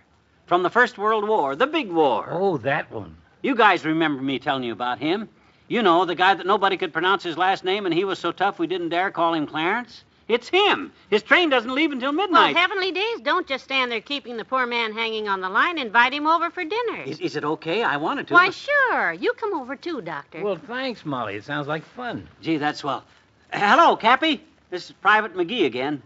From 0.47 0.63
the 0.63 0.71
First 0.71 0.99
World 0.99 1.27
War, 1.27 1.57
the 1.57 1.67
big 1.67 1.91
war. 1.91 2.29
Oh, 2.31 2.59
that 2.59 2.91
one. 2.91 3.17
You 3.43 3.55
guys 3.55 3.85
remember 3.85 4.23
me 4.23 4.39
telling 4.39 4.65
you 4.65 4.73
about 4.73 4.99
him. 4.99 5.29
You 5.69 5.83
know, 5.83 6.05
the 6.05 6.15
guy 6.15 6.35
that 6.35 6.47
nobody 6.47 6.77
could 6.77 6.93
pronounce 6.93 7.23
his 7.23 7.39
last 7.39 7.65
name 7.65 7.87
and 7.87 7.95
he 7.95 8.05
was 8.05 8.19
so 8.19 8.33
tough 8.33 8.59
we 8.59 8.67
didn't 8.67 8.91
dare 8.91 9.11
call 9.11 9.33
him 9.33 9.47
Clarence. 9.47 10.05
It's 10.27 10.49
him. 10.49 10.91
His 11.11 11.23
train 11.23 11.51
doesn't 11.51 11.75
leave 11.75 11.93
until 11.93 12.13
midnight. 12.13 12.33
Well, 12.33 12.47
midnight. 12.49 12.61
heavenly 12.63 12.93
days, 12.93 13.21
don't 13.21 13.47
just 13.47 13.65
stand 13.65 13.93
there 13.93 14.01
keeping 14.01 14.37
the 14.39 14.45
poor 14.45 14.67
man 14.67 14.93
hanging 14.95 15.29
on 15.29 15.41
the 15.43 15.51
line. 15.51 15.79
Invite 15.79 16.15
him 16.15 16.27
over 16.27 16.51
for 16.51 16.65
dinner. 16.65 17.03
Is, 17.05 17.21
is 17.21 17.37
it 17.37 17.45
okay? 17.45 17.83
I 17.83 17.99
wanted 17.99 18.29
to. 18.29 18.35
Why, 18.35 18.47
but- 18.47 18.55
sure. 18.55 19.13
You 19.13 19.35
come 19.35 19.53
over 19.53 19.77
too, 19.77 20.01
Doctor. 20.01 20.43
Well, 20.43 20.57
thanks, 20.57 21.05
Molly. 21.05 21.35
It 21.35 21.45
sounds 21.45 21.69
like 21.69 21.85
fun. 21.85 22.27
Gee, 22.41 22.57
that's 22.57 22.81
swell. 22.81 23.05
Hello, 23.53 23.97
Cappy. 23.97 24.43
This 24.71 24.87
is 24.87 24.93
Private 24.93 25.35
McGee 25.35 25.67
again. 25.67 26.03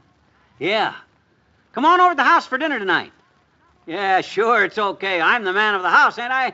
Yeah. 0.58 0.94
Come 1.72 1.84
on 1.84 2.00
over 2.00 2.10
to 2.10 2.16
the 2.16 2.24
house 2.24 2.46
for 2.46 2.58
dinner 2.58 2.78
tonight. 2.78 3.12
Yeah, 3.86 4.20
sure, 4.20 4.64
it's 4.64 4.76
okay. 4.76 5.20
I'm 5.20 5.44
the 5.44 5.52
man 5.52 5.74
of 5.74 5.82
the 5.82 5.88
house, 5.90 6.18
ain't 6.18 6.32
I? 6.32 6.52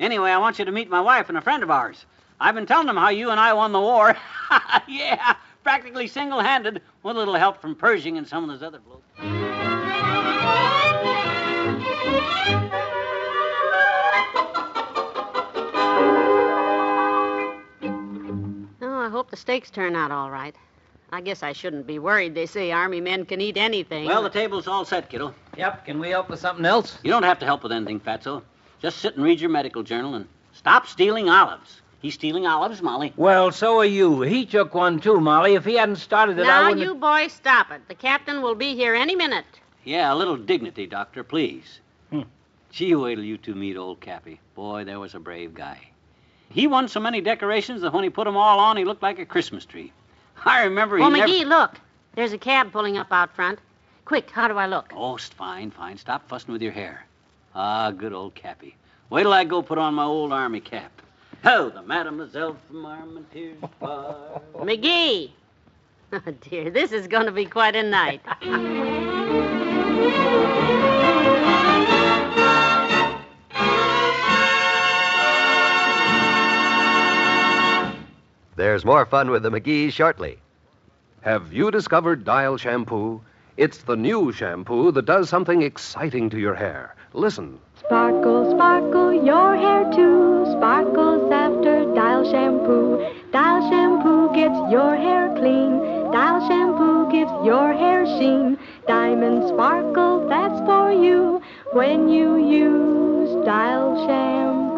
Anyway, 0.00 0.30
I 0.30 0.38
want 0.38 0.58
you 0.58 0.64
to 0.64 0.72
meet 0.72 0.90
my 0.90 1.00
wife 1.00 1.28
and 1.28 1.38
a 1.38 1.40
friend 1.40 1.62
of 1.62 1.70
ours. 1.70 2.04
I've 2.40 2.54
been 2.54 2.66
telling 2.66 2.86
them 2.86 2.96
how 2.96 3.08
you 3.08 3.30
and 3.30 3.40
I 3.40 3.52
won 3.54 3.72
the 3.72 3.80
war. 3.80 4.16
yeah, 4.88 5.34
practically 5.68 6.06
single 6.06 6.40
handed, 6.40 6.80
with 7.02 7.14
a 7.14 7.18
little 7.18 7.34
help 7.34 7.60
from 7.60 7.74
Pershing 7.74 8.16
and 8.16 8.26
some 8.26 8.42
of 8.42 8.48
those 8.48 8.62
other 8.62 8.78
blokes. 8.78 9.04
Oh, 18.80 18.98
I 18.98 19.10
hope 19.10 19.30
the 19.30 19.36
steaks 19.36 19.70
turn 19.70 19.94
out 19.94 20.10
all 20.10 20.30
right. 20.30 20.56
I 21.12 21.20
guess 21.20 21.42
I 21.42 21.52
shouldn't 21.52 21.86
be 21.86 21.98
worried. 21.98 22.34
They 22.34 22.46
say 22.46 22.72
Army 22.72 23.02
men 23.02 23.26
can 23.26 23.42
eat 23.42 23.58
anything. 23.58 24.06
Well, 24.06 24.22
the 24.22 24.30
table's 24.30 24.68
all 24.68 24.86
set, 24.86 25.10
kiddo. 25.10 25.34
Yep. 25.58 25.84
Can 25.84 25.98
we 25.98 26.08
help 26.08 26.30
with 26.30 26.40
something 26.40 26.64
else? 26.64 26.96
You 27.02 27.10
don't 27.10 27.24
have 27.24 27.40
to 27.40 27.44
help 27.44 27.62
with 27.62 27.72
anything, 27.72 28.00
Fatso. 28.00 28.42
Just 28.80 29.02
sit 29.02 29.16
and 29.16 29.22
read 29.22 29.38
your 29.38 29.50
medical 29.50 29.82
journal 29.82 30.14
and 30.14 30.26
stop 30.54 30.86
stealing 30.86 31.28
olives. 31.28 31.82
He's 32.00 32.14
stealing 32.14 32.46
olives, 32.46 32.80
Molly. 32.80 33.12
Well, 33.16 33.50
so 33.50 33.78
are 33.78 33.84
you. 33.84 34.22
He 34.22 34.46
took 34.46 34.72
one 34.74 35.00
too, 35.00 35.20
Molly. 35.20 35.54
If 35.54 35.64
he 35.64 35.74
hadn't 35.74 35.96
started 35.96 36.38
it, 36.38 36.42
I 36.42 36.46
now, 36.46 36.68
wouldn't. 36.68 36.80
you 36.86 36.94
boys 36.94 37.32
stop 37.32 37.70
it. 37.72 37.86
The 37.88 37.94
captain 37.94 38.40
will 38.40 38.54
be 38.54 38.74
here 38.76 38.94
any 38.94 39.16
minute. 39.16 39.46
Yeah, 39.84 40.12
a 40.12 40.14
little 40.14 40.36
dignity, 40.36 40.86
Doctor, 40.86 41.24
please. 41.24 41.80
Gee, 42.70 42.94
wait 42.94 43.14
till 43.16 43.24
you 43.24 43.38
two 43.38 43.54
meet 43.54 43.76
old 43.76 44.00
Cappy. 44.00 44.38
Boy, 44.54 44.84
there 44.84 45.00
was 45.00 45.14
a 45.14 45.18
brave 45.18 45.54
guy. 45.54 45.78
He 46.50 46.66
won 46.66 46.86
so 46.86 47.00
many 47.00 47.20
decorations 47.20 47.80
that 47.80 47.92
when 47.92 48.04
he 48.04 48.10
put 48.10 48.26
'em 48.26 48.36
all 48.36 48.58
on, 48.60 48.76
he 48.76 48.84
looked 48.84 49.02
like 49.02 49.18
a 49.18 49.26
Christmas 49.26 49.64
tree. 49.64 49.92
I 50.44 50.64
remember 50.64 50.98
he 50.98 51.02
Oh, 51.02 51.08
never... 51.08 51.26
McGee, 51.26 51.44
look. 51.46 51.80
There's 52.14 52.32
a 52.32 52.38
cab 52.38 52.70
pulling 52.70 52.96
up 52.98 53.10
out 53.10 53.34
front. 53.34 53.58
Quick, 54.04 54.30
how 54.30 54.48
do 54.48 54.56
I 54.58 54.66
look? 54.66 54.92
Oh, 54.94 55.16
fine, 55.16 55.70
fine. 55.70 55.96
Stop 55.98 56.28
fussing 56.28 56.52
with 56.52 56.62
your 56.62 56.72
hair. 56.72 57.04
Ah, 57.54 57.90
good 57.90 58.12
old 58.12 58.34
Cappy. 58.34 58.76
Wait 59.10 59.22
till 59.22 59.32
I 59.32 59.44
go 59.44 59.62
put 59.62 59.78
on 59.78 59.94
my 59.94 60.04
old 60.04 60.32
army 60.32 60.60
cap. 60.60 60.92
Oh, 61.44 61.70
the 61.70 61.82
mademoiselle 61.82 62.56
from 62.66 62.84
Armentières 62.84 63.56
Bar. 63.80 64.42
McGee! 64.54 65.30
Oh, 66.10 66.20
dear, 66.48 66.70
this 66.70 66.90
is 66.92 67.06
going 67.06 67.26
to 67.26 67.32
be 67.32 67.44
quite 67.44 67.76
a 67.76 67.82
night. 67.82 68.22
There's 78.56 78.86
more 78.86 79.04
fun 79.04 79.30
with 79.30 79.42
the 79.42 79.50
McGees 79.50 79.92
shortly. 79.92 80.38
Have 81.20 81.52
you 81.52 81.70
discovered 81.70 82.24
Dial 82.24 82.56
Shampoo? 82.56 83.20
It's 83.58 83.78
the 83.78 83.96
new 83.96 84.32
shampoo 84.32 84.92
that 84.92 85.04
does 85.04 85.28
something 85.28 85.62
exciting 85.62 86.30
to 86.30 86.38
your 86.38 86.54
hair. 86.54 86.94
Listen. 87.12 87.58
Sparkle, 87.78 88.50
sparkle, 88.52 89.12
your 89.12 89.56
hair 89.56 89.84
too 89.92 90.46
sparkles 90.56 90.78
after 90.88 91.18
Dial 91.18 91.27
shampoo. 92.30 93.06
Dial 93.32 93.68
shampoo 93.70 94.32
gets 94.34 94.58
your 94.70 94.96
hair 94.96 95.34
clean. 95.36 95.80
Dial 96.10 96.46
shampoo 96.48 97.10
gives 97.10 97.32
your 97.44 97.72
hair 97.72 98.06
sheen. 98.06 98.58
Diamond 98.86 99.48
sparkle, 99.48 100.28
that's 100.28 100.58
for 100.60 100.90
you 100.92 101.42
when 101.72 102.08
you 102.08 102.36
use 102.36 103.44
Dial 103.44 104.06
shampoo. 104.06 104.68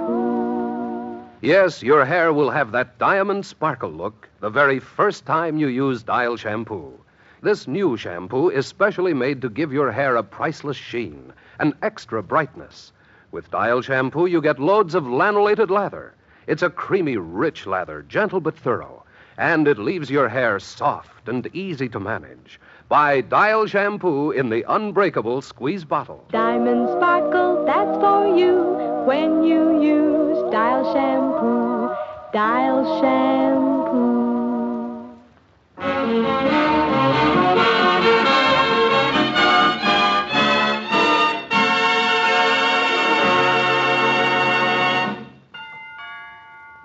Yes, 1.42 1.82
your 1.82 2.04
hair 2.04 2.32
will 2.32 2.50
have 2.50 2.72
that 2.72 2.98
diamond 2.98 3.46
sparkle 3.46 3.90
look 3.90 4.28
the 4.40 4.50
very 4.50 4.78
first 4.78 5.24
time 5.24 5.56
you 5.56 5.68
use 5.68 6.02
Dial 6.02 6.36
Shampoo. 6.36 6.92
This 7.42 7.66
new 7.66 7.96
shampoo 7.96 8.50
is 8.50 8.66
specially 8.66 9.14
made 9.14 9.40
to 9.40 9.48
give 9.48 9.72
your 9.72 9.90
hair 9.90 10.16
a 10.16 10.22
priceless 10.22 10.76
sheen, 10.76 11.32
an 11.58 11.74
extra 11.80 12.22
brightness. 12.22 12.92
With 13.32 13.50
Dial 13.50 13.80
Shampoo, 13.80 14.26
you 14.26 14.42
get 14.42 14.58
loads 14.58 14.94
of 14.94 15.04
lanolated 15.04 15.70
lather. 15.70 16.12
It's 16.46 16.62
a 16.62 16.70
creamy, 16.70 17.16
rich 17.16 17.66
lather, 17.66 18.02
gentle 18.02 18.40
but 18.40 18.56
thorough, 18.56 19.04
and 19.36 19.68
it 19.68 19.78
leaves 19.78 20.10
your 20.10 20.28
hair 20.28 20.58
soft 20.58 21.28
and 21.28 21.48
easy 21.54 21.88
to 21.90 22.00
manage. 22.00 22.60
Buy 22.88 23.20
Dial 23.20 23.66
Shampoo 23.66 24.32
in 24.32 24.50
the 24.50 24.64
unbreakable 24.68 25.42
squeeze 25.42 25.84
bottle. 25.84 26.26
Diamond 26.30 26.88
sparkle, 26.88 27.64
that's 27.64 27.96
for 27.98 28.36
you 28.36 28.70
when 29.06 29.44
you 29.44 29.80
use 29.80 30.52
Dial 30.52 30.92
shampoo. 30.92 31.94
Dial 32.32 33.00
shampoo. 33.00 33.79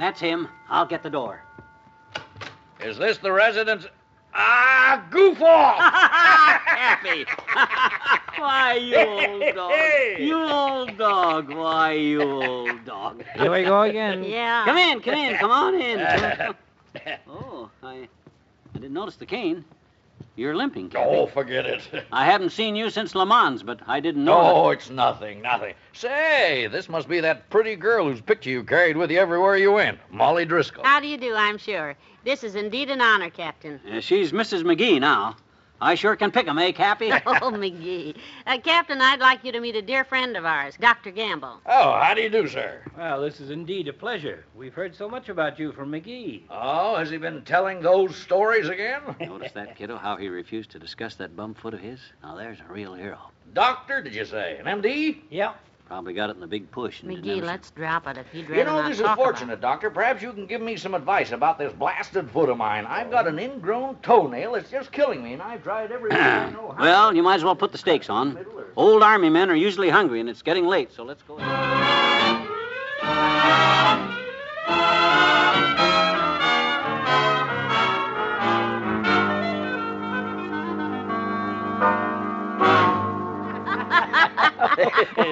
That's 0.05 0.19
him. 0.19 0.47
I'll 0.69 0.85
get 0.85 1.01
the 1.01 1.09
door. 1.09 1.41
Is 2.79 2.95
this 2.99 3.17
the 3.17 3.31
residence? 3.31 3.87
Ah, 4.35 5.03
goof 5.09 5.41
off! 5.41 5.79
Happy. 5.81 7.25
Why, 8.39 8.73
you 8.75 8.97
old 8.97 9.55
dog. 9.55 10.19
You 10.19 10.43
old 10.43 10.97
dog. 10.99 11.51
Why, 11.51 11.93
you 11.93 12.21
old 12.21 12.85
dog. 12.85 13.23
Here 13.35 13.51
we 13.51 13.63
go 13.63 13.81
again. 13.81 14.23
Yeah. 14.35 14.63
Come 14.65 14.77
in, 14.77 15.01
come 15.01 15.15
in, 15.15 15.37
come 15.37 15.49
on 15.49 15.73
in. 15.73 15.99
oh, 17.27 17.71
I, 17.81 17.93
I 17.95 18.07
didn't 18.73 18.93
notice 18.93 19.15
the 19.15 19.25
cane. 19.25 19.65
You're 20.37 20.55
limping, 20.55 20.89
Cappy. 20.89 21.09
Oh, 21.09 21.27
forget 21.27 21.65
it. 21.65 21.81
I 22.11 22.25
haven't 22.25 22.49
seen 22.51 22.75
you 22.75 22.89
since 22.89 23.15
Le 23.15 23.25
Mans, 23.25 23.63
but 23.63 23.79
I 23.87 24.01
didn't 24.01 24.25
know. 24.25 24.41
Oh, 24.41 24.69
it's 24.69 24.89
nothing, 24.89 25.41
nothing. 25.41 25.75
Say, 25.93 26.67
this 26.67 26.89
must 26.89 27.07
be 27.07 27.21
that 27.21 27.49
pretty 27.49 27.77
girl 27.77 28.05
whose 28.05 28.19
picture 28.19 28.49
you 28.49 28.63
carried 28.63 28.97
with 28.97 29.11
you 29.11 29.19
everywhere 29.19 29.55
you 29.55 29.71
went, 29.71 29.99
Molly 30.11 30.43
Driscoll. 30.43 30.83
How 30.83 30.99
do 30.99 31.07
you 31.07 31.17
do, 31.17 31.33
I'm 31.35 31.57
sure. 31.57 31.95
This 32.25 32.43
is 32.43 32.55
indeed 32.55 32.89
an 32.89 32.99
honor, 32.99 33.29
Captain. 33.29 33.79
Uh, 33.89 34.01
she's 34.01 34.33
Mrs. 34.33 34.63
McGee 34.63 34.99
now. 34.99 35.37
I 35.85 35.93
sure 35.93 36.15
can 36.15 36.31
pick 36.31 36.47
'em, 36.47 36.57
eh, 36.57 36.71
Cappy? 36.71 37.11
Oh, 37.27 37.51
McGee. 37.51 38.15
Uh, 38.47 38.57
Captain, 38.57 38.99
I'd 38.99 39.19
like 39.19 39.43
you 39.43 39.51
to 39.51 39.59
meet 39.59 39.75
a 39.75 39.83
dear 39.83 40.03
friend 40.03 40.35
of 40.35 40.43
ours, 40.43 40.73
Dr. 40.79 41.11
Gamble. 41.11 41.61
Oh, 41.67 41.99
how 42.01 42.15
do 42.15 42.21
you 42.21 42.29
do, 42.29 42.47
sir? 42.47 42.81
Well, 42.97 43.21
this 43.21 43.39
is 43.39 43.51
indeed 43.51 43.87
a 43.87 43.93
pleasure. 43.93 44.45
We've 44.55 44.73
heard 44.73 44.95
so 44.95 45.07
much 45.07 45.29
about 45.29 45.59
you 45.59 45.71
from 45.73 45.91
McGee. 45.91 46.41
Oh, 46.49 46.95
has 46.95 47.11
he 47.11 47.17
been 47.17 47.43
telling 47.43 47.81
those 47.81 48.15
stories 48.15 48.67
again? 48.67 49.01
Notice 49.19 49.51
that, 49.51 49.75
kiddo, 49.77 49.97
how 49.97 50.15
he 50.17 50.27
refused 50.27 50.71
to 50.71 50.79
discuss 50.79 51.13
that 51.15 51.35
bum 51.35 51.53
foot 51.53 51.75
of 51.75 51.81
his? 51.81 51.99
Now, 52.23 52.35
there's 52.35 52.57
a 52.67 52.73
real 52.73 52.95
hero. 52.95 53.19
Doctor, 53.53 54.01
did 54.01 54.15
you 54.15 54.25
say? 54.25 54.57
An 54.57 54.65
MD? 54.81 55.17
Yeah. 55.29 55.53
Probably 55.87 56.13
got 56.13 56.31
it 56.31 56.35
in 56.35 56.39
the 56.39 56.47
big 56.47 56.71
push. 56.71 57.01
and 57.03 57.11
didn't 57.11 57.25
McGee, 57.25 57.43
let's 57.43 57.69
drop 57.69 58.07
it 58.07 58.17
if 58.17 58.27
he'd 58.31 58.49
rather 58.49 58.55
You 58.55 58.63
know, 58.65 58.77
not 58.77 58.89
this 58.89 58.97
is 58.97 59.03
talk 59.03 59.13
about 59.13 59.23
fortunate, 59.23 59.61
Doctor. 59.61 59.91
Perhaps 59.91 60.23
you 60.23 60.33
can 60.33 60.47
give 60.47 60.59
me 60.61 60.77
some 60.77 60.95
advice 60.95 61.31
about 61.31 61.59
this 61.59 61.71
blasted 61.73 62.29
foot 62.31 62.49
of 62.49 62.57
mine. 62.57 62.87
I've 62.87 63.11
got 63.11 63.27
an 63.27 63.37
ingrown 63.37 63.97
toenail 64.01 64.53
that's 64.53 64.71
just 64.71 64.91
killing 64.91 65.23
me, 65.23 65.33
and 65.33 65.43
I've 65.43 65.61
tried 65.61 65.91
everything 65.91 66.17
I 66.17 66.49
know 66.49 66.73
how. 66.75 66.81
Well, 66.81 67.15
you 67.15 67.21
might 67.21 67.35
as 67.35 67.43
well 67.43 67.55
put 67.55 67.71
the 67.71 67.77
stakes 67.77 68.09
on. 68.09 68.43
Old 68.75 69.03
army 69.03 69.29
men 69.29 69.51
are 69.51 69.55
usually 69.55 69.89
hungry, 69.89 70.19
and 70.19 70.27
it's 70.27 70.41
getting 70.41 70.65
late, 70.65 70.91
so 70.91 71.03
let's 71.03 71.21
go. 71.21 71.37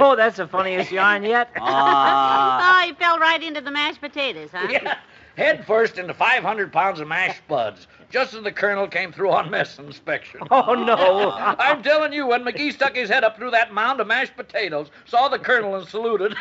Oh, 0.04 0.16
that's 0.16 0.38
the 0.38 0.48
funniest 0.48 0.92
yarn 0.92 1.24
yet. 1.24 1.50
Ah. 1.60 2.82
oh, 2.84 2.88
he 2.88 2.94
fell 2.94 3.18
right 3.20 3.42
into 3.42 3.62
the 3.62 3.72
mashed 3.72 4.02
potatoes, 4.02 4.50
huh? 4.52 4.68
Yeah. 4.70 4.98
Head 5.38 5.66
first 5.66 5.98
into 5.98 6.14
500 6.14 6.72
pounds 6.72 7.00
of 7.00 7.08
mashed 7.08 7.38
spuds. 7.38 7.88
just 8.12 8.36
as 8.36 8.44
the 8.44 8.52
colonel 8.52 8.88
came 8.88 9.12
through 9.12 9.32
on 9.32 9.50
mess 9.50 9.80
inspection. 9.80 10.42
Oh, 10.52 10.76
no. 10.76 11.32
I'm 11.60 11.82
telling 11.82 12.14
you, 12.14 12.28
when 12.28 12.44
McGee 12.44 12.72
stuck 12.74 12.96
his 12.96 13.10
head 13.10 13.24
up 13.24 13.36
through 13.38 13.50
that 13.52 13.74
mound 13.74 14.00
of 14.00 14.06
mashed 14.08 14.36
potatoes, 14.36 14.92
saw 15.06 15.28
the 15.30 15.40
colonel 15.40 15.76
and 15.76 15.88
saluted, 15.88 16.36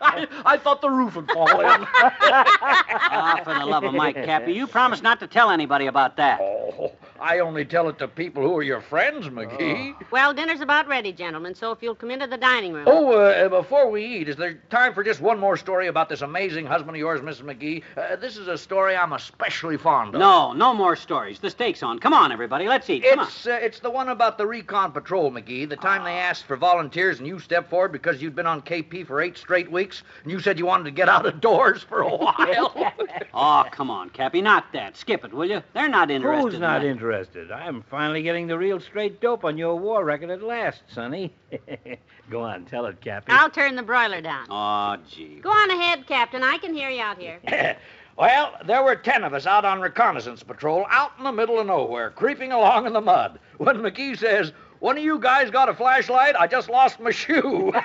I, 0.00 0.28
I 0.44 0.56
thought 0.58 0.80
the 0.80 0.90
roof 0.90 1.16
would 1.16 1.28
fall 1.32 1.60
in. 1.60 1.66
Ah, 1.68 3.40
for 3.42 3.54
the 3.54 3.66
love 3.66 3.82
of 3.82 3.94
Mike, 3.94 4.14
Cappy, 4.14 4.52
you 4.52 4.66
promised 4.68 5.02
not 5.02 5.18
to 5.20 5.26
tell 5.26 5.50
anybody 5.50 5.86
about 5.86 6.16
that. 6.18 6.38
Oh, 6.40 6.92
I 7.20 7.38
only 7.40 7.64
tell 7.64 7.88
it 7.88 7.98
to 7.98 8.08
people 8.08 8.42
who 8.42 8.56
are 8.56 8.62
your 8.62 8.80
friends, 8.80 9.28
McGee. 9.28 9.94
Well, 10.10 10.32
dinner's 10.34 10.60
about 10.60 10.86
ready, 10.88 11.12
gentlemen, 11.12 11.54
so 11.54 11.72
if 11.72 11.82
you'll 11.82 11.94
come 11.94 12.10
into 12.10 12.26
the 12.26 12.36
dining 12.36 12.72
room. 12.72 12.84
Oh, 12.86 13.12
uh, 13.12 13.48
before 13.48 13.90
we 13.90 14.04
eat, 14.04 14.28
is 14.28 14.36
there 14.36 14.54
time 14.70 14.94
for 14.94 15.02
just 15.02 15.20
one 15.20 15.38
more 15.38 15.56
story 15.56 15.88
about 15.88 16.08
this 16.08 16.22
amazing 16.22 16.66
husband 16.66 16.96
of 16.96 17.00
yours, 17.00 17.20
Mrs. 17.20 17.42
McGee? 17.42 17.82
Uh, 17.96 18.16
this 18.16 18.36
is 18.36 18.48
a 18.48 18.58
story 18.58 18.96
I'm 18.96 19.12
especially 19.12 19.76
fond 19.76 20.14
of. 20.14 20.20
No, 20.20 20.52
no 20.52 20.74
more 20.74 20.96
stories. 20.96 21.38
The 21.38 21.50
steak's 21.50 21.82
on. 21.82 21.98
Come 21.98 22.12
on, 22.14 22.32
everybody. 22.32 22.68
Let's 22.68 22.88
eat. 22.90 23.04
Come 23.04 23.20
on. 23.20 23.26
It's, 23.26 23.46
uh, 23.46 23.58
it's 23.62 23.80
the 23.80 23.90
one 23.90 24.08
about 24.08 24.38
the 24.38 24.46
recon 24.46 24.92
patrol, 24.92 25.30
McGee. 25.30 25.68
The 25.68 25.76
time 25.76 26.04
they 26.04 26.14
asked 26.14 26.44
for 26.44 26.56
volunteers 26.56 27.18
and 27.18 27.26
you 27.26 27.38
stepped 27.38 27.70
forward 27.70 27.92
because 27.92 28.20
you'd 28.22 28.36
been 28.36 28.46
on 28.46 28.62
KP 28.62 29.06
for 29.06 29.20
eight 29.20 29.36
straight 29.36 29.70
weeks 29.70 30.02
and 30.22 30.30
you 30.32 30.40
said 30.40 30.58
you 30.58 30.66
wanted 30.66 30.84
to 30.84 30.90
get 30.90 31.08
out 31.08 31.26
of 31.26 31.40
doors 31.40 31.82
for 31.82 32.02
a 32.02 32.16
while. 32.16 32.92
Oh, 33.38 33.64
come 33.70 33.90
on, 33.90 34.08
Cappy. 34.10 34.40
Not 34.40 34.72
that. 34.72 34.96
Skip 34.96 35.22
it, 35.22 35.32
will 35.32 35.44
you? 35.44 35.62
They're 35.74 35.88
not 35.90 36.10
interested. 36.10 36.42
Who's 36.42 36.54
in 36.54 36.60
not 36.62 36.80
that. 36.80 36.88
interested? 36.88 37.06
I'm 37.52 37.82
finally 37.90 38.22
getting 38.22 38.46
the 38.46 38.58
real 38.58 38.78
straight 38.78 39.20
dope 39.20 39.44
on 39.44 39.56
your 39.56 39.76
war 39.76 40.04
record 40.04 40.30
at 40.30 40.42
last, 40.42 40.82
Sonny. 40.88 41.32
Go 42.30 42.42
on, 42.42 42.64
tell 42.66 42.86
it, 42.86 43.00
Cappy. 43.00 43.32
I'll 43.32 43.50
turn 43.50 43.76
the 43.76 43.82
broiler 43.82 44.20
down. 44.20 44.46
Oh, 44.50 44.96
gee. 45.08 45.40
Go 45.40 45.50
on 45.50 45.70
ahead, 45.70 46.06
Captain. 46.06 46.42
I 46.42 46.58
can 46.58 46.74
hear 46.74 46.90
you 46.90 47.00
out 47.00 47.18
here. 47.18 47.38
well, 48.18 48.54
there 48.66 48.82
were 48.82 48.96
ten 48.96 49.24
of 49.24 49.32
us 49.32 49.46
out 49.46 49.64
on 49.64 49.80
reconnaissance 49.80 50.42
patrol 50.42 50.84
out 50.90 51.12
in 51.16 51.24
the 51.24 51.32
middle 51.32 51.58
of 51.58 51.66
nowhere, 51.66 52.10
creeping 52.10 52.52
along 52.52 52.86
in 52.86 52.92
the 52.92 53.00
mud, 53.00 53.38
when 53.58 53.76
McGee 53.76 54.18
says, 54.18 54.52
one 54.80 54.98
of 54.98 55.04
you 55.04 55.18
guys 55.18 55.50
got 55.50 55.68
a 55.68 55.74
flashlight? 55.74 56.36
I 56.36 56.46
just 56.46 56.68
lost 56.68 57.00
my 57.00 57.10
shoe. 57.10 57.72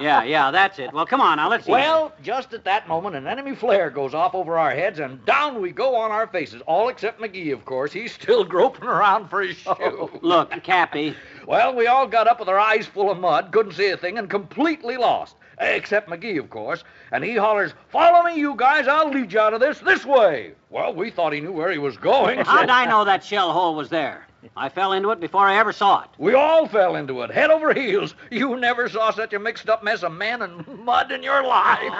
Yeah, 0.00 0.24
yeah, 0.24 0.50
that's 0.50 0.78
it. 0.78 0.92
Well, 0.92 1.06
come 1.06 1.20
on 1.20 1.36
now. 1.36 1.48
Let's 1.48 1.68
eat. 1.68 1.72
Well, 1.72 2.12
just 2.22 2.52
at 2.52 2.64
that 2.64 2.88
moment, 2.88 3.16
an 3.16 3.26
enemy 3.26 3.54
flare 3.54 3.90
goes 3.90 4.14
off 4.14 4.34
over 4.34 4.58
our 4.58 4.70
heads, 4.70 4.98
and 4.98 5.24
down 5.26 5.60
we 5.60 5.72
go 5.72 5.94
on 5.94 6.10
our 6.10 6.26
faces. 6.26 6.62
All 6.66 6.88
except 6.88 7.20
McGee, 7.20 7.52
of 7.52 7.64
course. 7.64 7.92
He's 7.92 8.12
still 8.12 8.44
groping 8.54 8.88
around 8.88 9.28
for 9.28 9.42
his 9.42 9.58
oh. 9.66 9.76
shoe. 9.76 10.18
Look, 10.22 10.50
Cappy. 10.62 11.14
Well, 11.46 11.74
we 11.74 11.86
all 11.86 12.06
got 12.06 12.26
up 12.26 12.40
with 12.40 12.48
our 12.48 12.58
eyes 12.58 12.86
full 12.86 13.10
of 13.10 13.18
mud, 13.18 13.52
couldn't 13.52 13.72
see 13.72 13.90
a 13.90 13.96
thing, 13.96 14.18
and 14.18 14.28
completely 14.28 14.96
lost. 14.96 15.36
Except 15.60 16.08
McGee, 16.08 16.38
of 16.38 16.50
course. 16.50 16.82
And 17.12 17.22
he 17.22 17.36
hollers, 17.36 17.74
Follow 17.90 18.24
me, 18.24 18.38
you 18.38 18.54
guys. 18.56 18.88
I'll 18.88 19.10
lead 19.10 19.32
you 19.32 19.38
out 19.38 19.54
of 19.54 19.60
this 19.60 19.78
this 19.78 20.04
way. 20.04 20.52
Well, 20.70 20.94
we 20.94 21.10
thought 21.10 21.32
he 21.32 21.40
knew 21.40 21.52
where 21.52 21.70
he 21.70 21.78
was 21.78 21.96
going. 21.96 22.40
How'd 22.40 22.70
I 22.70 22.86
know 22.86 23.04
that 23.04 23.22
shell 23.22 23.52
hole 23.52 23.76
was 23.76 23.88
there? 23.88 24.26
I 24.56 24.68
fell 24.68 24.92
into 24.92 25.10
it 25.10 25.20
before 25.20 25.46
I 25.46 25.56
ever 25.56 25.72
saw 25.72 26.02
it. 26.02 26.10
We 26.18 26.34
all 26.34 26.68
fell 26.68 26.96
into 26.96 27.22
it, 27.22 27.30
head 27.30 27.50
over 27.50 27.72
heels. 27.72 28.14
You 28.30 28.56
never 28.56 28.88
saw 28.88 29.10
such 29.10 29.32
a 29.32 29.38
mixed 29.38 29.68
up 29.68 29.82
mess 29.82 30.02
of 30.02 30.12
men 30.12 30.42
and 30.42 30.66
mud 30.84 31.12
in 31.12 31.22
your 31.22 31.42
life. 31.42 31.92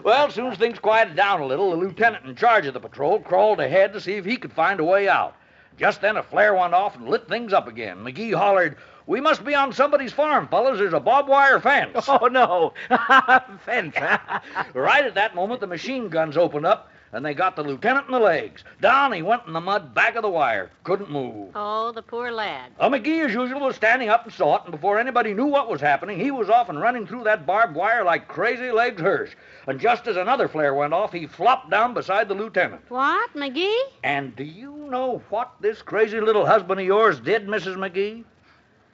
well, 0.04 0.26
as 0.26 0.34
soon 0.34 0.52
as 0.52 0.58
things 0.58 0.78
quieted 0.78 1.16
down 1.16 1.40
a 1.40 1.46
little, 1.46 1.70
the 1.70 1.76
lieutenant 1.76 2.24
in 2.24 2.34
charge 2.36 2.66
of 2.66 2.74
the 2.74 2.80
patrol 2.80 3.20
crawled 3.20 3.60
ahead 3.60 3.92
to 3.92 4.00
see 4.00 4.14
if 4.14 4.24
he 4.24 4.36
could 4.36 4.52
find 4.52 4.80
a 4.80 4.84
way 4.84 5.08
out. 5.08 5.34
Just 5.76 6.00
then 6.00 6.16
a 6.16 6.22
flare 6.22 6.54
went 6.54 6.72
off 6.74 6.96
and 6.96 7.08
lit 7.08 7.28
things 7.28 7.52
up 7.52 7.68
again. 7.68 7.98
McGee 7.98 8.34
hollered, 8.34 8.76
We 9.06 9.20
must 9.20 9.44
be 9.44 9.54
on 9.54 9.72
somebody's 9.72 10.12
farm, 10.12 10.48
fellas. 10.48 10.78
There's 10.78 10.94
a 10.94 11.00
barbed 11.00 11.28
wire 11.28 11.60
fence. 11.60 12.08
Oh, 12.08 12.28
no. 12.28 12.72
Fence, 13.64 13.94
huh? 13.96 14.40
right 14.72 15.04
at 15.04 15.14
that 15.16 15.34
moment, 15.34 15.60
the 15.60 15.66
machine 15.66 16.08
guns 16.08 16.36
opened 16.36 16.64
up, 16.64 16.90
and 17.12 17.24
they 17.24 17.34
got 17.34 17.56
the 17.56 17.62
lieutenant 17.62 18.06
in 18.06 18.12
the 18.12 18.18
legs. 18.18 18.64
Down 18.80 19.12
he 19.12 19.22
went 19.22 19.46
in 19.46 19.52
the 19.52 19.60
mud 19.60 19.94
back 19.94 20.16
of 20.16 20.22
the 20.22 20.28
wire. 20.28 20.70
Couldn't 20.84 21.10
move. 21.10 21.50
Oh, 21.54 21.92
the 21.92 22.02
poor 22.02 22.30
lad. 22.30 22.72
Uh, 22.78 22.88
McGee, 22.88 23.24
as 23.24 23.32
usual, 23.32 23.60
was 23.60 23.76
standing 23.76 24.08
up 24.08 24.24
and 24.24 24.32
saw 24.32 24.56
it, 24.56 24.62
and 24.64 24.72
before 24.72 24.98
anybody 24.98 25.32
knew 25.32 25.46
what 25.46 25.70
was 25.70 25.80
happening, 25.80 26.18
he 26.18 26.30
was 26.30 26.50
off 26.50 26.68
and 26.68 26.80
running 26.80 27.06
through 27.06 27.24
that 27.24 27.46
barbed 27.46 27.74
wire 27.74 28.04
like 28.04 28.28
crazy 28.28 28.70
legs 28.70 29.00
Hirsch. 29.00 29.34
And 29.66 29.80
just 29.80 30.06
as 30.06 30.16
another 30.16 30.48
flare 30.48 30.74
went 30.74 30.92
off, 30.92 31.12
he 31.12 31.26
flopped 31.26 31.70
down 31.70 31.94
beside 31.94 32.28
the 32.28 32.34
lieutenant. 32.34 32.82
What, 32.88 33.32
McGee? 33.34 33.80
And 34.04 34.34
do 34.36 34.44
you 34.44 34.72
know 34.90 35.22
what 35.30 35.52
this 35.60 35.82
crazy 35.82 36.20
little 36.20 36.46
husband 36.46 36.80
of 36.80 36.86
yours 36.86 37.20
did, 37.20 37.46
Mrs. 37.46 37.76
McGee? 37.76 38.24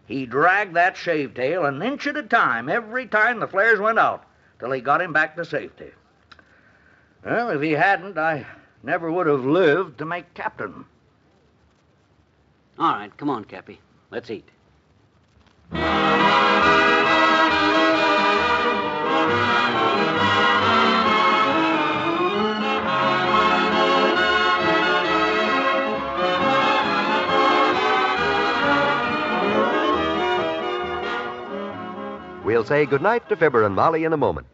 He 0.07 0.27
dragged 0.27 0.75
that 0.75 0.97
shave 0.97 1.35
tail 1.35 1.65
an 1.65 1.83
inch 1.83 2.07
at 2.07 2.17
a 2.17 2.23
time 2.23 2.69
every 2.69 3.07
time 3.07 3.41
the 3.41 3.47
flares 3.47 3.79
went 3.79 3.99
out 3.99 4.25
till 4.59 4.73
he 4.73 4.81
got 4.81 5.01
him 5.01 5.13
back 5.13 5.37
to 5.37 5.45
safety. 5.45 5.91
Well, 7.25 7.51
if 7.51 7.63
he 7.63 7.73
hadn't, 7.73 8.19
I 8.19 8.47
never 8.83 9.11
would 9.11 9.27
have 9.27 9.45
lived 9.45 9.99
to 9.99 10.05
make 10.05 10.35
captain. 10.35 10.85
All 12.79 12.95
right, 12.95 13.17
come 13.17 13.31
on, 13.31 13.45
Cappy. 13.45 13.81
Let's 14.11 14.31
eat. 14.31 14.49
We'll 32.45 32.65
say 32.65 32.85
goodnight 32.85 33.29
to 33.29 33.37
Fibber 33.37 33.65
and 33.65 33.75
Molly 33.75 34.05
in 34.05 34.13
a 34.13 34.17
moment. 34.17 34.47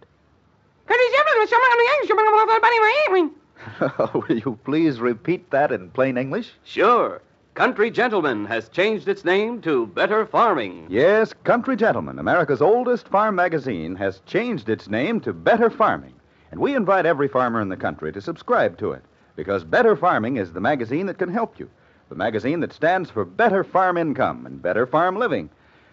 Will 4.14 4.38
you 4.38 4.58
please 4.64 5.00
repeat 5.00 5.50
that 5.50 5.72
in 5.72 5.90
plain 5.90 6.16
English? 6.16 6.52
Sure. 6.64 7.20
Country 7.54 7.90
Gentleman 7.90 8.44
has 8.46 8.68
changed 8.68 9.08
its 9.08 9.24
name 9.24 9.60
to 9.62 9.86
Better 9.88 10.24
Farming. 10.26 10.86
Yes, 10.88 11.32
Country 11.44 11.74
Gentleman, 11.74 12.18
America's 12.18 12.62
oldest 12.62 13.08
farm 13.08 13.34
magazine, 13.34 13.96
has 13.96 14.20
changed 14.26 14.68
its 14.68 14.88
name 14.88 15.20
to 15.22 15.32
Better 15.32 15.68
Farming. 15.68 16.14
And 16.52 16.60
we 16.60 16.76
invite 16.76 17.04
every 17.04 17.28
farmer 17.28 17.60
in 17.60 17.68
the 17.68 17.76
country 17.76 18.12
to 18.12 18.20
subscribe 18.20 18.78
to 18.78 18.92
it 18.92 19.02
because 19.34 19.64
Better 19.64 19.96
Farming 19.96 20.36
is 20.36 20.52
the 20.52 20.60
magazine 20.60 21.06
that 21.06 21.18
can 21.18 21.32
help 21.32 21.58
you. 21.58 21.68
The 22.08 22.14
magazine 22.14 22.60
that 22.60 22.72
stands 22.72 23.10
for 23.10 23.24
better 23.24 23.62
farm 23.62 23.96
income 23.96 24.46
and 24.46 24.62
better 24.62 24.86
farm 24.86 25.16
living. 25.16 25.50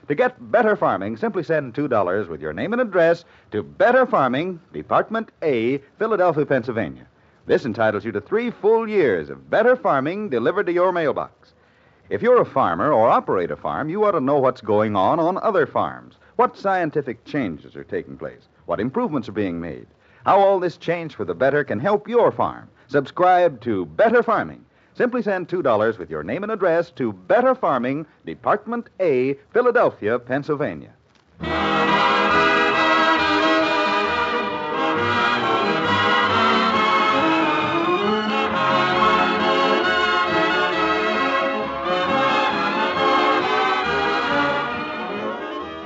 To 0.07 0.15
get 0.15 0.51
Better 0.51 0.75
Farming, 0.75 1.17
simply 1.17 1.41
send 1.41 1.73
$2 1.73 2.27
with 2.27 2.41
your 2.41 2.53
name 2.53 2.73
and 2.73 2.81
address 2.81 3.25
to 3.51 3.63
Better 3.63 4.05
Farming, 4.05 4.59
Department 4.71 5.29
A, 5.41 5.79
Philadelphia, 5.97 6.45
Pennsylvania. 6.45 7.07
This 7.47 7.65
entitles 7.65 8.03
you 8.05 8.11
to 8.11 8.21
three 8.21 8.49
full 8.49 8.89
years 8.89 9.29
of 9.29 9.49
better 9.51 9.75
farming 9.75 10.29
delivered 10.29 10.65
to 10.65 10.73
your 10.73 10.91
mailbox. 10.91 11.53
If 12.09 12.23
you're 12.23 12.41
a 12.41 12.45
farmer 12.45 12.91
or 12.91 13.07
operate 13.07 13.51
a 13.51 13.55
farm, 13.55 13.87
you 13.87 14.03
ought 14.03 14.11
to 14.11 14.19
know 14.19 14.39
what's 14.39 14.61
going 14.61 14.95
on 14.95 15.19
on 15.19 15.37
other 15.37 15.67
farms. 15.67 16.15
What 16.37 16.57
scientific 16.57 17.23
changes 17.23 17.75
are 17.75 17.83
taking 17.83 18.17
place? 18.17 18.47
What 18.65 18.79
improvements 18.79 19.29
are 19.29 19.31
being 19.33 19.59
made? 19.59 19.85
How 20.25 20.39
all 20.39 20.59
this 20.59 20.77
change 20.77 21.15
for 21.15 21.25
the 21.25 21.35
better 21.35 21.63
can 21.63 21.79
help 21.79 22.07
your 22.07 22.31
farm. 22.31 22.67
Subscribe 22.87 23.61
to 23.61 23.85
Better 23.85 24.23
Farming. 24.23 24.65
Simply 24.95 25.21
send 25.21 25.49
$2 25.49 25.97
with 25.97 26.09
your 26.09 26.23
name 26.23 26.43
and 26.43 26.51
address 26.51 26.89
to 26.91 27.11
Better 27.11 27.53
Farming, 27.53 28.05
Department 28.25 28.89
A, 29.01 29.33
Philadelphia, 29.51 30.17
Pennsylvania. 30.17 30.93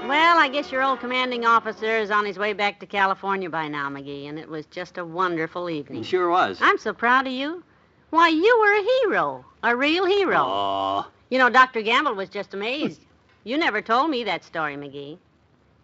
Well, 0.07 0.38
I 0.38 0.49
guess 0.51 0.72
your 0.72 0.84
old 0.84 0.99
commanding 0.99 1.47
officer 1.47 1.97
is 1.97 2.12
on 2.12 2.26
his 2.26 2.38
way 2.38 2.53
back 2.53 2.80
to 2.82 2.86
California 2.86 3.49
by 3.49 3.68
now, 3.70 3.89
McGee, 3.89 4.30
and 4.30 4.38
it 4.38 4.47
was 4.47 4.68
just 4.68 4.99
a 4.99 5.05
wonderful 5.05 5.68
evening. 5.68 6.01
It 6.01 6.05
sure 6.05 6.30
was. 6.30 6.60
I'm 6.62 6.78
so 6.78 6.93
proud 6.93 7.26
of 7.26 7.34
you. 7.34 7.64
Why, 8.10 8.30
you 8.30 8.60
were 8.60 8.74
a 8.74 8.84
hero, 8.84 9.45
a 9.64 9.76
real 9.76 10.05
hero. 10.05 10.38
Oh. 10.38 11.07
You 11.30 11.38
know, 11.38 11.49
Dr. 11.49 11.82
Gamble 11.82 12.16
was 12.16 12.30
just 12.30 12.53
amazed. 12.53 13.01
you 13.43 13.57
never 13.57 13.82
told 13.82 14.10
me 14.10 14.24
that 14.24 14.43
story, 14.43 14.76
McGee. 14.76 15.18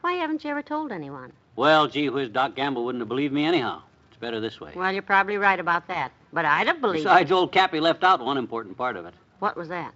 Why 0.01 0.13
haven't 0.13 0.43
you 0.43 0.49
ever 0.49 0.61
told 0.61 0.91
anyone? 0.91 1.31
Well, 1.55 1.87
gee 1.87 2.09
whiz, 2.09 2.29
Doc 2.29 2.55
Gamble 2.55 2.83
wouldn't 2.85 3.01
have 3.01 3.07
believed 3.07 3.33
me 3.33 3.45
anyhow. 3.45 3.81
It's 4.09 4.19
better 4.19 4.39
this 4.39 4.59
way. 4.59 4.71
Well, 4.75 4.91
you're 4.91 5.01
probably 5.01 5.37
right 5.37 5.59
about 5.59 5.87
that. 5.87 6.11
But 6.33 6.45
I'd 6.45 6.67
have 6.67 6.81
believed. 6.81 7.05
Besides, 7.05 7.31
old 7.31 7.51
Cappy 7.51 7.79
left 7.79 8.03
out 8.03 8.19
one 8.19 8.37
important 8.37 8.77
part 8.77 8.97
of 8.97 9.05
it. 9.05 9.13
What 9.39 9.55
was 9.55 9.69
that? 9.69 9.93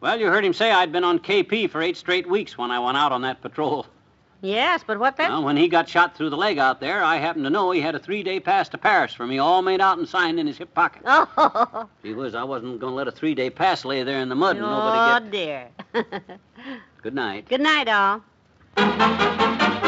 Well, 0.00 0.18
you 0.18 0.26
heard 0.28 0.44
him 0.44 0.54
say 0.54 0.70
I'd 0.70 0.92
been 0.92 1.04
on 1.04 1.18
KP 1.18 1.68
for 1.70 1.82
eight 1.82 1.96
straight 1.96 2.28
weeks 2.28 2.56
when 2.56 2.70
I 2.70 2.78
went 2.78 2.96
out 2.96 3.12
on 3.12 3.22
that 3.22 3.42
patrol. 3.42 3.86
Yes, 4.40 4.84
but 4.86 4.98
what 5.00 5.16
then? 5.16 5.30
Well, 5.30 5.42
when 5.42 5.56
he 5.56 5.66
got 5.68 5.88
shot 5.88 6.16
through 6.16 6.30
the 6.30 6.36
leg 6.36 6.58
out 6.58 6.80
there, 6.80 7.02
I 7.02 7.16
happened 7.16 7.44
to 7.44 7.50
know 7.50 7.72
he 7.72 7.80
had 7.80 7.96
a 7.96 7.98
three-day 7.98 8.38
pass 8.40 8.68
to 8.70 8.78
Paris 8.78 9.12
for 9.12 9.26
me, 9.26 9.38
all 9.38 9.62
made 9.62 9.80
out 9.80 9.98
and 9.98 10.08
signed 10.08 10.38
in 10.38 10.46
his 10.46 10.58
hip 10.58 10.72
pocket. 10.74 11.02
Oh, 11.04 11.88
Gee 12.04 12.14
whiz, 12.14 12.36
I 12.36 12.44
wasn't 12.44 12.78
going 12.78 12.92
to 12.92 12.96
let 12.96 13.08
a 13.08 13.12
three-day 13.12 13.50
pass 13.50 13.84
lay 13.84 14.04
there 14.04 14.20
in 14.20 14.28
the 14.28 14.36
mud 14.36 14.56
and 14.56 14.64
oh 14.64 14.70
nobody 14.70 15.30
dear. 15.30 15.68
Good 17.02 17.14
night. 17.14 17.48
Good 17.48 17.60
night, 17.60 17.88
all. 17.88 19.84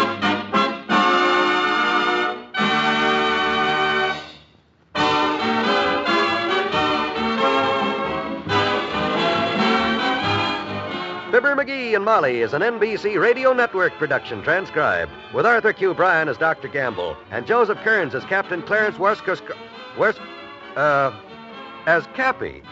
Fibber 11.41 11.57
McGee 11.57 11.97
and 11.97 12.05
Molly 12.05 12.43
is 12.43 12.53
an 12.53 12.61
NBC 12.61 13.19
Radio 13.19 13.55
Network 13.55 13.95
production 13.95 14.43
transcribed, 14.43 15.11
with 15.33 15.47
Arthur 15.47 15.73
Q. 15.73 15.95
Bryan 15.95 16.29
as 16.29 16.37
Dr. 16.37 16.69
Gamble 16.69 17.17
and 17.31 17.47
Joseph 17.47 17.79
Kearns 17.79 18.15
as 18.15 18.23
Captain 18.27 18.61
Clarence 18.61 18.99
Worskers... 18.99 19.41
Wors... 19.97 20.17
Uh... 20.77 21.19
as 21.87 22.07
Cappy. 22.09 22.63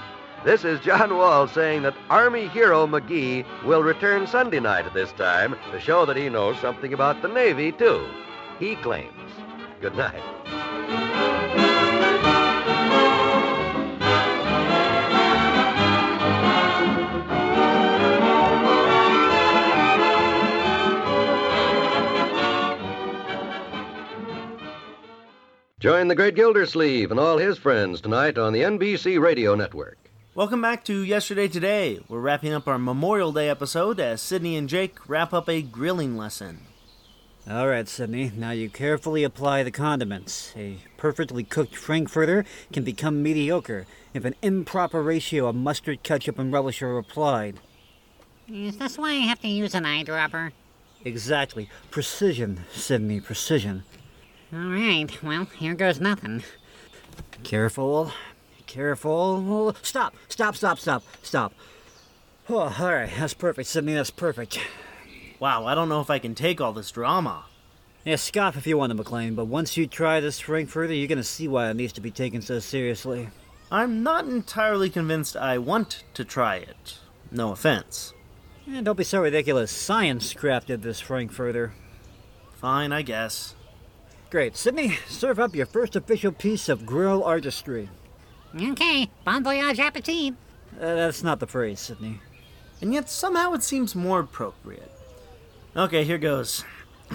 This 0.44 0.66
is 0.66 0.80
John 0.80 1.16
Wald 1.16 1.48
saying 1.48 1.80
that 1.80 1.96
Army 2.10 2.46
hero 2.48 2.86
McGee 2.86 3.46
will 3.64 3.82
return 3.82 4.26
Sunday 4.26 4.60
night 4.60 4.84
at 4.84 4.92
this 4.92 5.12
time 5.12 5.56
to 5.72 5.80
show 5.80 6.04
that 6.04 6.18
he 6.18 6.28
knows 6.28 6.58
something 6.58 6.92
about 6.92 7.22
the 7.22 7.28
Navy, 7.28 7.72
too. 7.72 8.06
He 8.58 8.76
claims. 8.76 9.32
Good 9.80 9.96
night. 9.96 10.97
Join 25.88 26.08
the 26.08 26.14
great 26.14 26.34
Gildersleeve 26.34 27.10
and 27.10 27.18
all 27.18 27.38
his 27.38 27.56
friends 27.56 28.02
tonight 28.02 28.36
on 28.36 28.52
the 28.52 28.60
NBC 28.60 29.18
Radio 29.18 29.54
Network. 29.54 29.96
Welcome 30.34 30.60
back 30.60 30.84
to 30.84 31.02
Yesterday 31.02 31.48
Today. 31.48 31.98
We're 32.10 32.20
wrapping 32.20 32.52
up 32.52 32.68
our 32.68 32.78
Memorial 32.78 33.32
Day 33.32 33.48
episode 33.48 33.98
as 33.98 34.20
Sydney 34.20 34.54
and 34.56 34.68
Jake 34.68 35.08
wrap 35.08 35.32
up 35.32 35.48
a 35.48 35.62
grilling 35.62 36.18
lesson. 36.18 36.58
All 37.48 37.68
right, 37.68 37.88
Sydney. 37.88 38.30
Now 38.36 38.50
you 38.50 38.68
carefully 38.68 39.24
apply 39.24 39.62
the 39.62 39.70
condiments. 39.70 40.52
A 40.58 40.76
perfectly 40.98 41.42
cooked 41.42 41.74
frankfurter 41.74 42.44
can 42.70 42.84
become 42.84 43.22
mediocre 43.22 43.86
if 44.12 44.26
an 44.26 44.34
improper 44.42 45.02
ratio 45.02 45.46
of 45.46 45.56
mustard, 45.56 46.02
ketchup, 46.02 46.38
and 46.38 46.52
relish 46.52 46.82
are 46.82 46.98
applied. 46.98 47.60
Is 48.46 48.76
this 48.76 48.98
why 48.98 49.12
I 49.12 49.20
have 49.20 49.40
to 49.40 49.48
use 49.48 49.74
an 49.74 49.84
eyedropper? 49.84 50.52
Exactly. 51.06 51.70
Precision, 51.90 52.66
Sydney, 52.74 53.22
precision. 53.22 53.84
All 54.50 54.58
right, 54.60 55.22
well, 55.22 55.44
here 55.58 55.74
goes 55.74 56.00
nothing. 56.00 56.42
Careful. 57.42 58.12
Careful. 58.66 59.74
Stop, 59.82 60.14
stop, 60.28 60.56
stop, 60.56 60.78
stop, 60.78 61.02
stop. 61.22 61.52
Oh, 62.48 62.74
all 62.78 62.92
right, 62.92 63.10
that's 63.18 63.34
perfect, 63.34 63.68
Sydney, 63.68 63.94
that's 63.94 64.10
perfect. 64.10 64.58
Wow, 65.38 65.66
I 65.66 65.74
don't 65.74 65.90
know 65.90 66.00
if 66.00 66.08
I 66.08 66.18
can 66.18 66.34
take 66.34 66.60
all 66.60 66.72
this 66.72 66.90
drama. 66.90 67.44
Yeah, 68.04 68.16
scoff 68.16 68.56
if 68.56 68.66
you 68.66 68.78
want 68.78 68.90
to, 68.90 68.94
McLean, 68.94 69.34
but 69.34 69.44
once 69.44 69.76
you 69.76 69.86
try 69.86 70.18
this 70.18 70.40
frankfurter, 70.40 70.94
you're 70.94 71.08
going 71.08 71.18
to 71.18 71.24
see 71.24 71.46
why 71.46 71.68
it 71.68 71.76
needs 71.76 71.92
to 71.92 72.00
be 72.00 72.10
taken 72.10 72.40
so 72.40 72.58
seriously. 72.58 73.28
I'm 73.70 74.02
not 74.02 74.24
entirely 74.24 74.88
convinced 74.88 75.36
I 75.36 75.58
want 75.58 76.04
to 76.14 76.24
try 76.24 76.56
it. 76.56 76.98
No 77.30 77.52
offense. 77.52 78.14
Eh, 78.66 78.80
don't 78.80 78.96
be 78.96 79.04
so 79.04 79.20
ridiculous. 79.20 79.70
Science 79.70 80.32
crafted 80.32 80.80
this 80.80 81.00
frankfurter. 81.00 81.74
Fine, 82.54 82.92
I 82.92 83.02
guess. 83.02 83.54
Great. 84.30 84.56
Sydney, 84.56 84.98
serve 85.08 85.38
up 85.38 85.54
your 85.54 85.66
first 85.66 85.96
official 85.96 86.32
piece 86.32 86.68
of 86.68 86.84
grill 86.84 87.24
artistry. 87.24 87.88
Okay, 88.54 89.08
bon 89.24 89.42
voyage 89.42 89.80
appetit. 89.80 90.34
Uh, 90.74 90.94
that's 90.94 91.22
not 91.22 91.40
the 91.40 91.46
phrase, 91.46 91.80
Sydney. 91.80 92.20
And 92.80 92.92
yet 92.92 93.08
somehow 93.08 93.52
it 93.54 93.62
seems 93.62 93.94
more 93.94 94.20
appropriate. 94.20 94.92
Okay, 95.76 96.04
here 96.04 96.18
goes. 96.18 96.64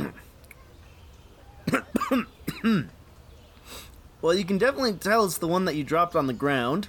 well, 4.22 4.34
you 4.34 4.46
can 4.46 4.58
definitely 4.58 4.94
tell 4.94 5.26
it's 5.26 5.38
the 5.38 5.48
one 5.48 5.66
that 5.66 5.76
you 5.76 5.84
dropped 5.84 6.16
on 6.16 6.28
the 6.28 6.34
ground. 6.34 6.88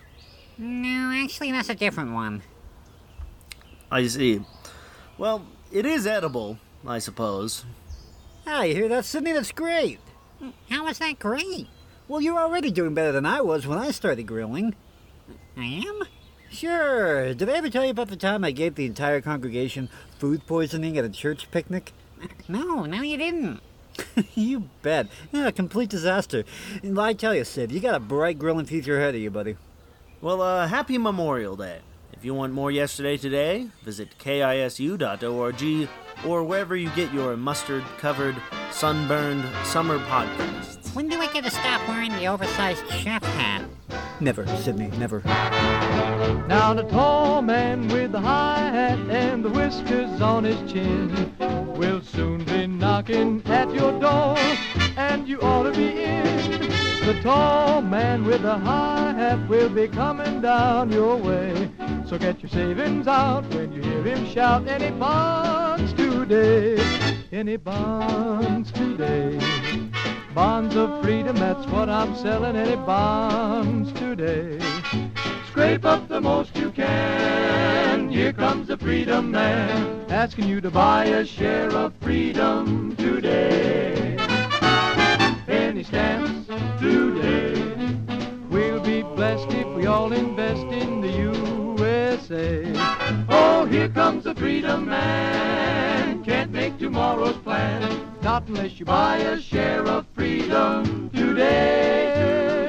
No, 0.56 1.12
actually, 1.14 1.52
that's 1.52 1.68
a 1.68 1.74
different 1.74 2.12
one. 2.12 2.42
I 3.90 4.06
see. 4.06 4.40
Well, 5.18 5.44
it 5.70 5.84
is 5.84 6.06
edible, 6.06 6.58
I 6.86 6.98
suppose. 6.98 7.64
Ah, 8.46 8.62
you 8.62 8.74
hear 8.74 8.88
that, 8.88 9.04
Sydney? 9.04 9.32
That's 9.32 9.52
great. 9.52 10.00
How 10.68 10.86
is 10.88 10.98
that 10.98 11.18
great? 11.18 11.68
Well, 12.08 12.20
you're 12.20 12.38
already 12.38 12.70
doing 12.70 12.94
better 12.94 13.12
than 13.12 13.24
I 13.24 13.40
was 13.40 13.66
when 13.66 13.78
I 13.78 13.90
started 13.90 14.26
grilling. 14.26 14.74
I 15.56 15.64
am? 15.64 16.02
Sure. 16.50 17.34
Did 17.34 17.48
I 17.48 17.54
ever 17.54 17.70
tell 17.70 17.84
you 17.84 17.90
about 17.90 18.08
the 18.08 18.16
time 18.16 18.44
I 18.44 18.50
gave 18.50 18.74
the 18.74 18.86
entire 18.86 19.20
congregation 19.20 19.88
food 20.18 20.46
poisoning 20.46 20.98
at 20.98 21.04
a 21.04 21.08
church 21.08 21.50
picnic? 21.50 21.92
No, 22.48 22.84
no, 22.84 23.02
you 23.02 23.16
didn't. 23.16 23.60
you 24.34 24.68
bet. 24.82 25.08
Yeah, 25.32 25.48
a 25.48 25.52
complete 25.52 25.88
disaster. 25.88 26.44
And 26.82 26.98
I 26.98 27.12
tell 27.12 27.34
you, 27.34 27.44
Sid, 27.44 27.72
you 27.72 27.80
got 27.80 27.94
a 27.94 28.00
bright 28.00 28.38
grilling 28.38 28.66
future 28.66 28.98
ahead 28.98 29.14
of 29.14 29.20
you, 29.20 29.30
buddy. 29.30 29.56
Well, 30.20 30.42
uh, 30.42 30.66
happy 30.68 30.98
Memorial 30.98 31.56
Day. 31.56 31.80
If 32.12 32.24
you 32.24 32.34
want 32.34 32.52
more 32.52 32.70
Yesterday 32.70 33.16
Today, 33.16 33.68
visit 33.82 34.16
kisu.org 34.18 35.88
or 36.26 36.42
wherever 36.44 36.76
you 36.76 36.90
get 36.90 37.12
your 37.12 37.36
mustard 37.36 37.84
covered, 37.98 38.36
sunburned 38.70 39.44
summer 39.64 39.98
podcasts. 40.00 40.94
When 40.94 41.08
do 41.08 41.20
I 41.20 41.26
get 41.32 41.44
to 41.44 41.50
stop 41.50 41.86
wearing 41.88 42.12
the 42.12 42.26
oversized 42.26 42.88
chef 42.90 43.22
hat? 43.22 43.64
Never, 44.20 44.46
Sydney, 44.58 44.88
never. 44.98 45.22
Now 46.46 46.72
the 46.74 46.84
tall 46.84 47.42
man 47.42 47.88
with 47.88 48.12
the 48.12 48.20
high 48.20 48.70
hat 48.70 48.98
and 49.10 49.44
the 49.44 49.50
whiskers 49.50 50.20
on 50.20 50.44
his 50.44 50.72
chin 50.72 51.34
will 51.76 52.00
soon 52.00 52.44
be 52.44 52.66
knocking 52.66 53.42
at 53.46 53.72
your 53.74 53.98
door, 53.98 54.36
and 54.96 55.26
you 55.28 55.40
ought 55.40 55.64
to 55.64 55.72
be 55.72 56.04
in. 56.04 56.83
The 57.04 57.20
tall 57.22 57.82
man 57.82 58.24
with 58.24 58.40
the 58.40 58.56
high 58.56 59.12
hat 59.12 59.46
will 59.46 59.68
be 59.68 59.88
coming 59.88 60.40
down 60.40 60.90
your 60.90 61.18
way. 61.18 61.70
So 62.06 62.16
get 62.16 62.42
your 62.42 62.48
savings 62.48 63.06
out 63.06 63.44
when 63.54 63.74
you 63.74 63.82
hear 63.82 64.02
him 64.02 64.26
shout, 64.26 64.66
any 64.66 64.90
bonds 64.90 65.92
today, 65.92 66.78
any 67.30 67.58
bonds 67.58 68.72
today. 68.72 69.38
Bonds 70.34 70.76
of 70.76 71.02
freedom, 71.02 71.36
that's 71.36 71.66
what 71.66 71.90
I'm 71.90 72.16
selling, 72.16 72.56
any 72.56 72.76
bonds 72.76 73.92
today. 73.92 74.58
Scrape 75.50 75.84
up 75.84 76.08
the 76.08 76.22
most 76.22 76.56
you 76.56 76.70
can. 76.70 78.08
Here 78.08 78.32
comes 78.32 78.68
the 78.68 78.78
freedom 78.78 79.30
man, 79.30 80.06
asking 80.10 80.48
you 80.48 80.62
to 80.62 80.70
buy 80.70 81.04
a 81.04 81.26
share 81.26 81.70
of 81.70 81.92
freedom 82.00 82.96
today 82.96 84.23
stamps 85.86 86.46
today. 86.80 87.96
We'll 88.50 88.80
be 88.80 89.02
blessed 89.02 89.50
if 89.50 89.66
we 89.76 89.86
all 89.86 90.12
invest 90.12 90.64
in 90.64 91.00
the 91.00 91.10
USA. 91.10 92.64
Oh, 93.28 93.66
here 93.66 93.88
comes 93.88 94.24
the 94.24 94.34
freedom 94.34 94.86
man. 94.86 96.24
Can't 96.24 96.52
make 96.52 96.78
tomorrow's 96.78 97.36
plan. 97.38 97.82
Not 98.22 98.48
unless 98.48 98.78
you 98.78 98.86
buy 98.86 99.18
a 99.18 99.40
share 99.40 99.86
of 99.86 100.06
freedom 100.14 101.10
today. 101.10 102.63